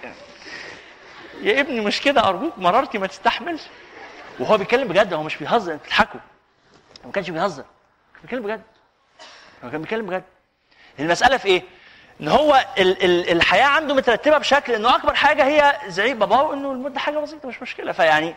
[1.40, 3.62] يا ابني مش كده أرجوك مرارتي ما تستحملش.
[4.38, 6.20] وهو بيتكلم بجد هو مش بيهزر انت بتضحكوا
[7.04, 7.62] ما كانش بيهزر
[8.12, 8.62] كان بيتكلم بجد.
[9.64, 10.24] هو كان بيتكلم بجد.
[10.98, 11.62] المسألة في إيه؟
[12.20, 16.72] إن هو ال ال الحياة عنده مترتبة بشكل إنه أكبر حاجة هي زعيق باباه وإنه
[16.72, 17.92] المدة حاجة بسيطة مش مشكلة.
[17.92, 18.34] فيعني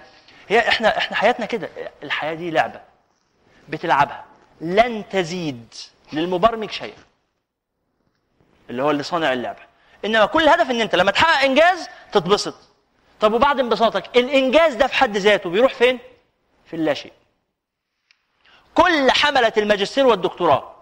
[0.49, 1.69] هي إحنا إحنا حياتنا كده.
[2.03, 2.81] الحياة دي لعبة
[3.69, 4.25] بتلعبها.
[4.61, 5.73] لن تزيد
[6.13, 6.97] للمبرمج شيئا.
[8.69, 9.59] اللي هو اللي صانع اللعبة.
[10.05, 12.55] إنما كل الهدف إن أنت لما تحقق إنجاز تتبسط.
[13.19, 15.99] طب وبعد انبساطك الإنجاز ده في حد ذاته بيروح فين؟
[16.65, 17.13] في اللاشيء
[18.75, 20.74] كل حملة الماجستير والدكتوراه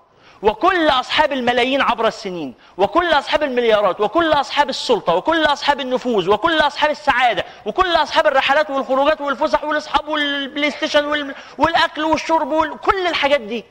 [0.44, 6.60] وكل أصحاب الملايين عبر السنين وكل أصحاب المليارات وكل أصحاب السلطة وكل أصحاب النفوذ وكل
[6.60, 13.42] أصحاب السعادة وكل أصحاب الرحلات والخروجات والفسح والإصحاب والبلاي ستيشن وال- والأكل والشرب وكل الحاجات
[13.42, 13.64] دي.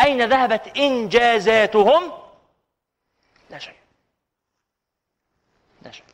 [0.00, 2.12] أين ذهبت إنجازاتهم؟
[3.50, 3.74] لا شيء.
[5.82, 6.04] لا شيء.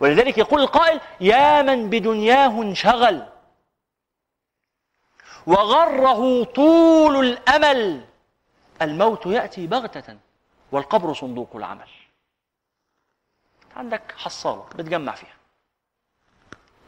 [0.00, 3.22] ولذلك يقول القائل يا من بدنياه انشغل
[5.46, 8.04] وغره طول الأمل
[8.82, 10.18] الموت يأتي بغتة
[10.72, 11.88] والقبر صندوق العمل.
[13.76, 15.36] عندك حصالة بتجمع فيها.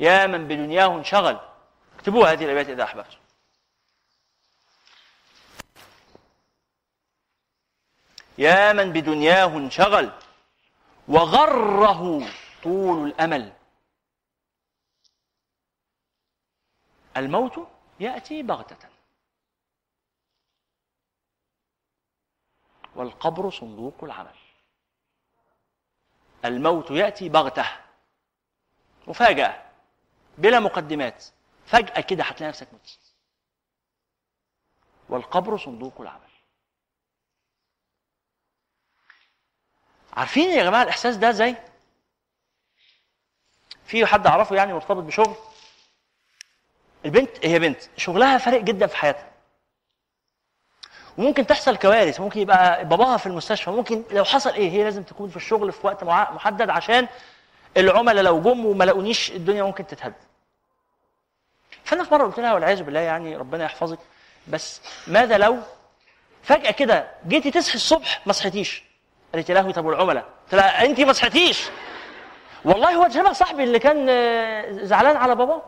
[0.01, 1.41] يا من بدنياه انشغل.
[1.97, 3.19] اكتبوها هذه الأبيات إذا أحببتم.
[8.39, 10.13] يا من بدنياه انشغل.
[11.09, 12.29] وغره
[12.63, 13.53] طول الأمل.
[17.17, 17.69] الموت
[18.01, 18.98] يأتي بغتة.
[22.99, 24.35] والقبر صندوق العمل.
[26.45, 27.67] الموت يأتي بغتة.
[29.07, 29.63] مفاجأة.
[30.39, 31.25] بلا مقدمات.
[31.67, 32.99] فجأة كده هتلاقي نفسك مت.
[35.09, 36.29] والقبر صندوق العمل.
[40.13, 41.57] عارفين يا جماعة الإحساس ده إزاي؟
[43.85, 45.37] في حد أعرفه يعني مرتبط بشغل؟
[47.05, 47.83] البنت هي بنت.
[47.97, 49.28] شغلها فارق جدا في حياتها.
[51.19, 55.31] وممكن تحصل كوارث ممكن يبقى باباها في المستشفى ممكن لو حصل إيه هي لازم تكون
[55.31, 57.09] في الشغل في وقت محدد عشان
[57.77, 60.13] العملاء لو جم وما لقونيش الدنيا ممكن تتهد.
[61.85, 63.99] فأنا في مرة قلت لها والعياذ بالله يعني ربنا يحفظك
[64.49, 65.59] بس ماذا لو
[66.43, 68.83] فجأة كده جيتي تصحي الصبح ما صحيتيش؟
[69.35, 71.65] قالت يا لهوي طب والعملاء؟ قلت لها انت ما صحيتيش.
[72.65, 75.63] والله هو شبه صاحبي اللي كان آه، زعلان على باباه.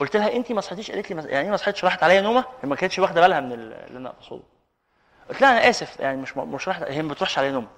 [0.00, 2.68] قلت لها انت ما صحيتيش؟ قالت لي يعني إيه ما صحيتش؟ راحت عليا نومة هي
[2.68, 4.42] ما كانتش واخدة بالها من ال- اللي أنا أقصده.
[5.28, 7.68] قلت لها أنا آسف يعني مش مش راحت هي ما بتروحش عليا نوم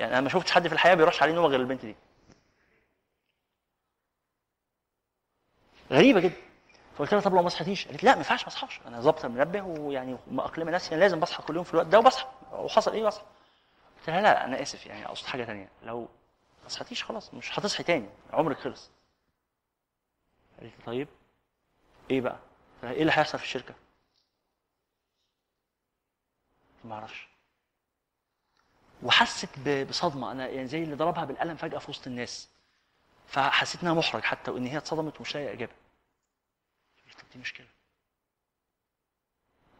[0.00, 1.96] يعني أنا ما شفتش حد في الحياة بيروحش عليه نومة غير البنت دي.
[5.90, 6.34] غريبة جدا.
[6.96, 8.80] فقلت لها طب لو ما صحيتيش؟ قالت لا ما ينفعش ما اصحاش.
[8.86, 12.26] أنا ظابطه المنبه ويعني مأقلمه نفسي يعني لازم بصحى كل يوم في الوقت ده وبصحى.
[12.52, 13.24] وحصل إيه بصحى؟
[13.98, 16.00] قلت لها لا أنا آسف يعني أقصد حاجة ثانية لو
[16.62, 18.90] ما صحيتيش خلاص مش هتصحي تاني عمرك خلص.
[20.60, 21.08] قالت لي طيب.
[22.10, 22.38] إيه بقى؟
[22.84, 23.74] إيه اللي هيحصل في الشركة؟
[26.84, 27.28] ما أعرفش.
[29.02, 30.32] وحست بصدمة.
[30.32, 32.48] أنا يعني زي اللي ضربها بالقلم فجأة في وسط الناس.
[33.28, 35.72] فحسيت إنها محرج حتى وإن هي اتصدمت ومش لاقية اجابه
[37.18, 37.66] طب دي مشكلة.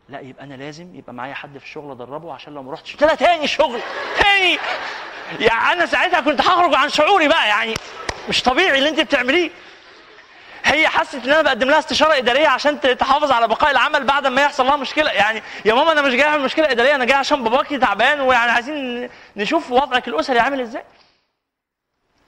[0.08, 3.02] لا يبقى أنا لازم يبقى معايا حد في الشغل أدربه عشان لو ما رحتش.
[3.02, 3.80] لها تاني شغل
[4.20, 4.58] تاني!
[5.40, 7.74] يعني أنا ساعتها كنت هخرج عن شعوري بقى يعني
[8.28, 9.50] مش طبيعي اللي أنت بتعمليه.
[10.74, 14.42] هي حست ان أنا بقدم لها استشارة إدارية عشان تحافظ على بقاء العمل بعد ما
[14.42, 15.10] يحصل لها مشكلة.
[15.10, 18.50] يعني يا ماما أنا مش جاي أعمل مشكلة إدارية أنا جاي عشان باباكي تعبان ويعني
[18.50, 20.84] عايزين نشوف وضعك الأسري عامل إزاي.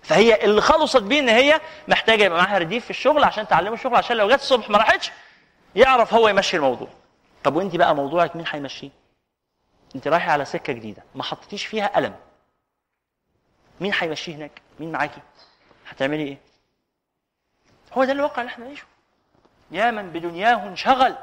[0.02, 3.94] فهي اللي خلصت بيه إن هي محتاجة يبقى معاها رديف في الشغل عشان تعلمه الشغل
[3.97, 5.10] عشان لو جت الصبح ما راحتش
[5.77, 6.89] يعرف هو يمشي الموضوع.
[7.44, 8.90] طب وأنت بقى موضوعك مين هيمشيه؟
[9.97, 12.14] أنت رايحة على سكة جديدة ما حطيتيش فيها قلم
[13.81, 15.20] مين هيمشيه هناك؟ مين معاكي؟
[15.89, 16.39] هتعملي إيه؟
[17.97, 18.86] هو ده الواقع اللي إحنا نعيشه
[19.70, 21.16] يا من بدنياه انشغل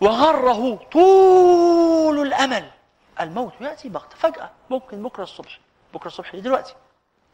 [0.00, 2.70] وغره طول الأمل.
[3.20, 4.16] الموت يأتي بغتة.
[4.16, 5.60] فجأة ممكن بكرة الصبح.
[5.94, 6.74] بكرة الصبح دلوقتي.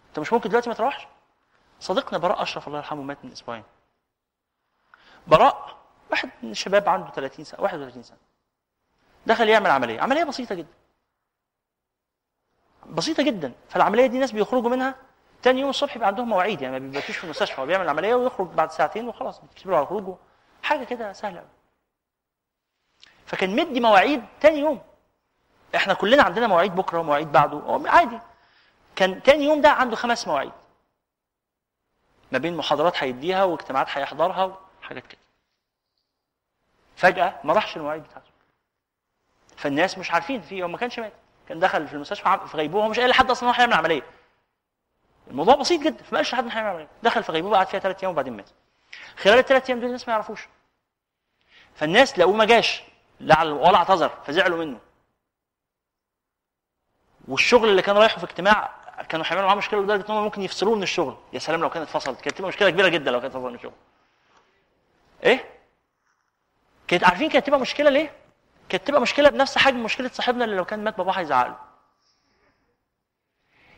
[0.08, 1.06] انت مش ممكن دلوقتي ما تروحش.
[1.80, 3.64] صديقنا براء أشرف الله يرحمه مات من أسبوعين.
[5.26, 5.76] براء
[6.10, 8.18] واحد من الشباب عنده 30 سنة 31 سنة.
[9.26, 10.00] دخل يعمل عملية.
[10.00, 10.74] عملية بسيطة جدا.
[12.86, 13.52] بسيطة جدا.
[13.68, 14.94] فالعملية دي ناس بيخرجوا منها
[15.42, 18.46] تاني يوم الصبح يبقى عندهم مواعيد يعني ما بيباتوش في المستشفى هو بيعمل عملية ويخرج
[18.48, 20.14] بعد ساعتين وخلاص بتكتب على خروجه.
[20.62, 21.48] حاجة كده سهلة قوي
[23.26, 24.80] فكان مدي مواعيد تاني يوم.
[25.74, 27.80] إحنا كلنا عندنا مواعيد بكرة ومواعيد بعده.
[27.86, 28.18] عادي.
[28.96, 30.52] كان تاني يوم ده عنده خمس مواعيد.
[32.32, 35.20] ما بين محاضرات هيديها واجتماعات هيحضرها وحاجات كده.
[36.96, 38.30] فجأة ما راحش المواعيد بتاعته.
[39.56, 41.12] فالناس مش عارفين فيه هو ما كانش مات.
[41.48, 44.02] كان دخل في المستشفى في غيبوبة هو مش قايل لحد أصلا هو هيعمل عملية.
[45.30, 48.12] الموضوع بسيط جدا فما قالش لحد هيعمل عمليه دخل في غيبوبه قعد فيها ثلاث أيام
[48.12, 48.50] وبعدين مات.
[49.16, 50.48] خلال الثلاث أيام دول الناس ما يعرفوش.
[51.74, 52.82] فالناس لقوه ما جاش
[53.20, 54.78] ولا اعتذر فزعلوا منه.
[57.28, 58.70] والشغل اللي كان رايحه في اجتماع
[59.08, 61.16] كانوا هيعملوا معاه مشكلة لدرجة إن هم ممكن يفصلوه من الشغل.
[61.32, 63.72] يا سلام لو كانت اتفصلت كانت تبقى مشكلة كبيرة جدا لو كانت اتفصلت من الشغل.
[65.24, 65.44] إيه؟
[66.88, 68.12] كانت عارفين كانت تبقى مشكلة ليه؟
[68.68, 71.58] كانت تبقى مشكلة بنفس حجم مشكلة صاحبنا اللي لو كان مات باباه هيزعق له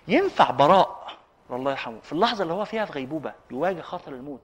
[0.09, 1.13] ينفع براء
[1.57, 2.01] الله يرحمه.
[2.01, 4.41] في اللحظة اللي هو فيها في غيبوبة بيواجه خطر الموت.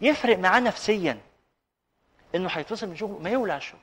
[0.00, 1.20] يفرق معاه نفسيا
[2.34, 3.80] إنه هيتفصل من شغله ما يولع الشغل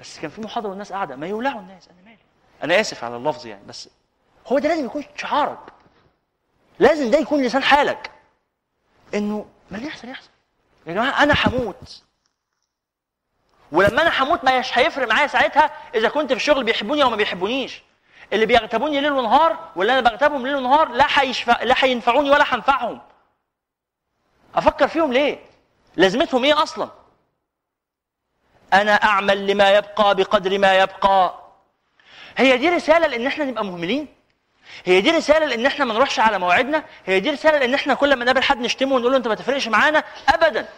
[0.00, 1.88] بس كان في محاضرة والناس قاعدة ما يولعوا الناس.
[1.88, 2.18] أنا مالي.
[2.62, 3.88] أنا آسف على اللفظ يعني بس
[4.46, 5.72] هو ده لازم يكون شعارك.
[6.78, 8.10] لازم ده يكون لسان حالك.
[9.14, 10.30] إنه ما اللي يحصل يحصل.
[10.86, 12.02] يا جماعة أنا هموت.
[13.72, 17.82] ولما أنا هموت ما هيفرق معايا ساعتها إذا كنت في الشغل بيحبوني أو ما بيحبونيش.
[18.32, 23.00] اللي بيغتابوني ليل ونهار واللي أنا بغتابهم ليل ونهار لا هيشفع لا هينفعوني ولا هنفعهم
[24.54, 25.38] أفكر فيهم ليه؟
[25.96, 26.88] لازمتهم إيه أصلا؟
[28.72, 31.34] أنا أعمل لما يبقى بقدر ما يبقى.
[32.36, 34.08] هي دي رسالة لأن إحنا نبقى مهملين.
[34.84, 36.84] هي دي رسالة لأن إحنا ما نروحش على مواعيدنا.
[37.06, 39.68] هي دي رسالة لأن إحنا كل ما نقابل حد نشتمه ونقول له أنت ما تفرقش
[39.68, 40.04] معانا.
[40.28, 40.68] ابدا.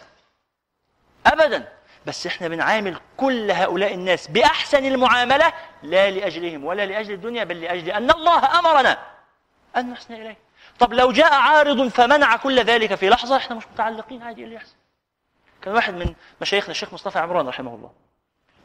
[1.25, 1.67] ابدا.
[2.09, 5.53] بس إحنا بنعامل كل هؤلاء الناس بأحسن المعاملة
[5.83, 8.97] لا لأجلهم ولا لأجل الدنيا بل لأجل أن الله أمرنا
[9.77, 10.37] أن نحسن إليه.
[10.79, 14.75] طب لو جاء عارض فمنع كل ذلك في لحظة إحنا مش متعلقين عادي اللي يحصل.
[15.61, 17.91] كان واحد من مشايخنا الشيخ مصطفى عمران رحمه الله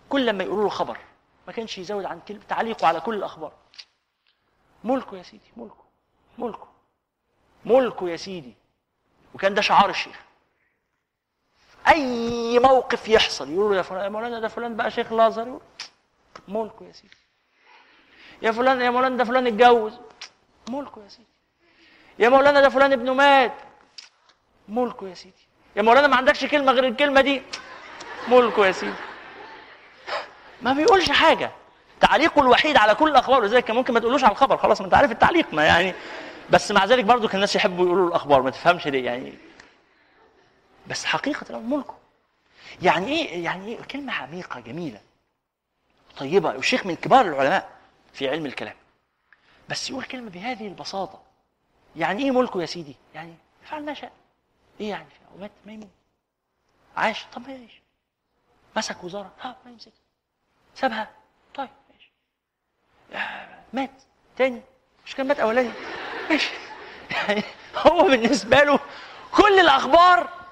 [0.09, 0.99] كل لما يقولوا له خبر
[1.47, 3.53] ما كانش يزود عن كلمة تعليقه على كل الأخبار.
[4.85, 5.85] ملكه يا سيدي ملكه
[6.39, 6.69] ملكه
[7.65, 8.55] ملكه يا سيدي.
[9.35, 10.24] وكان ده شعار الشيخ.
[11.89, 13.53] أي موقف يحصل.
[13.53, 15.61] يقولوا يا فلان يا مولانا ده فلان بقى شيخ يقول
[16.49, 17.17] ملكه يا سيدي.
[18.43, 19.93] يا فلان يا مولانا ده فلان اتجوز.
[20.69, 21.29] ملكه يا سيدي.
[22.19, 23.53] يا مولانا ده فلان ابنه مات.
[24.69, 25.47] ملكه يا سيدي.
[25.77, 27.43] يا مولانا ما عندكش كلمة غير الكلمة دي.
[28.29, 28.95] ملكه يا سيدي.
[30.63, 31.51] ما بيقولش حاجة.
[32.01, 33.41] تعليقه الوحيد على كل الأخبار.
[33.41, 34.57] ولذلك كان ممكن ما تقولوش على الخبر.
[34.57, 35.95] خلاص ما انت عارف التعليق ما يعني.
[36.51, 38.43] بس مع ذلك برضو كان الناس يحبوا يقولوا الأخبار.
[38.43, 39.35] ما تفهمش ليه يعني.
[40.89, 41.95] بس حقيقة الامر ملكه.
[42.83, 45.01] يعني إيه؟ يعني إيه؟ كلمة عميقة جميلة.
[46.17, 47.71] طيبة والشيخ من كبار العلماء
[48.13, 48.77] في علم الكلام.
[49.69, 51.23] بس يقول كلمة بهذه البساطة.
[51.97, 53.35] يعني إيه ملكه يا سيدي؟ يعني
[53.65, 54.13] فعل ما شاء.
[54.81, 55.07] إيه يعني؟
[55.37, 55.89] ومات ما يموت
[56.97, 57.25] عاش.
[57.33, 57.81] طب ما يعيش.
[58.77, 59.33] مسك وزارة.
[59.41, 59.93] ها ما يمسك.
[60.75, 61.11] سابها.
[61.55, 62.11] طيب ماشي.
[63.73, 63.91] مات.
[64.37, 64.63] تاني.
[65.07, 65.73] مش كان مات أولاني.
[66.31, 66.51] ماشي.
[67.15, 67.43] يعني
[67.77, 68.79] هو بالنسبة له
[69.33, 70.44] كل الأخبار ماشي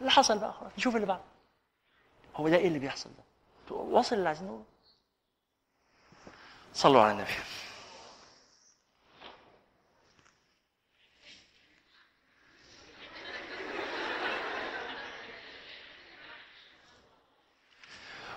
[0.00, 0.72] اللي حصل بقى خلاص.
[0.78, 1.22] نشوف اللي بعده.
[2.36, 3.24] هو ده إيه اللي بيحصل ده؟
[3.76, 4.64] واصل اللي عايزين نقوله
[6.74, 7.30] صلوا على النبي.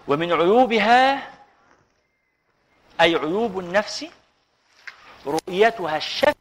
[0.08, 1.32] ومن عيوبها
[3.02, 4.06] أي عيوب النفس
[5.26, 6.36] رؤيتها الشفقة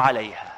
[0.00, 0.51] عليها.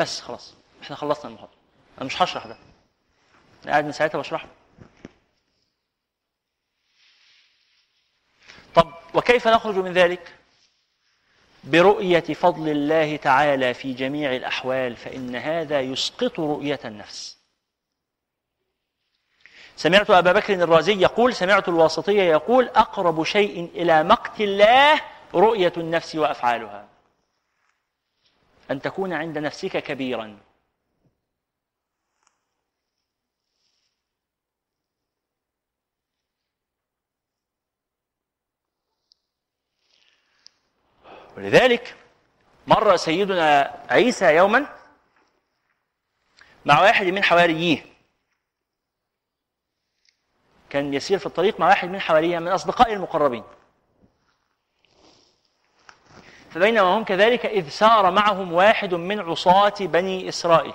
[0.00, 1.54] بس خلاص إحنا خلصنا المحاضرة
[1.98, 2.56] أنا مش هشرح ده.
[3.64, 4.46] أنا قاعد من ساعتها بشرحه
[8.74, 10.34] طب وكيف نخرج من ذلك؟
[11.64, 17.38] برؤية فضل الله تعالى في جميع الأحوال فإن هذا يسقط رؤية النفس.
[19.76, 25.00] سمعت أبا بكر الرازي يقول سمعت الواسطية يقول أقرب شيء إلى مقت الله
[25.34, 26.89] رؤية النفس وأفعالها.
[28.70, 30.38] أن تكون عند نفسك كبيرا.
[41.36, 41.96] ولذلك
[42.66, 44.66] مر سيدنا عيسى يوما
[46.64, 47.86] مع واحد من حواريه
[50.70, 53.44] كان يسير في الطريق مع واحد من حواريه من أصدقائه المقربين.
[56.50, 60.74] فبينما هم كذلك إذ سار معهم واحد من عصاة بني إسرائيل.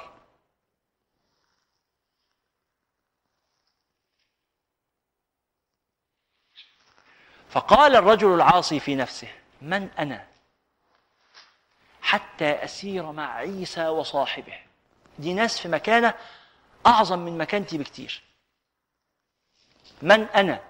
[7.50, 9.28] فقال الرجل العاصي في نفسه
[9.62, 10.28] من أنا؟
[12.02, 14.60] حتى أسير مع عيسى وصاحبه.
[15.20, 16.14] دي ناس في مكانة
[16.86, 18.24] أعظم من مكانتي بكتير.
[20.02, 20.64] من أنا؟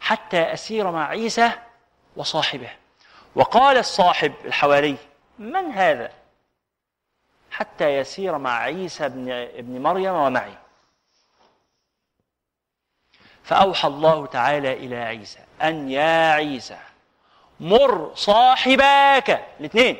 [0.00, 1.52] حتى أسير مع عيسى
[2.16, 2.81] وصاحبه.
[3.34, 4.96] وقال الصاحب الحواري
[5.38, 6.12] من هذا؟
[7.50, 10.54] حتى يسير مع عيسى ابن, ابن مريم ومعي.
[13.44, 16.78] فأوحى الله تعالى إلى عيسى أن يا عيسى
[17.60, 19.46] مر صاحباك.
[19.60, 19.98] الاثنين.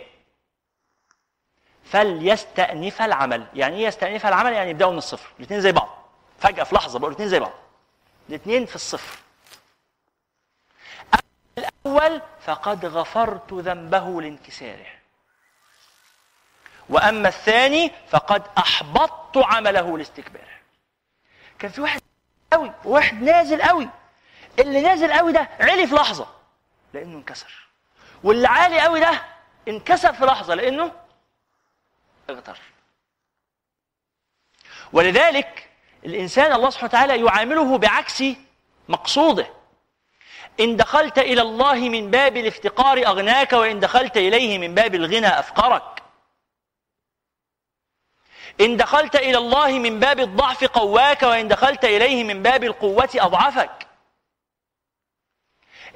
[1.85, 3.47] فليستأنف العمل.
[3.55, 5.31] يعني إيه يستأنف العمل؟ يعني يبدأوا من الصفر.
[5.39, 5.89] الاثنين زي بعض.
[6.39, 7.53] فجأة في لحظة بقوا الاثنين زي بعض.
[8.29, 9.19] الاثنين في الصفر.
[11.87, 14.87] الأول فقد غفرت ذنبه لانكساره.
[16.89, 20.53] وأما الثاني فقد أحبطت عمله لاستكباره.
[21.59, 22.01] كان في واحد
[22.53, 23.89] قوي وواحد نازل قوي.
[24.59, 26.27] اللي نازل قوي ده علي في لحظة
[26.95, 27.69] لأنه انكسر.
[28.25, 29.23] واللي عالي قوي ده
[29.69, 30.93] انكسر في لحظة لأنه
[32.31, 32.59] اغتر.
[34.93, 35.71] ولذلك
[36.05, 38.25] الإنسان الله سبحانه وتعالى يعامله بعكس
[38.89, 39.62] مقصوده.
[40.61, 46.03] إن دخلت إلى الله من باب الافتقار أغناك وإن دخلت إليه من باب الغنى أفقرك.
[48.61, 53.87] إن دخلت إلى الله من باب الضعف قواك وإن دخلت إليه من باب القوة أضعفك.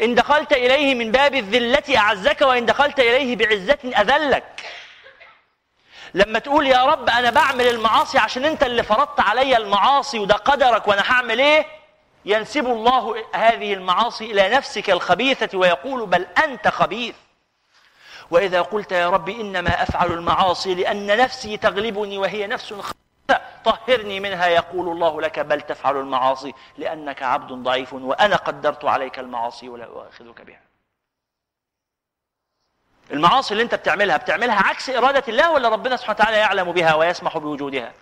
[0.00, 4.72] إن دخلت إليه من باب الذلة أعزك وإن دخلت إليه بعزة أذلك.
[6.14, 10.88] لما تقول يا رب أنا بعمل المعاصي عشان أنت اللي فرضت علي المعاصي وده قدرك
[10.88, 11.66] وأنا هعمل إيه؟
[12.26, 17.14] ينسب الله هذه المعاصي إلى نفسك الخبيثة ويقول بل أنت خبيث.
[18.30, 24.46] وإذا قلت يا رب إنما أفعل المعاصي لأن نفسي تغلبني وهي نفس خبيثة طهرني منها
[24.46, 30.42] يقول الله لك بل تفعل المعاصي لأنك عبد ضعيف وأنا قدرت عليك المعاصي ولا أؤاخذك
[30.42, 30.60] بها.
[33.10, 37.38] المعاصي اللي أنت بتعملها بتعملها عكس إرادة الله ولا ربنا سبحانه وتعالى يعلم بها ويسمح
[37.38, 37.92] بوجودها؟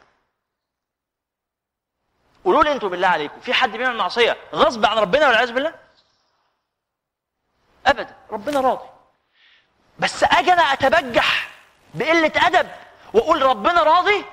[2.45, 5.75] قولوا لي أنتوا بالله عليكم في حد بيعمل معصية غصب عن ربنا والعياذ بالله؟
[7.87, 8.89] أبدا ربنا راضي.
[9.99, 11.51] بس أجي أنا أتبجح
[11.95, 12.71] بقلة أدب
[13.15, 14.25] وأقول ربنا راضي؟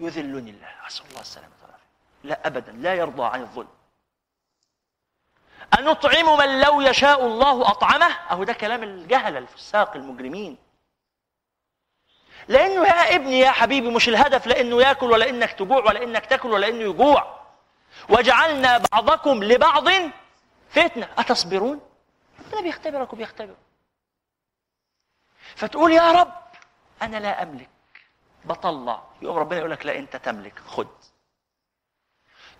[0.00, 0.86] يذلني الله.
[0.86, 1.86] أسأل الله السلامة والعافية.
[2.24, 3.68] لا أبدا لا يرضى عن الظلم.
[5.78, 10.58] أن نطعم من لو يشاء الله أطعمه؟ أهو ده كلام الجهلة الفساق المجرمين.
[12.48, 16.48] لأنه يا ابني يا حبيبي مش الهدف لأنه يأكل ولا إنك تجوع ولا إنك تأكل
[16.50, 17.40] ولا إنه يجوع.
[18.08, 19.88] وجعلنا بعضكم لبعض
[20.70, 21.08] فتنة.
[21.18, 21.80] أتصبرون؟
[22.46, 23.54] ربنا بيختبرك وبيختبر
[25.56, 26.32] فتقول يا رب
[27.02, 27.68] أنا لا أملك.
[28.44, 30.58] بطلع يقوم ربنا يقول لك لا أنت تملك.
[30.66, 30.88] خد.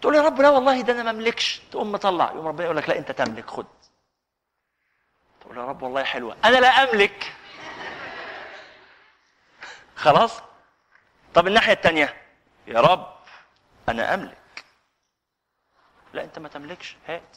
[0.00, 1.60] تقول يا رب لا والله ده أنا ما أملكش.
[1.70, 2.24] تقوم مطلع.
[2.24, 3.50] يقوم ربنا يقول لك لا أنت تملك.
[3.50, 3.66] خد.
[5.40, 6.36] تقول يا رب والله حلوة.
[6.44, 7.32] أنا لا أملك.
[10.02, 10.32] خلاص؟
[11.34, 12.22] طب الناحية الثانية
[12.66, 13.14] يا رب
[13.88, 14.64] أنا أملك.
[16.12, 17.36] لا أنت ما تملكش هات.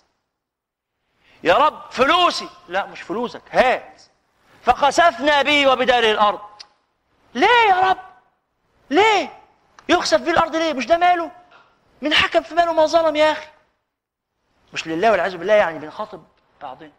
[1.43, 2.49] يا رب فلوسي.
[2.67, 4.01] لا مش فلوسك هات.
[4.63, 6.41] فخسفنا به وبداره الأرض.
[7.33, 7.97] ليه يا رب؟
[8.89, 9.39] ليه؟
[9.89, 11.31] يخسف بيه الأرض ليه؟ مش ده ماله؟
[12.01, 13.47] من حكم في ماله ما ظلم يا أخي.
[14.73, 16.23] مش لله والعياذ بالله يعني بنخاطب
[16.61, 16.91] بعضنا.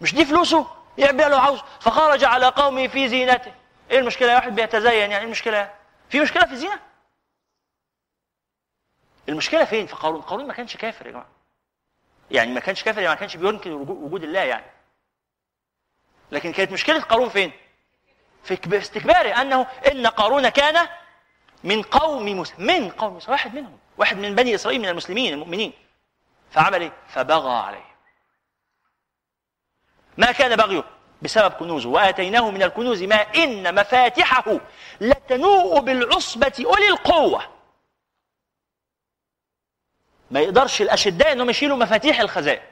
[0.00, 0.66] مش دي فلوسه؟
[0.98, 3.59] يعمل بيها له عاوز فخرج على قومه في زينته.
[3.90, 5.74] إيه المشكلة واحد بيتزين يعني؟ إيه المشكلة؟
[6.10, 6.80] في مشكلة في الزينة؟
[9.28, 11.28] المشكلة فين؟ في قارون قارون ما كانش كافر يا جماعة.
[12.30, 14.66] يعني ما كانش كافر يعني ما كانش بينكر وجود الله يعني.
[16.32, 17.52] لكن كانت مشكلة قارون فين؟
[18.44, 20.88] في استكباره أنه إن قارون كان
[21.64, 22.54] من قوم موسى.
[22.58, 23.78] من قوم موسى واحد منهم.
[23.98, 25.72] واحد من بني إسرائيل من المسلمين المؤمنين.
[26.50, 27.90] فعمل إيه؟ فبغى عليه
[30.18, 30.84] ما كان بغيه؟
[31.22, 31.88] بسبب كنوزه.
[31.88, 34.60] وآتيناه من الكنوز ما إن مفاتحه
[35.00, 37.46] لتنوء بالعصبة أولي القوة.
[40.30, 42.62] ما يقدرش الأشداء إنهم يشيلوا مفاتيح الخزائن.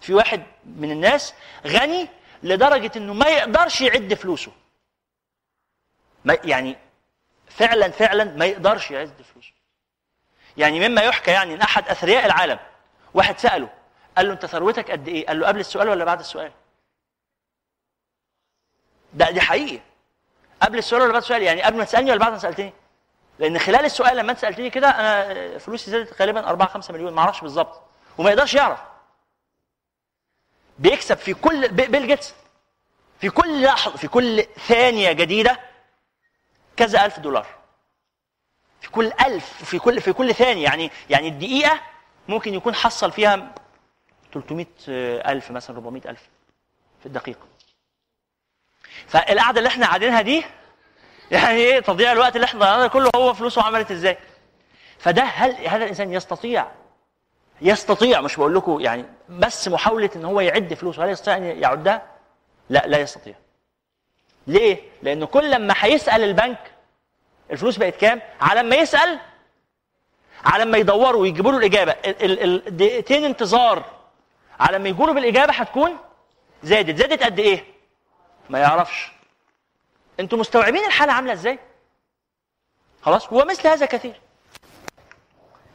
[0.00, 1.34] في واحد من الناس
[1.66, 2.08] غني
[2.42, 4.52] لدرجة إنه ما يقدرش يعد فلوسه.
[6.24, 6.76] ما يعني
[7.48, 9.52] فعلا فعلا ما يقدرش يعد فلوسه.
[10.56, 12.58] يعني مما يحكى يعني إن أحد أثرياء العالم
[13.14, 13.68] واحد سأله
[14.16, 16.52] قال له أنت ثروتك قد إيه؟ قال له قبل السؤال ولا بعد السؤال؟
[19.16, 19.82] ده دي حقيقة.
[20.62, 22.72] قبل السؤال ولا بعد السؤال؟ يعني قبل ما تسألني ولا بعد ما سألتني؟
[23.38, 27.20] لأن خلال السؤال لما أنت سألتني كده أنا فلوسي زادت غالبا 4 5 مليون ما
[27.20, 27.80] أعرفش بالظبط.
[28.18, 28.80] وما يقدرش يعرف.
[30.78, 32.34] بيكسب في كل بيل جيتس
[33.20, 35.60] في كل لحظة في كل ثانية جديدة
[36.76, 37.46] كذا ألف دولار.
[38.80, 40.64] في كل ألف في كل في كل ثانية.
[40.64, 41.80] يعني يعني الدقيقة
[42.28, 43.54] ممكن يكون حصل فيها
[44.32, 44.66] 300
[45.32, 46.22] ألف مثلا 400 ألف
[47.00, 47.46] في الدقيقة.
[49.08, 50.44] فالقعدة اللي إحنا قاعدينها دي
[51.30, 54.18] يعني إيه تضييع الوقت اللي إحنا ضيعناه كله هو فلوسه عملت إزاي
[54.98, 56.66] فده هل هذا الإنسان يستطيع
[57.62, 62.02] يستطيع مش بقول لكم يعني بس محاولة إن هو يعد فلوسه هل يستطيع أن يعدها؟
[62.70, 63.34] لا لا يستطيع.
[64.46, 66.58] ليه؟ لأنه كل لما هيسأل البنك
[67.50, 69.18] الفلوس بقت كام؟ على ما يسأل
[70.44, 73.84] على ما يدوروا ويجيبوا له الإجابة الدقيقتين انتظار
[74.60, 75.96] على ما يجوا له بالإجابة هتكون
[76.62, 77.64] زادت، زادت قد إيه؟
[78.50, 79.10] ما يعرفش.
[80.20, 81.58] أنتوا مستوعبين الحالة عاملة إزاي؟
[83.02, 84.20] خلاص؟ ومثل هذا كثير.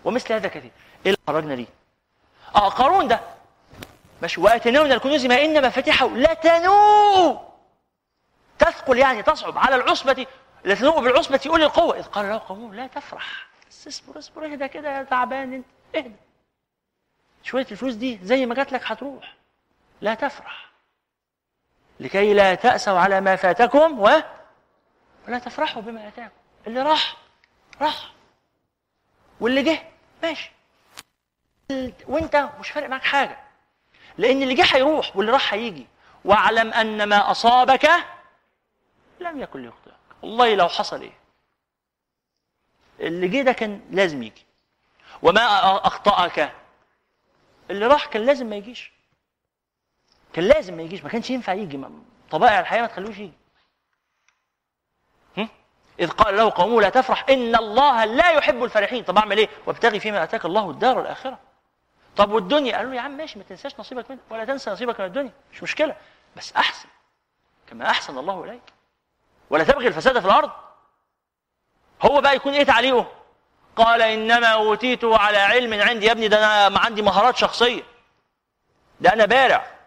[0.06, 0.72] ومثل هذا كثير.
[1.06, 1.68] إيه اللي خرجنا دي؟
[2.56, 3.20] آه قارون ده
[4.22, 7.40] ماشي وأتيناه من الكنوز ما ان مفاتيحه لا تنوء
[8.60, 10.28] تثقل يعني تصعب على العصبة
[10.64, 14.68] لا تنوء بالعصبة أولي القوة إذ قال له قومه لا تفرح بس اصبر اصبر اهدى
[14.68, 15.66] كده يا تعبان أنت
[15.96, 16.16] اهدى
[17.44, 19.34] شوية الفلوس دي زي ما جات لك هتروح
[20.02, 20.71] لا تفرح
[22.02, 24.10] لكي لا تأسوا على ما فاتكم و
[25.28, 26.36] ولا تفرحوا بما آتاكم.
[26.68, 27.18] اللي راح
[27.82, 28.12] راح.
[29.40, 29.84] واللي جه
[30.24, 30.52] ماشي.
[32.08, 33.38] وانت مش فارق معاك حاجة.
[34.18, 35.88] لأن اللي جه هيروح واللي راح هيجي.
[36.26, 37.90] واعلم أن ما أصابك
[39.20, 39.94] لم يكن ليخطئك.
[40.22, 41.14] والله لو حصل إيه؟
[43.00, 44.46] اللي جه ده كان لازم يجي.
[45.22, 45.42] وما
[45.88, 46.54] أخطأك.
[47.70, 48.92] اللي راح كان لازم ما يجيش.
[50.34, 51.80] كان لازم ما يجيش ما كانش ينفع يجي.
[52.32, 53.34] طبائع الحياة ما تخلوش يجي؟
[56.00, 59.04] إذ قال له قومه لا تفرح إن الله لا يحب الفرحين.
[59.04, 61.40] طب أعمل إيه؟ وابتغي فيما أتاك الله الدار الآخرة.
[62.18, 65.06] طب والدنيا؟ قالوا له يا عم ماشي ما تنساش نصيبك منها ولا تنسى نصيبك من
[65.06, 65.96] الدنيا مش مشكلة
[66.38, 66.90] بس أحسن
[67.68, 68.62] كما أحسن الله إليك.
[69.50, 70.52] ولا تبغي الفساد في الأرض.
[72.02, 73.12] هو بقى يكون إيه تعليقه؟
[73.76, 77.84] قال إنما أوتيته على علم عندي يا ابني ده أنا عندي مهارات شخصية.
[79.02, 79.81] ده أنا بارع.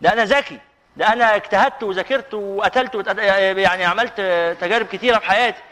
[0.00, 0.58] ده أنا ذكي
[0.96, 3.18] ده أنا اجتهدت وذاكرت وقتلت
[3.58, 4.16] يعني عملت
[4.60, 5.62] تجارب كتيرة في حياتي.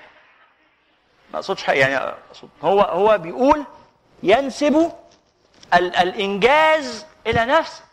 [1.32, 3.64] ما حاجة يعني أقصد هو هو بيقول
[4.22, 4.92] ينسب
[5.74, 7.84] ال الإنجاز إلى نفسه.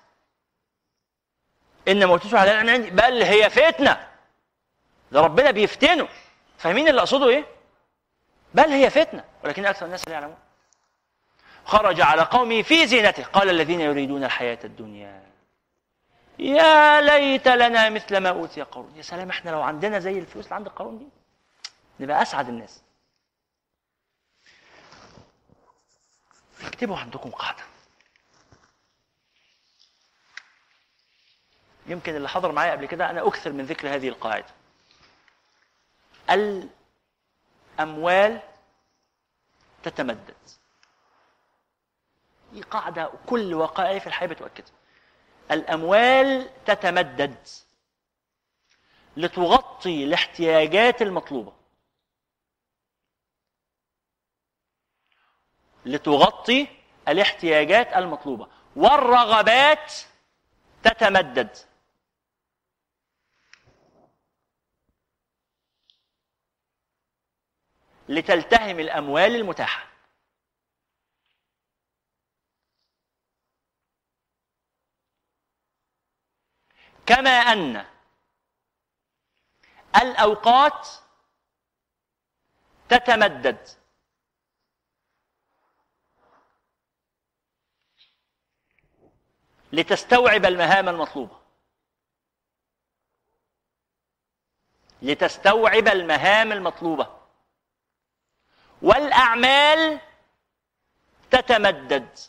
[1.88, 4.08] إنما أوتيته على عندي بل هي فتنة.
[5.12, 6.08] ده ربنا بيفتنه.
[6.58, 7.46] فاهمين اللي أقصده إيه؟
[8.54, 9.24] بل هي فتنة.
[9.44, 10.38] ولكن أكثر الناس لا يعلمون.
[11.66, 13.24] خرج على قومه في زينته.
[13.24, 15.23] قال الذين يريدون الحياة الدنيا.
[16.40, 20.56] يا ليت لنا مثل ما أوتي قارون يا سلام إحنا لو عندنا زي الفلوس اللي
[20.56, 21.08] عند قارون دي
[22.00, 22.82] نبقى أسعد الناس.
[26.62, 27.64] اكتبوا عندكم قاعدة.
[31.88, 34.50] يمكن اللي حضر معايا قبل كده أنا أكثر من ذكر هذه القاعدة.
[37.80, 38.42] الأموال
[39.84, 40.36] تتمدد.
[42.54, 44.74] دي قاعدة كل وقائع في الحياة بتؤكدها
[45.54, 47.48] الأموال تتمدد
[49.18, 51.54] لتغطي الاحتياجات المطلوبة.
[55.86, 56.68] لتغطي
[57.08, 58.48] الاحتياجات المطلوبة.
[58.76, 59.94] والرغبات
[60.84, 61.58] تتمدد.
[68.10, 69.93] لتلتهم الأموال المتاحة.
[77.06, 77.86] كما أن
[79.96, 80.88] الأوقات
[82.90, 83.68] تتمدد.
[89.74, 91.40] لتستوعب المهام المطلوبة.
[95.02, 97.20] لتستوعب المهام المطلوبة.
[98.82, 100.02] والأعمال
[101.32, 102.20] تتمدد.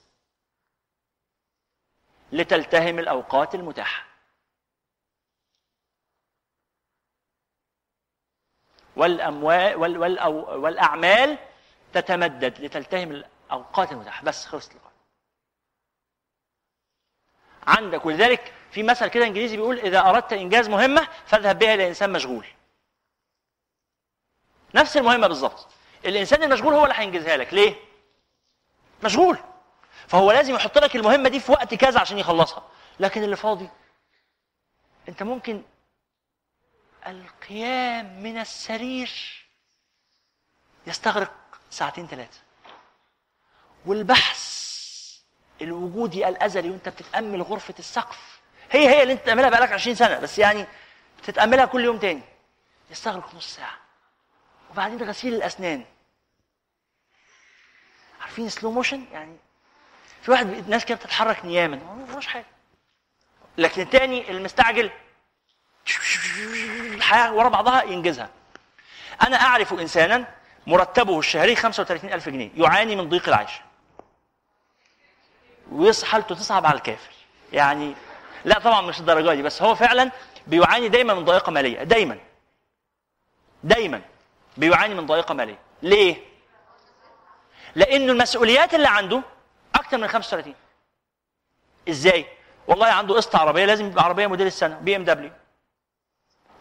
[2.32, 4.13] لتلتهم الأوقات المتاحة.
[8.96, 10.22] والأموال وال
[10.56, 11.38] والأعمال
[11.92, 13.10] تتمدد لتلتهم
[13.50, 14.24] الأوقات المتاحة.
[14.24, 14.94] بس خلصت القاعدة
[17.66, 22.12] عندك ولذلك في مثل كده إنجليزي بيقول إذا أردت إنجاز مهمة فاذهب بها إلى إنسان
[22.12, 22.46] مشغول.
[24.74, 25.66] نفس المهمة بالظبط.
[26.04, 27.54] الإنسان المشغول هو اللي هينجزها لك.
[27.54, 27.74] ليه؟
[29.04, 29.38] مشغول.
[30.08, 32.62] فهو لازم يحط لك المهمة دي في وقت كذا عشان يخلصها.
[33.00, 33.68] لكن اللي فاضي؟
[35.08, 35.62] أنت ممكن
[37.06, 39.44] القيام من السرير.
[40.86, 41.34] يستغرق
[41.70, 42.38] ساعتين ثلاثة
[43.86, 44.64] والبحث
[45.62, 48.40] الوجودي الأزلي وانت بتتأمل غرفة السقف.
[48.70, 50.66] هي هي اللي انت بتعملها بقالك 20 سنة بس يعني
[51.22, 52.22] بتتأملها كل يوم تاني.
[52.90, 53.78] يستغرق نص ساعة.
[54.70, 55.84] وبعدين غسيل الأسنان.
[58.20, 59.36] عارفين سلو موشن يعني
[60.22, 61.76] في واحد ناس كده بتتحرك نياما.
[61.76, 62.46] ما حاجة.
[63.58, 64.90] لكن التاني المستعجل.
[67.14, 68.28] الحياة ورا بعضها ينجزها.
[69.26, 70.24] أنا أعرف إنسانا
[70.66, 73.50] مرتبه الشهري 35000 جنيه يعاني من ضيق العيش.
[75.72, 77.10] ويص حالته تصعب على الكافر.
[77.52, 77.94] يعني
[78.44, 80.10] لا طبعا مش الدرجة دي بس هو فعلا
[80.46, 82.18] بيعاني دايما من ضائقه مالية دايما.
[83.64, 84.00] دايما
[84.56, 85.58] بيعاني من ضائقه مالية.
[85.82, 86.16] ليه؟
[87.74, 89.22] لأنه المسؤوليات اللي عنده
[89.74, 90.54] أكتر من 35
[91.88, 92.26] إزاي؟
[92.68, 95.30] والله عنده قسط عربية لازم يبقى عربية موديل السنة بي إم دبليو.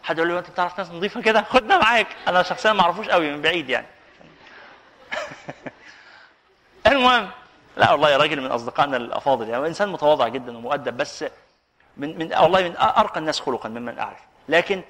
[0.04, 2.08] حد يقول له أنت بتعرف ناس نظيفة كده؟ خدنا معاك.
[2.28, 3.88] أنا شخصيا ما أعرفوش قوي من بعيد يعني.
[6.88, 7.30] المهم
[7.78, 11.26] لا والله راجل من أصدقائنا الأفاضل يعني إنسان متواضع جدا ومؤدب بس
[11.98, 14.20] من من والله من أرقى الناس خلقا ممن أعرف.
[14.50, 14.84] لكن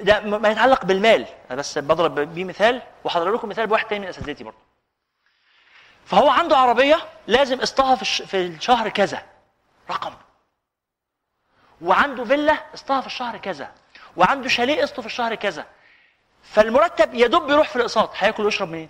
[0.00, 1.26] ده ما يتعلق بالمال.
[1.50, 4.58] أنا بس بضرب بيه مثال وحضر لكم مثال بواحد تاني من أساتذتي برضه.
[6.04, 9.22] فهو عنده عربية لازم قسطها في في الشهر كذا
[9.90, 10.12] رقم.
[11.80, 13.72] وعنده فيلا قسطها في الشهر كذا.
[14.18, 15.66] وعنده شاليه قسطه في الشهر كذا.
[16.42, 18.10] فالمرتب يا دوب بيروح في الأقساط.
[18.16, 18.88] هياكل ويشرب منين؟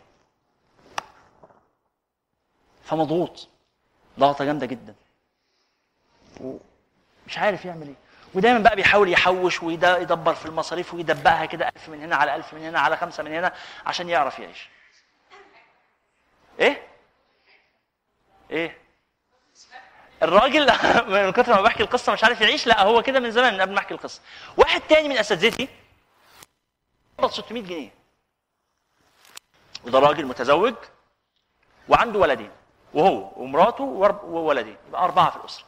[2.84, 3.48] فمضغوط.
[4.18, 4.94] ضغطة جامدة جدا.
[6.40, 7.94] ومش عارف يعمل إيه.
[8.34, 12.60] ودايما بقى بيحاول يحوش ويدبر في المصاريف ويدبقها كده ألف من هنا على ألف من
[12.60, 13.52] هنا على خمسة من هنا
[13.86, 14.68] عشان يعرف يعيش.
[16.60, 16.82] إيه؟
[18.50, 18.78] إيه؟
[20.22, 20.66] الراجل
[21.12, 23.72] من كتر ما بحكي القصة مش عارف يعيش لا هو كده من زمان من قبل
[23.72, 24.20] ما أحكي القصة.
[24.56, 25.68] واحد تاني من أساتذتي
[27.18, 27.90] قبض 600 جنيه.
[29.84, 30.74] وده راجل متزوج
[31.88, 32.50] وعنده ولدين
[32.94, 33.84] وهو ومراته
[34.24, 35.64] وولدين يبقى أربعة في الأسرة.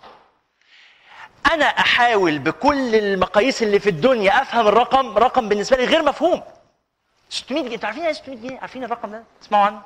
[1.52, 6.43] أنا أحاول بكل المقاييس اللي في الدنيا أفهم الرقم رقم بالنسبة لي غير مفهوم.
[7.31, 9.82] 600 جنيه أنتوا عارفين إيه 600 جنيه؟ عارفين الرقم ده؟ تسمعوا عنه؟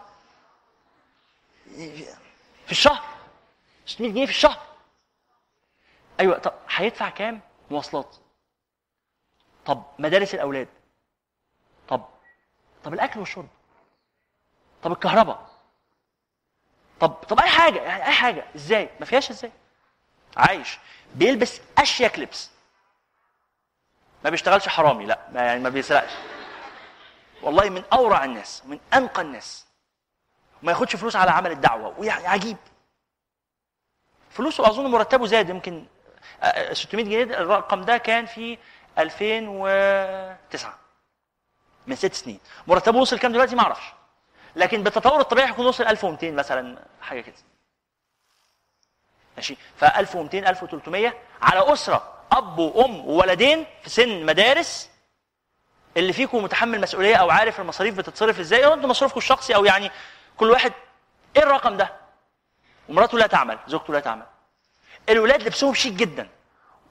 [2.66, 3.13] في الشهر.
[3.86, 4.62] 600 جنيه في الشهر.
[6.20, 7.40] أيوه طب هيدفع كام؟
[7.70, 8.16] مواصلات.
[9.66, 10.68] طب مدارس الأولاد.
[11.88, 12.04] طب
[12.84, 13.48] طب الأكل والشرب.
[14.82, 15.50] طب الكهرباء.
[17.00, 18.44] طب طب أي حاجة يعني أي حاجة.
[18.56, 19.52] إزاي؟ ما فيهاش إزاي.
[20.36, 20.78] عايش.
[21.14, 22.50] بيلبس أشيك لبس.
[24.24, 26.12] ما بيشتغلش حرامي لا ما يعني ما بيسرقش.
[27.42, 29.66] والله من أورع الناس من أنقى الناس.
[30.62, 32.56] وما ياخدش فلوس على عمل الدعوة ويعني عجيب
[34.34, 35.86] فلوسه أظن مرتبه زاد يمكن
[36.42, 38.58] آه، 600 جنيه الرقم ده كان في
[38.98, 40.74] 2009
[41.86, 42.40] من ست سنين.
[42.66, 43.84] مرتبه وصل كام دلوقتي؟ ما أعرفش.
[44.56, 47.34] لكن بالتطور الطبيعي هيكون وصل 1200 مثلا حاجة كده.
[49.36, 54.90] ماشي؟ ف 1200 1300 على أسرة أب وأم وولدين في سن مدارس
[55.96, 59.90] اللي فيكم متحمل مسؤولية أو عارف المصاريف بتتصرف إزاي أو أنتوا مصروفكم الشخصي أو يعني
[60.36, 60.72] كل واحد
[61.36, 62.03] إيه الرقم ده؟
[62.88, 64.26] ومراته لا تعمل زوجته لا تعمل.
[65.08, 66.28] الولاد لبسهم شيك جدا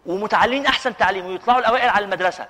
[0.05, 2.49] ومتعلمين أحسن تعليم ويطلعوا الأوائل على المدرسة.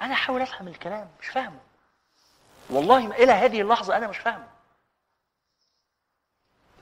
[0.00, 1.60] أنا أحاول أفهم الكلام مش فاهمه.
[2.70, 4.48] والله إلى هذه اللحظة أنا مش فاهمه.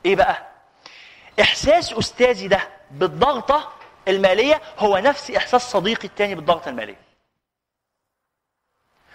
[0.06, 0.46] إيه بقى؟
[1.40, 3.72] إحساس أستاذي ده بالضغطة
[4.08, 7.00] المالية هو نفس إحساس صديقي التاني بالضغطة المالية.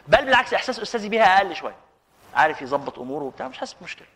[0.07, 1.78] بل بالعكس إحساس أستاذي بيها أقل شوية.
[2.34, 4.07] عارف يظبط أموره وبتاع مش حاسس بمشكلة.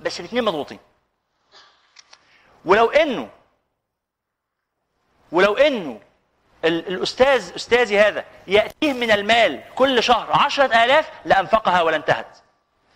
[0.00, 0.78] بس الاثنين مضغوطين.
[2.64, 3.30] ولو انه
[5.32, 6.00] ولو إنه
[6.64, 12.38] ال- الاستاذ أستاذي هذا يأتيه من المال كل شهر عشرة آلاف لأنفقها ولا انتهت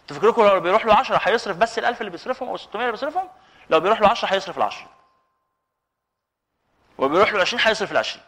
[0.08, 3.28] تفكركم لو بيروح له 10 هيصرف بس ال1000 اللي بيصرفهم أو 600 اللي بيصرفهم؟
[3.70, 4.74] لو بيروح له 10 هيصرف ال10
[6.98, 8.18] وبيروح له 20 هيصرف ال20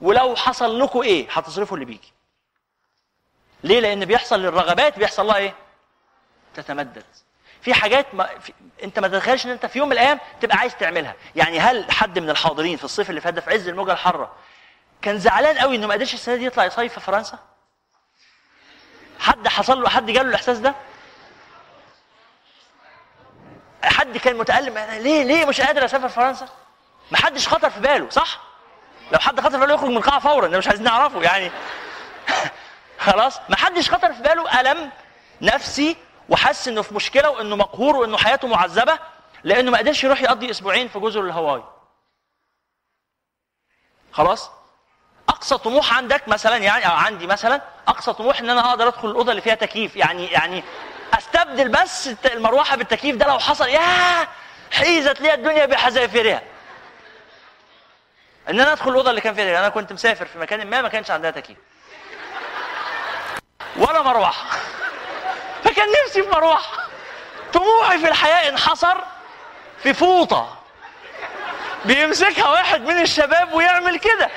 [0.00, 2.12] ولو حصل لكم إيه؟ هتصرفوا اللي بيجي.
[3.64, 5.54] ليه؟ لأن بيحصل للرغبات بيحصل لها إيه؟
[6.56, 7.04] تتمدد.
[7.62, 8.52] في حاجات ما في
[8.82, 11.14] انت ما تتخيلش ان انت في يوم من الأيام تبقى عايز تعملها.
[11.36, 14.32] يعني هل حد من الحاضرين في الصيف اللي فات ده في عز الموجة الحارة
[15.02, 17.38] كان زعلان قوي انه ما قدرش السنة دي يطلع يصيف في فرنسا؟
[19.20, 20.74] حد حصل له حد جاله الإحساس ده؟
[23.84, 26.48] حد كان متألم أنا ليه ليه مش قادر أسافر فرنسا؟
[27.10, 28.40] ما حدش خطر في باله صح؟
[29.12, 31.50] لو حد خطر في باله يخرج من القاعة فورا ده مش عايزين نعرفه يعني.
[33.06, 34.60] خلاص؟ ما حدش خطر في باله.
[34.60, 34.90] ألم
[35.42, 35.96] نفسي
[36.28, 38.98] وحس إنه في مشكلة وإنه مقهور وإنه حياته معذبة
[39.44, 41.62] لأنه ما قدرش يروح يقضي أسبوعين في جزر الهواي.
[44.12, 44.50] خلاص؟
[45.28, 49.30] أقصى طموح عندك مثلا يعني أو عندي مثلا أقصى طموح إن أنا أقدر أدخل الأوضة
[49.30, 49.96] اللي فيها تكييف.
[49.96, 50.64] يعني يعني
[51.14, 54.28] أستبدل بس المروحة بالتكييف ده لو حصل يا
[54.72, 56.42] حيزت لي الدنيا بحذافيرها.
[58.50, 61.10] إن أنا أدخل الأوضة اللي كان فيها أنا كنت مسافر في مكان ما ما كانش
[61.10, 61.58] عندها تكييف.
[63.76, 64.58] ولا مروحة.
[65.76, 66.86] فكان نفسي في مروحة.
[67.52, 68.96] طموحي في الحياة انحصر
[69.82, 70.56] في فوطة.
[71.84, 74.30] بيمسكها واحد من الشباب ويعمل كده.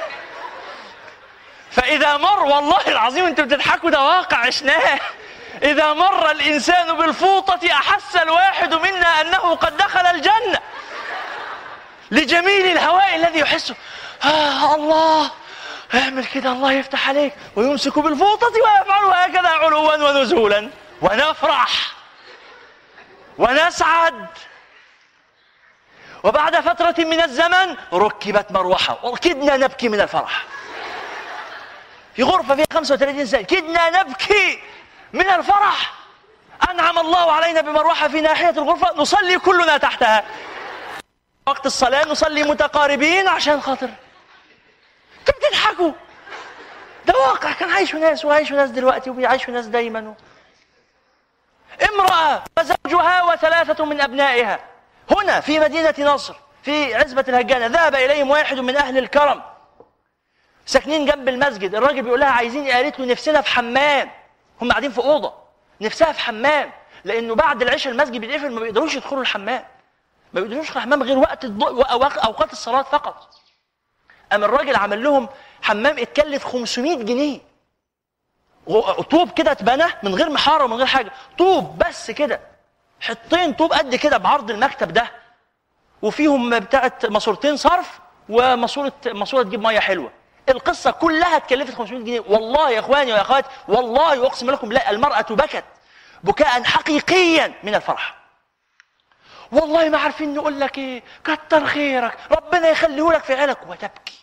[1.71, 4.99] فإذا مر والله العظيم أنتم بتضحكوا ده واقع عشناه.
[5.63, 10.59] إذا مر الإنسان بالفوطة أحس الواحد منا أنه قد دخل الجنة.
[12.11, 13.75] لجميل الهواء الذي يحسه
[14.23, 15.31] آه الله.
[15.93, 17.33] اعمل كده الله يفتح عليك.
[17.55, 20.69] ويمسك بالفوطة ويفعل هكذا علوا ونزولا.
[21.01, 21.93] ونفرح
[23.38, 24.27] ونسعد.
[26.23, 29.05] وبعد فترة من الزمن ركبت مروحة.
[29.05, 30.45] وكدنا نبكي من الفرح.
[32.15, 34.59] في غرفة فيها 35 إنسان كدنا نبكي
[35.13, 35.93] من الفرح.
[36.69, 38.93] أنعم الله علينا بمروحة في ناحية الغرفة.
[38.95, 40.23] نصلي كلنا تحتها.
[41.47, 43.89] وقت الصلاة نصلي متقاربين عشان خاطر
[45.19, 45.91] أنتوا بتضحكوا
[47.05, 47.51] ده واقع.
[47.51, 49.99] كان عايشه ناس وعايشه ناس دلوقتي وبيعيشوا ناس دايما.
[49.99, 50.13] و...
[51.89, 54.60] امرأة وزوجها وثلاثة من أبنائها.
[55.11, 59.41] هنا في مدينة نصر في عزبة الهجانة ذهب إليهم واحد من أهل الكرم.
[60.65, 64.10] ساكنين جنب المسجد الراجل بيقول لها عايزين؟ قالت له نفسنا في حمام.
[64.61, 65.34] هم قاعدين في أوضة.
[65.81, 66.72] نفسها في حمام
[67.03, 69.65] لأنه بعد العشاء المسجد بيتقفل ما بيقدروش يدخلوا الحمام.
[70.34, 71.45] ما بيقدروش يدخلوا الحمام غير وقت
[72.26, 73.30] أوقات الصلاة فقط.
[74.31, 75.30] قام الراجل عمل لهم
[75.61, 77.39] حمام اتكلف 500 جنيه.
[79.09, 81.11] طوب كده اتبنى من غير محاره ومن غير حاجة.
[81.37, 82.39] طوب بس كده.
[83.01, 85.11] حطين طوب قد كده بعرض المكتب ده.
[86.01, 90.11] وفيهم بتاعت ماسورتين صرف وماسوره ماسورة تجيب مية حلوة.
[90.49, 92.19] القصة كلها اتكلفت 500 جنيه.
[92.27, 95.63] والله يا اخواني ويا اخواتي والله اقسم لكم لا المرأة بكت
[96.23, 98.15] بكاء حقيقيا من الفرح.
[99.51, 101.03] والله ما عارفين نقول لك إيه.
[101.23, 102.17] كتر خيرك.
[102.31, 104.19] ربنا يخليه لك في عيالك وتبكي.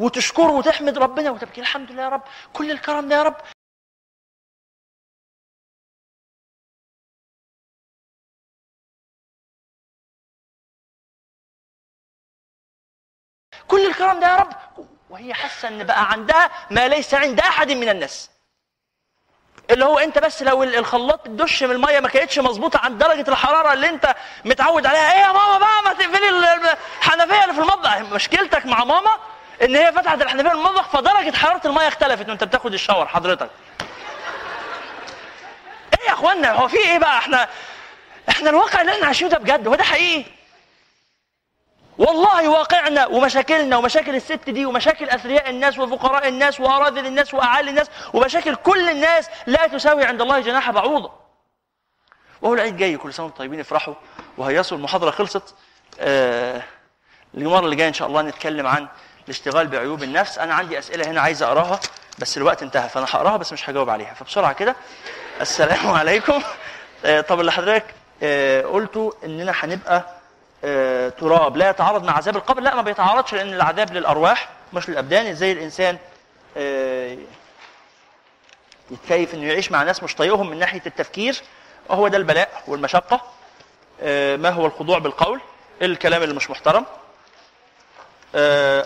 [0.00, 1.60] وتشكره وتحمد ربنا وتبكي.
[1.60, 2.22] الحمد لله يا رب.
[2.52, 3.36] كل الكرم ده يا رب.
[13.68, 14.52] كل الكرم ده يا رب.
[15.10, 18.30] وهي حاسة إن بقى عندها ما ليس عند أحد من الناس.
[19.70, 23.72] اللي هو أنت بس لو الخلاط الدش من المية ما كانتش مظبوطة عند درجة الحرارة
[23.72, 24.14] اللي أنت
[24.44, 25.12] متعود عليها.
[25.12, 27.98] إيه يا ماما بقى؟ ما تقفلي الحنفية اللي في المطبخ.
[27.98, 29.10] مشكلتك مع ماما
[29.62, 33.06] إن هي فتحت الحنفية في المطبخ فدرجة حرارة المية اختلفت وأنت بتاخد الشاور.
[33.08, 33.50] حضرتك.
[36.00, 37.48] إيه يا إخوانا؟ هو في إيه بقى؟ إحنا
[38.28, 39.68] إحنا الواقع اللي إحنا عايشينه ده بجد.
[39.68, 40.37] هو ده حقيقي؟
[41.98, 47.86] والله واقعنا ومشاكلنا ومشاكل الست دي ومشاكل أثرياء الناس وفقراء الناس وأراذل الناس وأعالي الناس
[48.12, 51.10] ومشاكل كل الناس لا تساوي عند الله جناح بعوضه.
[52.42, 53.94] وهو العيد جاي كل سنة وأنتم طيبين افرحوا
[54.38, 55.54] وهيصوا المحاضرة خلصت.
[56.00, 56.62] آه
[57.34, 58.88] المرة اللي جاية إن شاء الله نتكلم عن
[59.24, 61.80] الاشتغال بعيوب النفس، أنا عندي أسئلة هنا عايز أقراها
[62.18, 64.76] بس الوقت انتهى فأنا هقراها بس مش هجاوب عليها فبسرعة كده
[65.40, 66.42] السلام عليكم.
[67.04, 67.84] آه طب اللي حضرتك
[68.22, 70.17] آه قلتوا إننا هنبقى
[71.18, 72.60] تراب لا يتعارض مع عذاب القبر.
[72.60, 75.26] لا ما بيتعارضش لأن العذاب للأرواح مش للأبدان.
[75.26, 75.98] إزاي الإنسان
[76.56, 77.16] آه،
[78.90, 81.42] يتكيف إنه يعيش مع ناس مش طايقهم من ناحية التفكير؟
[81.88, 83.20] وهو ده البلاء والمشقة.
[84.02, 85.40] آه، ما هو الخضوع بالقول؟
[85.82, 86.84] الكلام اللي مش محترم.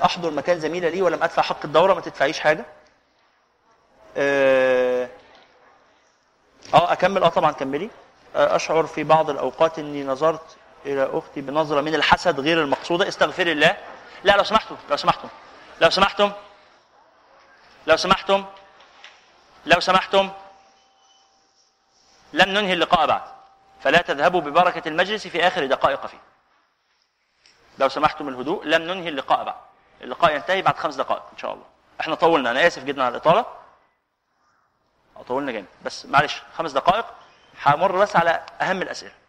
[0.05, 2.65] أحضر مكان زميلة لي ولم أدفع حق الدورة ما تدفعيش حاجة.
[4.17, 5.09] آه
[6.75, 7.23] أكمل.
[7.23, 7.91] آه طبعا كملي.
[8.35, 10.57] أشعر في بعض الأوقات إني نظرت
[10.87, 13.09] إلى أختي بنظرة من الحسد غير المقصودة.
[13.09, 13.77] استغفر الله.
[14.25, 15.29] لا لو سمحتم لو سمحتم
[15.81, 16.33] لو سمحتم
[17.87, 18.45] لو سمحتم
[19.67, 20.31] لو سمحتم
[22.33, 23.23] لن ننهي اللقاء بعد.
[23.83, 26.21] فلا تذهبوا ببركة المجلس في آخر دقائق فيه.
[27.79, 29.57] لو سمحتم الهدوء لن ننهي اللقاء بعد.
[30.01, 31.65] اللقاء ينتهي بعد خمس دقائق إن شاء الله.
[32.01, 32.51] إحنا طولنا.
[32.51, 33.45] أنا آسف جدا على الإطالة.
[35.29, 35.67] طولنا جامد.
[35.85, 37.07] بس معلش خمس دقائق.
[37.67, 39.22] همر بس على أهم الأسئلة.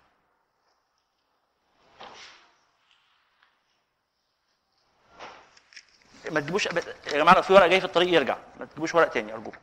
[6.32, 6.72] ما تجيبوش يا
[7.08, 9.60] جماعة في ورق جاي في الطريق يرجع ما تجيبوش ورق تاني أرجوكم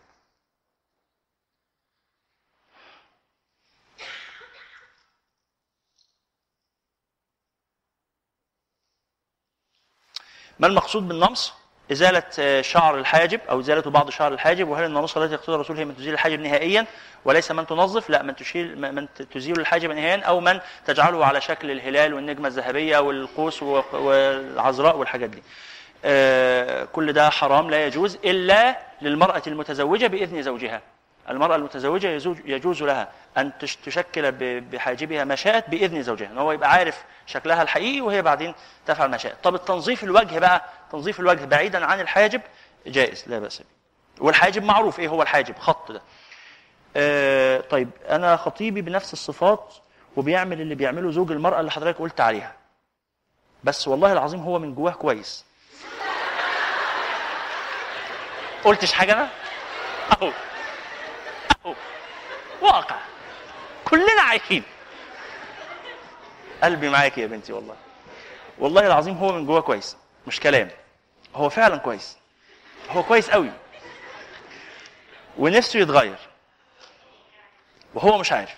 [10.59, 11.53] ما المقصود بالنمص؟
[11.93, 15.97] إزالة شعر الحاجب أو إزالة بعض شعر الحاجب وهل الناموسة التي يقصدها الرسول هي من
[15.97, 16.87] تزيل الحاجب نهائيا
[17.25, 21.71] وليس من تنظف لا من تشيل من تزيل الحاجب نهائيا أو من تجعله على شكل
[21.71, 25.43] الهلال والنجمة الذهبية والقوس والعذراء والحاجات دي.
[26.05, 30.81] آه، كل ده حرام لا يجوز إلا للمرأة المتزوجة بإذن زوجها.
[31.31, 32.09] المرأة المتزوجة
[32.45, 33.09] يجوز لها
[33.39, 36.27] أن تشكل بحاجبها ما شاءت بإذن زوجها.
[36.27, 38.55] أن هو يبقى عارف شكلها الحقيقي وهي بعدين
[38.87, 42.41] تفعل ما شاءت طب التنظيف الوجه بقى تنظيف الوجه بعيدا عن الحاجب
[42.87, 43.65] جائز لا بأس به.
[44.21, 46.03] والحاجب معروف إيه هو الحاجب؟ خط ده.
[46.97, 49.75] آه طيب أنا خطيبي بنفس الصفات
[50.17, 52.53] وبيعمل اللي بيعمله زوج المرأة اللي حضرتك قلت عليها.
[53.65, 55.45] بس والله العظيم هو من جواه كويس.
[58.65, 59.29] قلتش حاجة أنا؟
[60.13, 60.33] أهو.
[61.67, 61.75] أهو.
[62.61, 62.97] واقع.
[63.85, 64.63] كلنا عايشين.
[66.63, 67.77] قلبي معاك يا بنتي والله.
[68.59, 69.97] والله العظيم هو من جواه كويس.
[70.27, 70.71] مش كلام.
[71.35, 72.17] هو فعلا كويس.
[72.91, 73.51] هو كويس قوي.
[75.39, 76.19] ونفسه يتغير.
[77.95, 78.55] وهو مش عارف.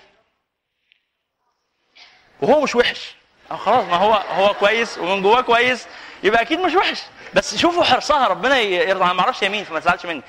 [2.41, 3.15] وهو مش وحش.
[3.51, 5.87] خلاص ما هو هو كويس ومن جواه كويس
[6.23, 7.03] يبقى أكيد مش وحش.
[7.35, 9.05] بس شوفوا حرصها ربنا يرضى.
[9.05, 10.23] ما أعرفش يمين فما تزعلش مني.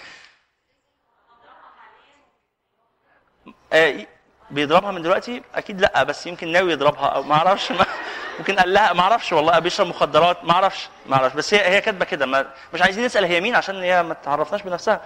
[3.74, 4.06] آه
[4.52, 7.74] بيضربها من دلوقتي؟ أكيد لأ بس يمكن ناوي يضربها أو ما أعرفش.
[8.40, 11.36] ممكن قال لها ما أعرفش والله بيشرب مخدرات ما أعرفش ما أعرفش.
[11.36, 12.48] بس هي هي كاتبة كده.
[12.74, 15.02] مش عايزين نسأل هي مين عشان هي ما تعرفناش بنفسها.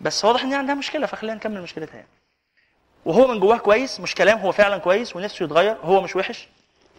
[0.00, 2.08] بس واضح إن هي عندها مشكلة فخلينا نكمل مشكلتها يعني.
[3.04, 6.48] وهو من جواه كويس مش كلام هو فعلا كويس ونفسه يتغير هو مش وحش.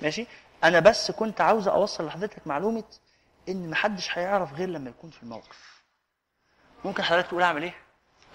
[0.02, 0.28] ماشي؟
[0.64, 2.84] أنا بس كنت عاوز أوصل لحضرتك معلومة
[3.50, 5.82] إن محدش هيعرف غير لما يكون في الموقف.
[6.86, 7.74] ممكن حضرتك تقول أعمل إيه؟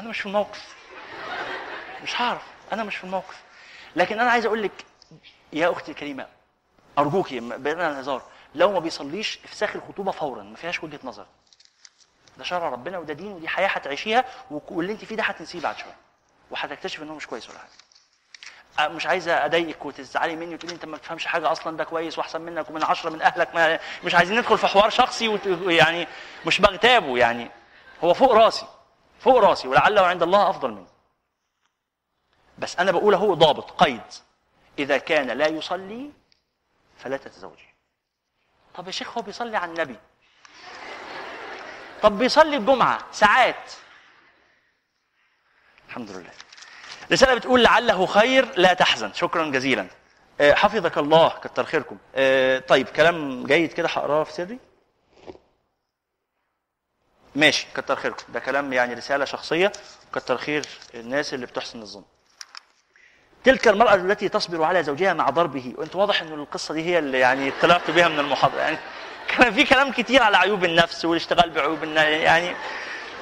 [0.00, 0.74] أنا مش في الموقف.
[2.02, 2.42] مش هعرف.
[2.72, 3.42] أنا مش في الموقف.
[3.96, 4.84] لكن أنا عايز أقول لك
[5.52, 6.26] يا أختي الكريمة
[6.98, 8.22] ارجوكي بعيدا عن الهزار
[8.54, 11.26] لو ما بيصليش إفساخ الخطوبة فورا ما فيهاش وجهة نظر.
[12.38, 15.96] ده شرع ربنا وده دين ودي حياة هتعيشيها واللي أنت فيه ده هتنسيه بعد شوية
[16.50, 17.70] وهتكتشف ان هو مش كويس ولا حاجة.
[18.80, 22.70] مش عايزه أضايقك وتزعلي مني وتقولي أنت ما بتفهمش حاجة أصلا ده كويس وأحسن منك
[22.70, 26.09] ومن عشرة من أهلك ما مش عايزين ندخل في حوار شخصي يعني
[26.46, 27.51] مش بغتابه يعني.
[28.05, 28.66] هو فوق راسي
[29.20, 30.86] فوق راسي ولعله عند الله أفضل مني.
[32.59, 34.02] بس أنا بقول هو ضابط قيد.
[34.78, 36.10] إذا كان لا يصلي
[36.98, 37.74] فلا تتزوجي.
[38.74, 39.96] طب يا شيخ هو بيصلي على النبي؟
[42.02, 43.72] طب بيصلي الجمعة ساعات؟
[45.88, 46.30] الحمد لله.
[47.12, 49.12] رسالة بتقول لعله خير لا تحزن.
[49.12, 49.86] شكرا جزيلا.
[50.40, 51.97] آه، حفظك الله كتر خيركم.
[52.14, 54.59] آه، طيب كلام جيد كده هقراه في سري
[57.35, 58.32] ماشي كتر خيركم.
[58.32, 59.72] ده كلام يعني رسالة شخصية.
[60.14, 62.05] كتر خير الناس اللي بتحسن الظن.
[63.44, 65.74] تلك المرأة التي تصبر على زوجها مع ضربه.
[65.78, 68.60] وأنت واضح إن القصة دي هي اللي يعني طلعت بها من المحاضرة.
[68.60, 68.78] يعني
[69.28, 72.06] كان في كلام كتير على عيوب النفس والاشتغال بعيوب النفس.
[72.06, 72.56] يعني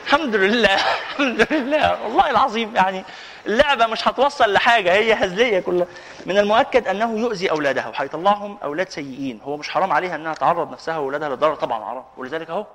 [0.04, 2.02] الحمد لله الحمد لله.
[2.02, 3.04] والله العظيم يعني
[3.46, 5.86] اللعبة مش هتوصل لحاجة هي هزلية كلها.
[6.26, 9.40] من المؤكد أنه يؤذي أولادها وهيطلعهم أولاد سيئين.
[9.40, 12.04] هو مش حرام عليها أنها تعرض نفسها وأولادها للضرر طبعا حرام.
[12.16, 12.66] ولذلك أهو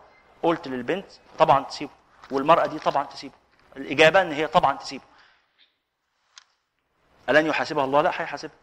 [0.44, 1.06] قلت للبنت
[1.40, 1.92] طبعا تسيبه.
[2.32, 3.34] والمرأة دي طبعا تسيبه.
[3.78, 5.04] الإجابة أن هي طبعا تسيبه.
[7.30, 8.56] ألن يحاسبها الله؟ لا هيحاسبها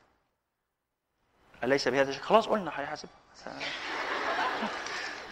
[1.64, 3.12] أليس بهذا الشيء؟ خلاص قلنا هيحاسبها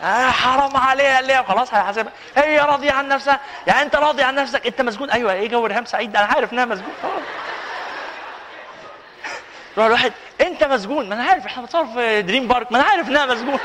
[0.01, 1.45] آه حرام عليها اللي هي.
[1.45, 3.41] خلاص هيحاسبها هي راضية عن نفسها.
[3.67, 4.67] يعني أنت راضي عن نفسك.
[4.67, 5.11] أنت مسجون.
[5.11, 6.93] أيوه إيه جو ريهام سعيد؟ أنا عارف إنها مسجون.
[7.03, 7.23] خلاص.
[9.77, 11.09] يروح الواحد أنت مسجون.
[11.09, 12.73] ما أنا عارف إحنا بنتصور في دريم بارك.
[12.73, 13.59] ما أنا عارف إنها مسجون.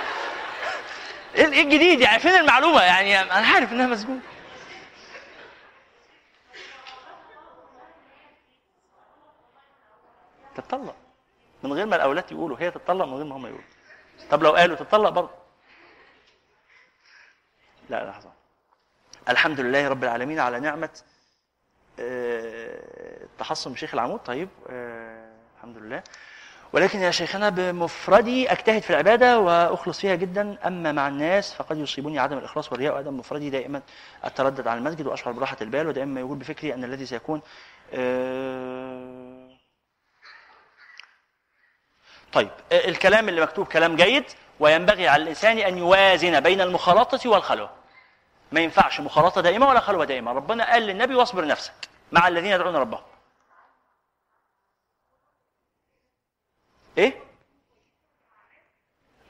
[1.36, 4.22] إيه إيه الجديد يعني؟ فين المعلومة؟ يعني أنا عارف إنها مسجون.
[10.56, 10.96] تتطلق.
[11.64, 13.64] من غير ما الأولاد يقولوا هي تتطلق من غير ما هم يقولوا.
[14.32, 15.47] طب لو قالوا تتطلق برضه.
[17.90, 18.30] لا لحظة.
[19.30, 20.90] الحمد لله رب العالمين على نعمة
[22.00, 24.20] آه، التحصن بشيخ العمود.
[24.20, 26.04] طيب آه، الحمد لله
[26.74, 30.58] ولكن يا شيخنا بمفردي أجتهد في العبادة وأخلص فيها جدا.
[30.68, 33.82] أما مع الناس فقد يصيبني عدم الإخلاص والرياء وعدم مفردي دائما
[34.24, 37.42] اتردد على المسجد وأشعر براحة البال ودائما يقول بفكري أن الذي سيكون
[37.94, 39.48] آه،
[42.34, 44.24] طيب الكلام اللي مكتوب كلام جيد
[44.60, 47.77] وينبغي على الانسان أن يوازن بين المخالطة والخلوة.
[48.52, 50.32] ما ينفعش مخالطة دائمة ولا خلوة دائمة.
[50.32, 51.74] ربنا قال للنبي واصبر نفسك
[52.12, 53.02] مع الذين يدعون ربهم.
[56.98, 57.14] إيه؟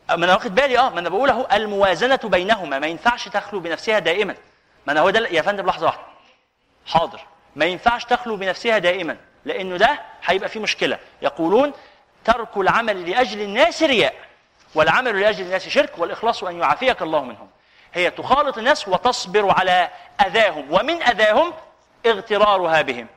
[0.09, 2.79] ما أنا واخد بالي آه ما أنا بقول أهو الموازنة بينهما.
[2.79, 4.35] ما ينفعش تخلو بنفسها دائما.
[4.87, 6.03] ما أنا هو ده يا فندم لحظة واحدة.
[6.85, 7.21] حاضر.
[7.55, 10.99] ما ينفعش تخلو بنفسها دائما لأنه ده هيبقى فيه مشكلة.
[11.21, 11.73] يقولون
[12.25, 14.15] ترك العمل لأجل الناس رياء
[14.75, 17.49] والعمل لأجل الناس شرك والإخلاص أن يعافيك الله منهم.
[17.97, 19.89] هي تخالط الناس وتصبر على
[20.25, 21.53] أذاهم ومن أذاهم
[22.05, 23.07] اغترارها بهم.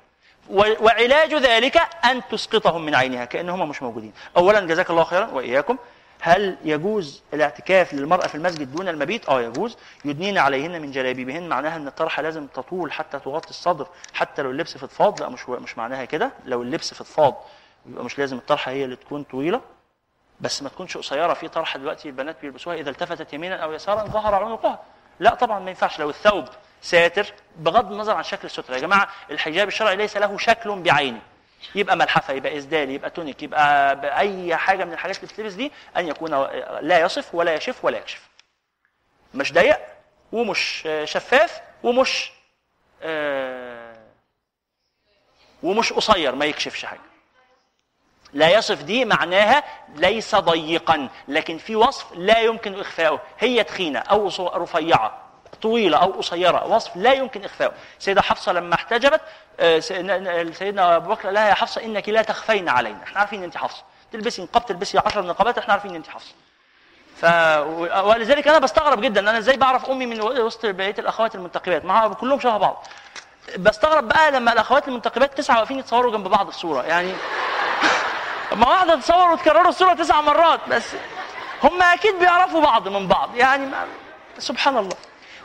[0.50, 4.12] وعلاج ذلك أن تسقطهم من عينها كانهم مش موجودين.
[4.36, 5.76] اولا جزاك الله خيرا وإياكم.
[6.20, 9.76] هل يجوز الاعتكاف للمرأة في المسجد دون المبيت؟ آه يجوز.
[10.04, 14.76] يدنين عليهن من جلابيبهن معناها إن الطرحه لازم تطول حتى تغطي الصدر حتى لو اللبس
[14.78, 16.30] فضفاض لا مش مش معناها كده.
[16.44, 17.34] لو اللبس فضفاض
[17.86, 19.60] يبقى مش لازم الطرحة هي اللي تكون طويلة.
[20.40, 24.34] بس ما تكونش قصيرة في طرحه دلوقتي البنات بيلبسوها إذا التفتت يمينا أو يسارا ظهر
[24.34, 24.82] عنقها.
[25.20, 26.00] لا طبعا ما ينفعش.
[26.00, 26.48] لو الثوب
[26.82, 27.26] ساتر
[27.56, 28.74] بغض النظر عن شكل السترة.
[28.74, 31.20] يا جماعة الحجاب الشرعي ليس له شكل بعينه.
[31.74, 36.08] يبقى ملحفة يبقى اسدال يبقى تونيك يبقى باي حاجة من الحاجات اللي بتلبس دي أن
[36.08, 36.30] يكون
[36.80, 38.28] لا يصف ولا يشف ولا يكشف.
[39.34, 39.78] مش ضيق
[40.32, 42.32] ومش شفاف ومش
[43.02, 43.96] آه،
[45.62, 47.00] ومش قصير ما يكشفش حاجة.
[48.32, 49.62] لا يصف دي معناها
[49.96, 53.20] ليس ضيقا لكن في وصف لا يمكن إخفاؤه.
[53.38, 55.18] هي تخينة أو ص- رفيعة
[55.62, 57.72] طويلة أو قصيرة وصف لا يمكن إخفاؤه.
[57.98, 59.20] سيدة حفصة لما احتجبت
[59.60, 63.02] آه، سيدنا أبو بكر لها يا حفصة إنك لا تخفين علينا.
[63.02, 63.82] إحنا عارفين ان أنت حفصة.
[64.12, 66.34] تلبسي نقاب تلبسي 10 نقابات إحنا عارفين ان أنت حفصة.
[67.16, 67.24] ف
[68.04, 69.20] ولذلك أنا بستغرب جدا.
[69.20, 72.86] أنا إزاي بعرف أمي من وسط بقية الأخوات المنتقبات؟ مع كلهم شبه بعض.
[73.58, 77.12] بستغرب بقى لما الأخوات المنتقبات تسعه واقفين يتصوروا جنب بعض في صوره يعني
[78.52, 80.60] ما واحدة تصور وتكرروا الصورة تسع مرات.
[80.68, 80.84] بس.
[81.62, 83.36] هم أكيد بيعرفوا بعض من بعض.
[83.36, 83.86] يعني ما
[84.38, 84.96] سبحان الله.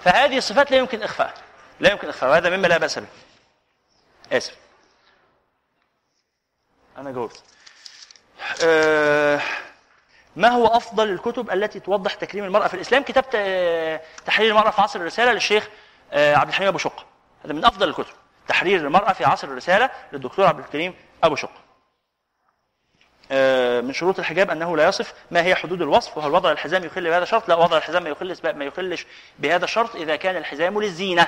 [0.03, 1.33] فهذه الصفات لا يمكن اخفائها
[1.79, 3.07] لا يمكن اخفائها وهذا مما لا بأس به.
[4.31, 4.55] آسف.
[6.97, 7.43] أنا جاوبت
[8.63, 9.41] آه،
[10.35, 14.81] ما هو أفضل الكتب التي توضح تكريم المرأة في الإسلام؟ كتاب ت- تحرير المرأة في
[14.81, 15.67] عصر الرسالة للشيخ
[16.13, 17.03] آه، عبد الحليم أبو شقه
[17.45, 18.13] هذا من أفضل الكتب.
[18.47, 21.64] تحرير المرأة في عصر الرسالة للدكتور عبد الكريم أبو شقه آه،
[23.81, 27.23] من شروط الحجاب أنه لا يصف ما هي حدود الوصف وهل وضع الحزام يخل بهذا
[27.23, 29.05] الشرط؟ لا وضع الحزام ما يخلش ما يخلش
[29.39, 31.27] بهذا الشرط إذا كان الحزام للزينة.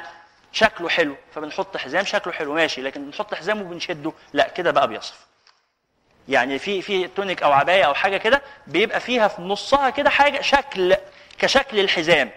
[0.52, 5.16] شكله حلو فبنحط حزام شكله حلو ماشي لكن بنحط حزام وبنشده لا كده بقى بيصف.
[6.30, 10.42] يعني في في تونيك أو عباية أو حاجة كده بيبقى فيها في نصها كده حاجة
[10.42, 10.96] شكل
[11.40, 12.32] كشكل الحزام.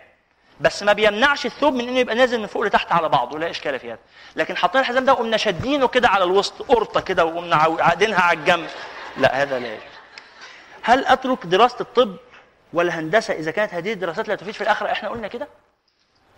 [0.61, 3.79] بس ما بيمنعش الثوب من إنه يبقى نازل من فوق لتحت على بعضه لا إشكال
[3.79, 3.99] في هذا.
[4.37, 8.69] لكن حاطين الحزام ده وقمنا شادينه كده على الوسط قرطة كده وقمنا عاقدينها على الجنب.
[9.17, 9.83] لا هذا لا يجوز
[10.83, 12.17] هل أترك دراسة الطب
[12.73, 15.49] والهندسة إذا كانت هذه الدراسات لا تفيد في الآخرة؟ إحنا قلنا كده.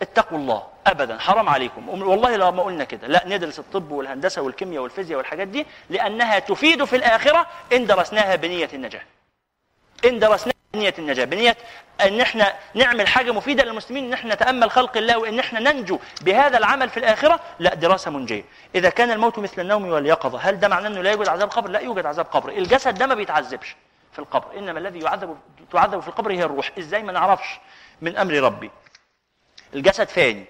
[0.03, 1.19] اتقوا الله ابدا.
[1.19, 1.89] حرام عليكم.
[1.89, 3.07] والله لو ما قلنا كده.
[3.09, 8.69] لا ندرس الطب والهندسة والكيمياء والفيزياء والحاجات دي لأنها تفيد في الآخرة إن درسناها بنية
[8.74, 9.03] النجاه
[10.05, 11.24] إن درسناها بنية النجاة.
[11.24, 11.57] بنية
[12.01, 16.59] أن إحنا نعمل حاجة مفيدة للمسلمين إن إحنا نتامل خلق الله وإن إحنا ننجو بهذا
[16.59, 18.44] العمل في الآخرة لا دراسة منجية.
[18.74, 21.81] إذا كان الموت مثل النوم واليقظة هل ده معناه إنه لا يوجد عذاب قبر؟ لا
[21.81, 22.51] يوجد عذاب قبر.
[22.51, 23.77] الجسد ده ما بيتعذبش
[24.12, 24.59] في القبر.
[24.59, 25.36] إنما الذي يعذب
[25.73, 26.70] تعذب في القبر هي الروح.
[26.78, 27.49] إزاي ما نعرفش؟
[28.03, 28.70] من أمر ربي.
[29.74, 30.44] الجسد فاني.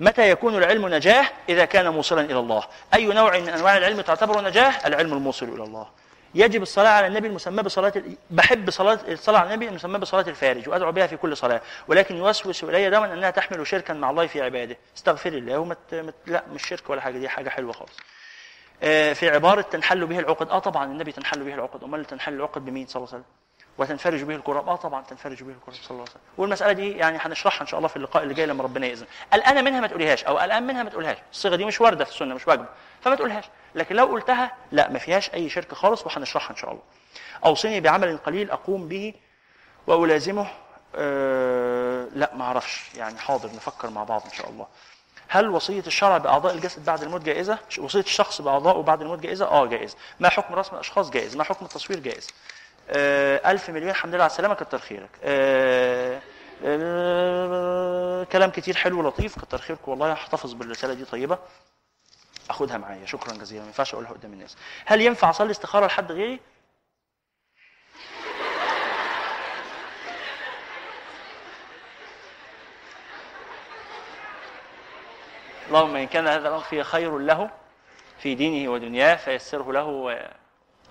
[0.00, 2.64] متى يكون العلم نجاح إذا كان موصلا إلى الله.
[2.94, 5.86] أي نوع من أنواع العلم تعتبر نجاح العلم الموصل إلى الله.
[6.34, 10.68] يجب الصلاة على النبي المسمى بصلاة ال- بحب صلاة الصلاة على النبي المسمى بصلاة الفارج
[10.68, 14.42] وأدعو بها في كل صلاة ولكن يوسوس إلي دوما أنها تحمل شركا مع الله في
[14.42, 14.76] عباده.
[14.96, 17.96] استغفر الله ومت مت لا مش شرك ولا حاجة دي حاجة حلوة خالص.
[18.82, 20.48] آه، في عبارة تنحل به العقد.
[20.48, 21.84] آه طبعا النبي تنحل به العقد.
[21.84, 23.34] أمال تنحل العقد بمين؟ صلى الله عليه وسلم.
[23.78, 27.18] وتنفرج به الكرب آه طبعا تنفرج به الكرب صلى الله عليه وسلم والمسألة دي يعني
[27.20, 30.24] هنشرحها إن شاء الله في اللقاء اللي جاي لما ربنا يأذن قلقانه منها ما تقوليهاش
[30.24, 32.66] أو قلقان منها ما تقولهاش الصيغة دي مش واردة في السنة مش واجبة
[33.00, 33.44] فما تقولهاش
[33.74, 36.82] لكن لو قلتها لا ما فيهاش أي شرك خالص وهنشرحها إن شاء الله
[37.44, 39.14] أوصني بعمل قليل أقوم به
[39.86, 40.46] وألازمه
[40.94, 44.66] أه لا ما أعرفش يعني حاضر نفكر مع بعض إن شاء الله
[45.28, 49.66] هل وصية الشرع بأعضاء الجسد بعد الموت جائزة؟ وصية الشخص بأعضائه بعد الموت جائزة؟ آه
[49.66, 49.96] جائز.
[50.20, 51.36] ما حكم رسم الأشخاص؟ جائز.
[51.36, 52.26] ما حكم التصوير؟ جائز.
[52.90, 55.10] آه ألف مليون الحمد لله على السلامة كتر خيرك.
[55.24, 56.20] آه
[56.64, 61.38] آه كلام كتير حلو لطيف كتر خيرك والله هحتفظ بالرسالة دي طيبة.
[62.50, 64.56] أخدها معايا شكرا جزيلا ما ينفعش أقولها قدام الناس.
[64.86, 66.40] هل ينفع أصلي استخارة لحد غيري؟
[75.68, 77.50] اللهم إن كان هذا الأمر فيه خير له
[78.18, 79.84] في دينه ودنياه فيسره له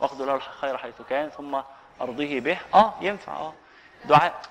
[0.02, 1.62] واخذ له الخير حيث كان ثم
[2.02, 2.58] أرضيه به.
[2.74, 2.94] آه.
[3.02, 3.54] ينفع آه.
[4.06, 4.42] دعاء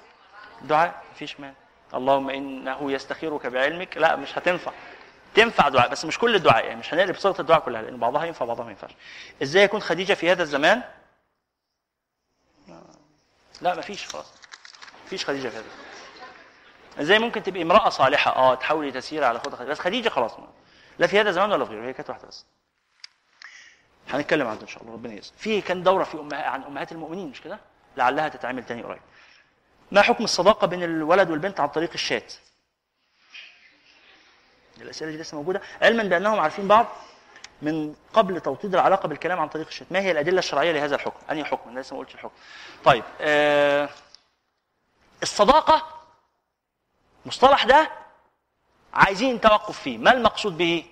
[0.62, 1.54] دعاء مفيش مانع.
[1.94, 3.96] اللهم إنه يستخيرك بعلمك.
[3.96, 4.72] لا مش هتنفع.
[5.34, 8.44] تنفع دعاء بس مش كل الدعاء يعني مش هنقلب صيغة الدعاء كلها لأن بعضها ينفع
[8.44, 8.90] بعضها ما ينفعش.
[9.42, 10.82] إزاي يكون خديجة في هذا الزمان؟
[13.60, 14.32] لا مفيش خلاص.
[15.06, 15.86] مفيش خديجة في هذا الزمان.
[17.00, 19.70] إزاي ممكن تبقي امرأة صالحة؟ آه تحاولي تسير على خطى خديجة.
[19.70, 20.48] بس خديجة خلاص ما.
[20.98, 22.44] لا في هذا الزمان ولا في غيره هي كانت واحدة بس.
[24.10, 27.28] هنتكلم عنها إن شاء الله ربنا يسر في كان دورة في أمها عن أمهات المؤمنين
[27.28, 27.58] مش كده؟
[27.96, 29.00] لعلها تتعمل تاني قريب.
[29.92, 32.34] ما حكم الصداقة بين الولد والبنت عن طريق الشات؟
[34.80, 35.62] الأسئلة دي لسه موجودة.
[35.82, 36.86] علما بأنهم عارفين بعض
[37.62, 39.92] من قبل توطيد العلاقة بالكلام عن طريق الشات.
[39.92, 42.34] ما هي الأدلة الشرعية لهذا الحكم؟ أنهي حكم؟ أنا لسه ما قلتش الحكم.
[42.84, 43.88] طيب آه
[45.22, 45.86] الصداقة
[47.26, 47.90] مصطلح ده
[48.94, 49.98] عايزين توقف فيه.
[49.98, 50.84] ما المقصود به؟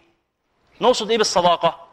[0.80, 1.83] نقصد إيه بالصداقة؟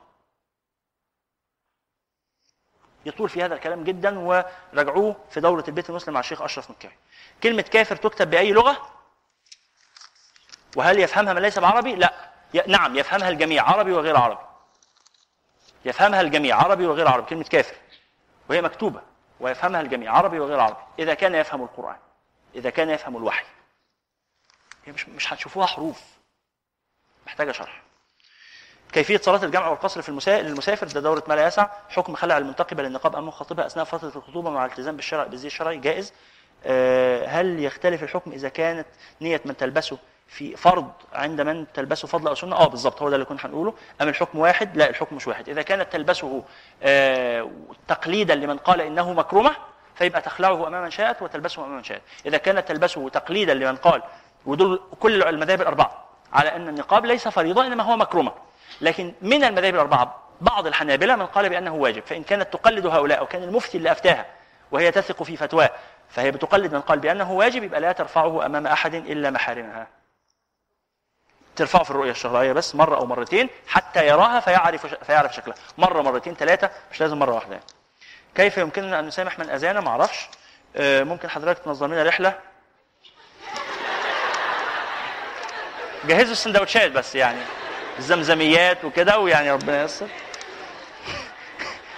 [3.06, 6.94] يطول في هذا الكلام جدا وراجعوه في دورة البيت المسلم مع الشيخ أشرف مكاوي.
[7.44, 8.91] كلمة كافر تكتب بأي لغة؟
[10.76, 12.32] وهل يفهمها من ليس بعربي؟ لا.
[12.68, 14.45] نعم يفهمها الجميع عربي وغير عربي.
[15.86, 17.30] يفهمها الجميع عربي وغير عربي.
[17.30, 17.76] كلمة كافر.
[18.49, 19.02] وهي مكتوبة.
[19.40, 20.82] ويفهمها الجميع عربي وغير عربي.
[20.99, 21.98] إذا كان يفهم القرآن
[22.56, 23.45] إذا كان يفهم الوحي.
[24.86, 26.02] هي مش مش هتشوفوها حروف.
[27.26, 27.82] محتاجة شرح.
[28.93, 30.41] كيفية صلاة الجمع والقصر في المسا...
[30.41, 34.49] للمسافر ده دورة ما لا يسع حكم خلع المنتقبة للنقاب أمام خطيبها أثناء فترة الخطوبة
[34.49, 36.13] مع الالتزام بالشرع بالزي الشرعي جائز.
[36.65, 38.85] آه، هل يختلف الحكم إذا كانت
[39.22, 39.97] نية من تلبسه
[40.27, 43.73] في فرض عند من تلبسه فضل أو سنة؟ آه بالظبط هو ده اللي كنا هنقوله.
[44.01, 45.49] أم الحكم واحد؟ لا الحكم مش واحد.
[45.49, 46.43] إذا كانت تلبسه
[46.84, 47.49] آه،
[47.88, 49.51] تقليدا لمن قال إنه مكرمة
[49.95, 52.01] فيبقى تخلعه أمام من شاءت وتلبسه أمام من شاءت.
[52.26, 54.01] إذا كانت تلبسه تقليدا لمن قال
[54.45, 58.31] ودول كل المذاهب الأربعة على أن النقاب ليس فريضة إنما هو مكرمة
[58.81, 63.25] لكن من المذاهب الأربعة بعض الحنابلة من قال بأنه واجب فإن كانت تقلد هؤلاء أو
[63.25, 64.25] كان المفتي اللي أفتاها
[64.71, 65.69] وهي تثق في فتواه
[66.09, 69.87] فهي بتقلد من قال بأنه واجب يبقى لا ترفعه أمام أحد إلا محارمها.
[71.55, 75.55] ترفعه في الرؤية الشرعية بس مرة أو مرتين حتى يراها فيعرف فيعرف شكلها.
[75.77, 77.51] مرة مرتين ثلاثة مش لازم مرة واحدة.
[77.51, 77.65] يعني.
[78.35, 80.27] كيف يمكننا أن نسامح من أذانا؟ ما أعرفش.
[80.75, 82.39] آه، ممكن حضرتك تنظم لنا رحلة؟
[86.05, 87.39] جهزوا السندوتشات بس يعني.
[88.02, 90.07] الزمزميات وكده ويعني ربنا ييسر.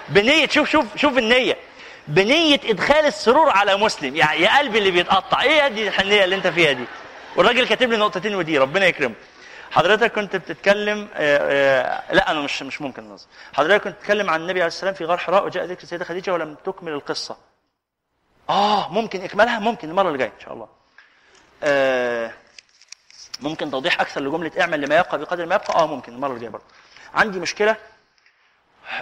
[0.10, 1.58] بنية شوف شوف شوف النية.
[2.08, 4.16] بنية إدخال السرور على مسلم.
[4.16, 5.42] يعني يا قلبي اللي بيتقطع.
[5.42, 6.86] إيه هذه الحنية اللي أنت فيها دي؟
[7.36, 9.16] والراجل كاتب لي نقطتين ودي ربنا يكرمه.
[9.72, 13.26] حضرتك كنت بتتكلم آه، آه، لا أنا مش مش ممكن نظر.
[13.54, 16.56] حضرتك كنت بتتكلم عن النبي عليه السلام في غار حراء وجاء ذكر السيده خديجة ولم
[16.66, 17.38] تكمل القصة.
[18.50, 20.68] آه ممكن إكمالها؟ ممكن المرة اللي جاية إن شاء الله.
[21.64, 22.32] آه
[23.44, 26.65] ممكن توضيح أكثر لجملة اعمل لما يبقى بقدر ما يبقى؟ آه ممكن المرة الجاية برضه.
[27.14, 27.76] عندي مشكلة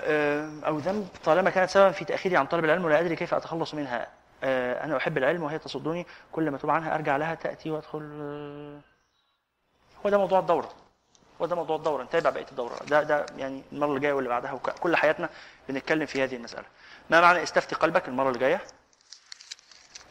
[0.04, 3.74] آه، أو ذنب طالما كانت سببا في تأخيري عن طلب العلم ولا أدري كيف أتخلص
[3.74, 4.08] منها.
[4.44, 8.80] آه، أنا أحب العلم وهي تصدني كل ما عنها أرجع لها تأتي وأدخل آه،
[10.06, 10.70] هو ده موضوع الدورة.
[11.42, 12.76] هو ده موضوع الدورة نتابع بقية الدورة.
[12.88, 15.30] ده ده يعني المرة اللي جاية واللي بعدها وكل حياتنا
[15.70, 16.66] بنتكلم في هذه المسألة.
[17.10, 18.62] ما معنى استفتي قلبك المرة اللي جاية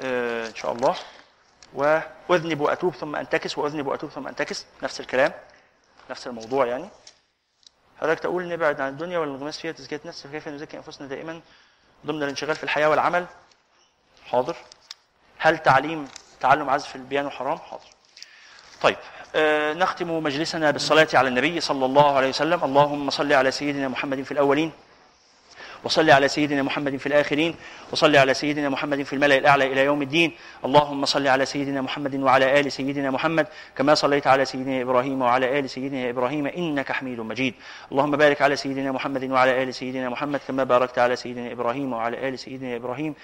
[0.00, 0.96] آه، إن شاء الله.
[1.74, 4.66] واذنب وأتوب ثم أنتكس وأذنب وأتوب ثم أنتكس.
[4.82, 5.32] نفس الكلام
[6.10, 6.88] نفس الموضوع يعني.
[8.00, 11.40] حضرتك تقول نبعد عن الدنيا والانغماس فيها تزكية نفس فكيف نزكي أنفسنا دائما
[12.06, 13.26] ضمن الانشغال في الحياة والعمل؟
[14.26, 14.56] حاضر.
[15.38, 16.08] هل تعليم
[16.40, 17.86] تعلم عزف البيانو حرام؟ حاضر.
[18.82, 18.96] طيب
[19.34, 22.64] آه نختم مجلسنا بالصلاة على النبي صلى الله عليه وسلم.
[22.64, 24.72] اللهم صل على سيدنا محمد في الأولين.
[25.84, 27.54] وصل على سيدنا محمد في الآخرين
[27.92, 30.32] وصل على سيدنا محمد في الملأ الأعلى إلى يوم الدين.
[30.64, 33.46] اللهم صل على سيدنا محمد وعلى آل سيدنا محمد
[33.76, 37.54] كما صليت على سيدنا إبراهيم وعلى آل سيدنا إبراهيم إنك حميد مجيد.
[37.92, 42.28] اللهم بارك على سيدنا محمد وعلى آل سيدنا محمد كما باركت على سيدنا إبراهيم وعلى
[42.28, 43.14] آل سيدنا إبراهيم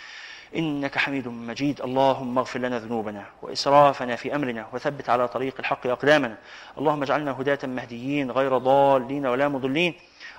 [0.57, 1.81] إنك حميد مجيد.
[1.81, 6.37] اللهم اغفر لنا ذنوبنا وإسرافنا في أمرنا وثبت على طريق الحق أقدامنا.
[6.79, 9.95] اللهم اجعلنا هداة مهديين غير ضالين ولا مضلين.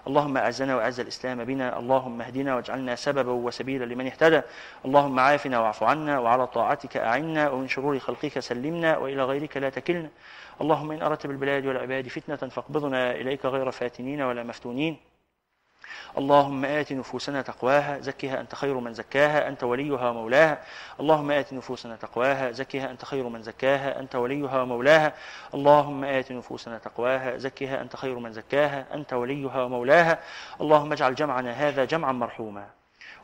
[0.08, 4.42] اللهم أعزنا وأعز الإسلام بنا اللهم اهدنا واجعلنا سببا وسبيلا لمن اهتدى
[4.86, 10.10] اللهم عافنا واعف عنا وعلى طاعتك أعنا ومن شرور خلقك سلمنا وإلى غيرك لا تكلنا
[10.62, 15.07] اللهم إن أردت بالبلاد والعباد فتنة فاقبضنا إليك غير فاتنين ولا مفتونين.
[16.18, 20.62] اللهم آت نفوسنا تقواها زكها أنت خير من زكاها أنت وليها ومولاها
[21.00, 25.14] اللهم آت نفوسنا تقواها زكها أنت خير من زكاها أنت وليها ومولاها
[25.54, 30.20] اللهم آت نفوسنا تقواها زكها أنت خير من زكاها أنت وليها ومولاها
[30.62, 32.68] اللهم اجعل جمعنا هذا جمعا مرحوما.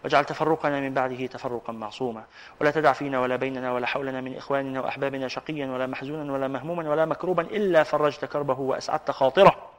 [0.04, 2.24] واجعل تفرقنا من بعده تفرقا معصوما.
[2.62, 6.90] ولا تدع فينا ولا بيننا ولا حولنا من إخواننا وأحبابنا شقيا ولا محزونا ولا مهموما
[6.90, 9.73] ولا مكروبا إلا فرجت كربه وأسعدت خاطره.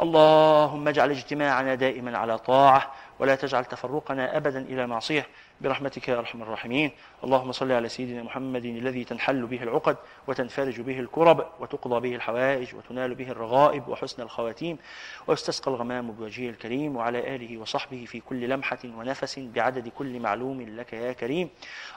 [0.00, 5.26] اللهم اجعل اجتماعنا دائما على طاعة ولا تجعل تفرقنا أبدا إلى معصية.
[5.60, 6.90] برحمتك يا أرحم الراحمين.
[7.24, 9.96] اللهم صل على سيدنا محمد الذي تنحل به العقد
[10.26, 14.78] وتنفرج به الكرب وتقضى به الحوائج وتنال به الرغائب وحسن الخواتيم
[15.26, 20.92] ويستسقى الغمام بوجهه الكريم وعلى آله وصحبه في كل لمحة ونفس بعدد كل معلوم لك
[20.92, 21.48] يا كريم.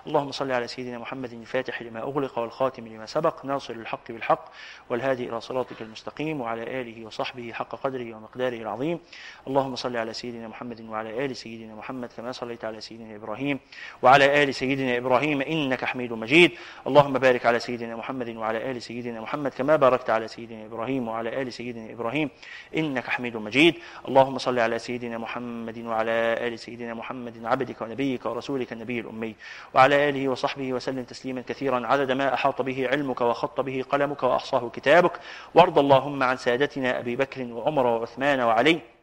[0.07, 4.45] اللهم صل على سيدنا محمد الفاتح لما أغلق والخاتم لما سبق ناصر الحق بالحق
[4.89, 8.99] والهادي إلى صراطك المستقيم وعلى آله وصحبه حق قدره ومقداره العظيم.
[9.47, 13.13] اللهم صل على سيدنا محمد وعلى آل سيدنا محمد كما صليت على سيدنا
[13.49, 13.59] إبراهيم
[14.01, 16.51] وعلى آل سيدنا إبراهيم إنك حميد مجيد.
[16.87, 21.41] اللهم بارك على سيدنا محمد وعلى آل سيدنا محمد كما باركت على سيدنا إبراهيم وعلى
[21.41, 22.29] آل سيدنا إبراهيم
[22.77, 23.75] إنك حميد مجيد.
[24.07, 26.11] اللهم صل على سيدنا محمد وعلى
[26.47, 29.35] آل سيدنا محمد عبدك ونبيك ورسولك النبي الأمي.
[29.73, 31.87] وعلى آله وصحبه وسلم تسليما كثيرا.
[31.87, 35.19] عدد ما أحاط به علمك وخط به قلمك وأحصاه كتابك.
[35.55, 38.98] وارض اللهم عن سادتنا أبي بكر وعمر وعثمان وعلي.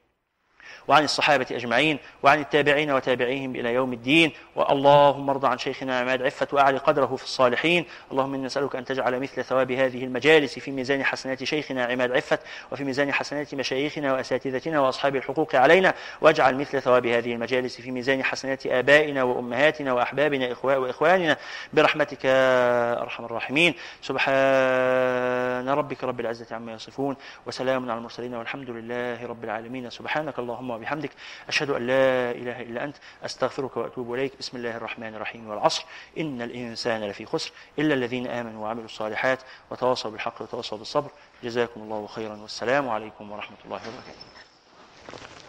[0.88, 6.48] وعن الصحابة أجمعين وعن التابعين وتابعيهم إلى يوم الدين واللهم ارض عن شيخنا عماد عفة
[6.52, 11.04] وأعلي قدره في الصالحين اللهم إنا نسألك أن تجعل مثل ثواب هذه المجالس في ميزان
[11.04, 12.38] حسنات شيخنا عماد عفة
[12.72, 18.24] وفي ميزان حسنات مشايخنا وأساتذتنا وأصحاب الحقوق علينا واجعل مثل ثواب هذه المجالس في ميزان
[18.24, 21.36] حسنات آبائنا وأمهاتنا وأحبابنا وإخواننا.
[21.72, 23.74] برحمتك يا أرحم الراحمين.
[24.02, 29.90] سبحان ربك رب العزة عما يصفون وسلام على المرسلين والحمد لله رب العالمين.
[29.90, 31.11] سبحانك اللهم وبحمدك
[31.48, 34.32] أشهد أن لا إله إلا أنت أستغفرك وأتوب إليك.
[34.39, 35.85] بسم الله الرحمن الرحيم والعصر.
[36.19, 41.11] إن الإنسان لفي خسر إلا الذين آمنوا وعملوا الصالحات وتواصوا بالحق وتواصوا بالصبر.
[41.44, 45.45] جزاكم الله خيرا والسلام عليكم ورحمة الله وبركاته.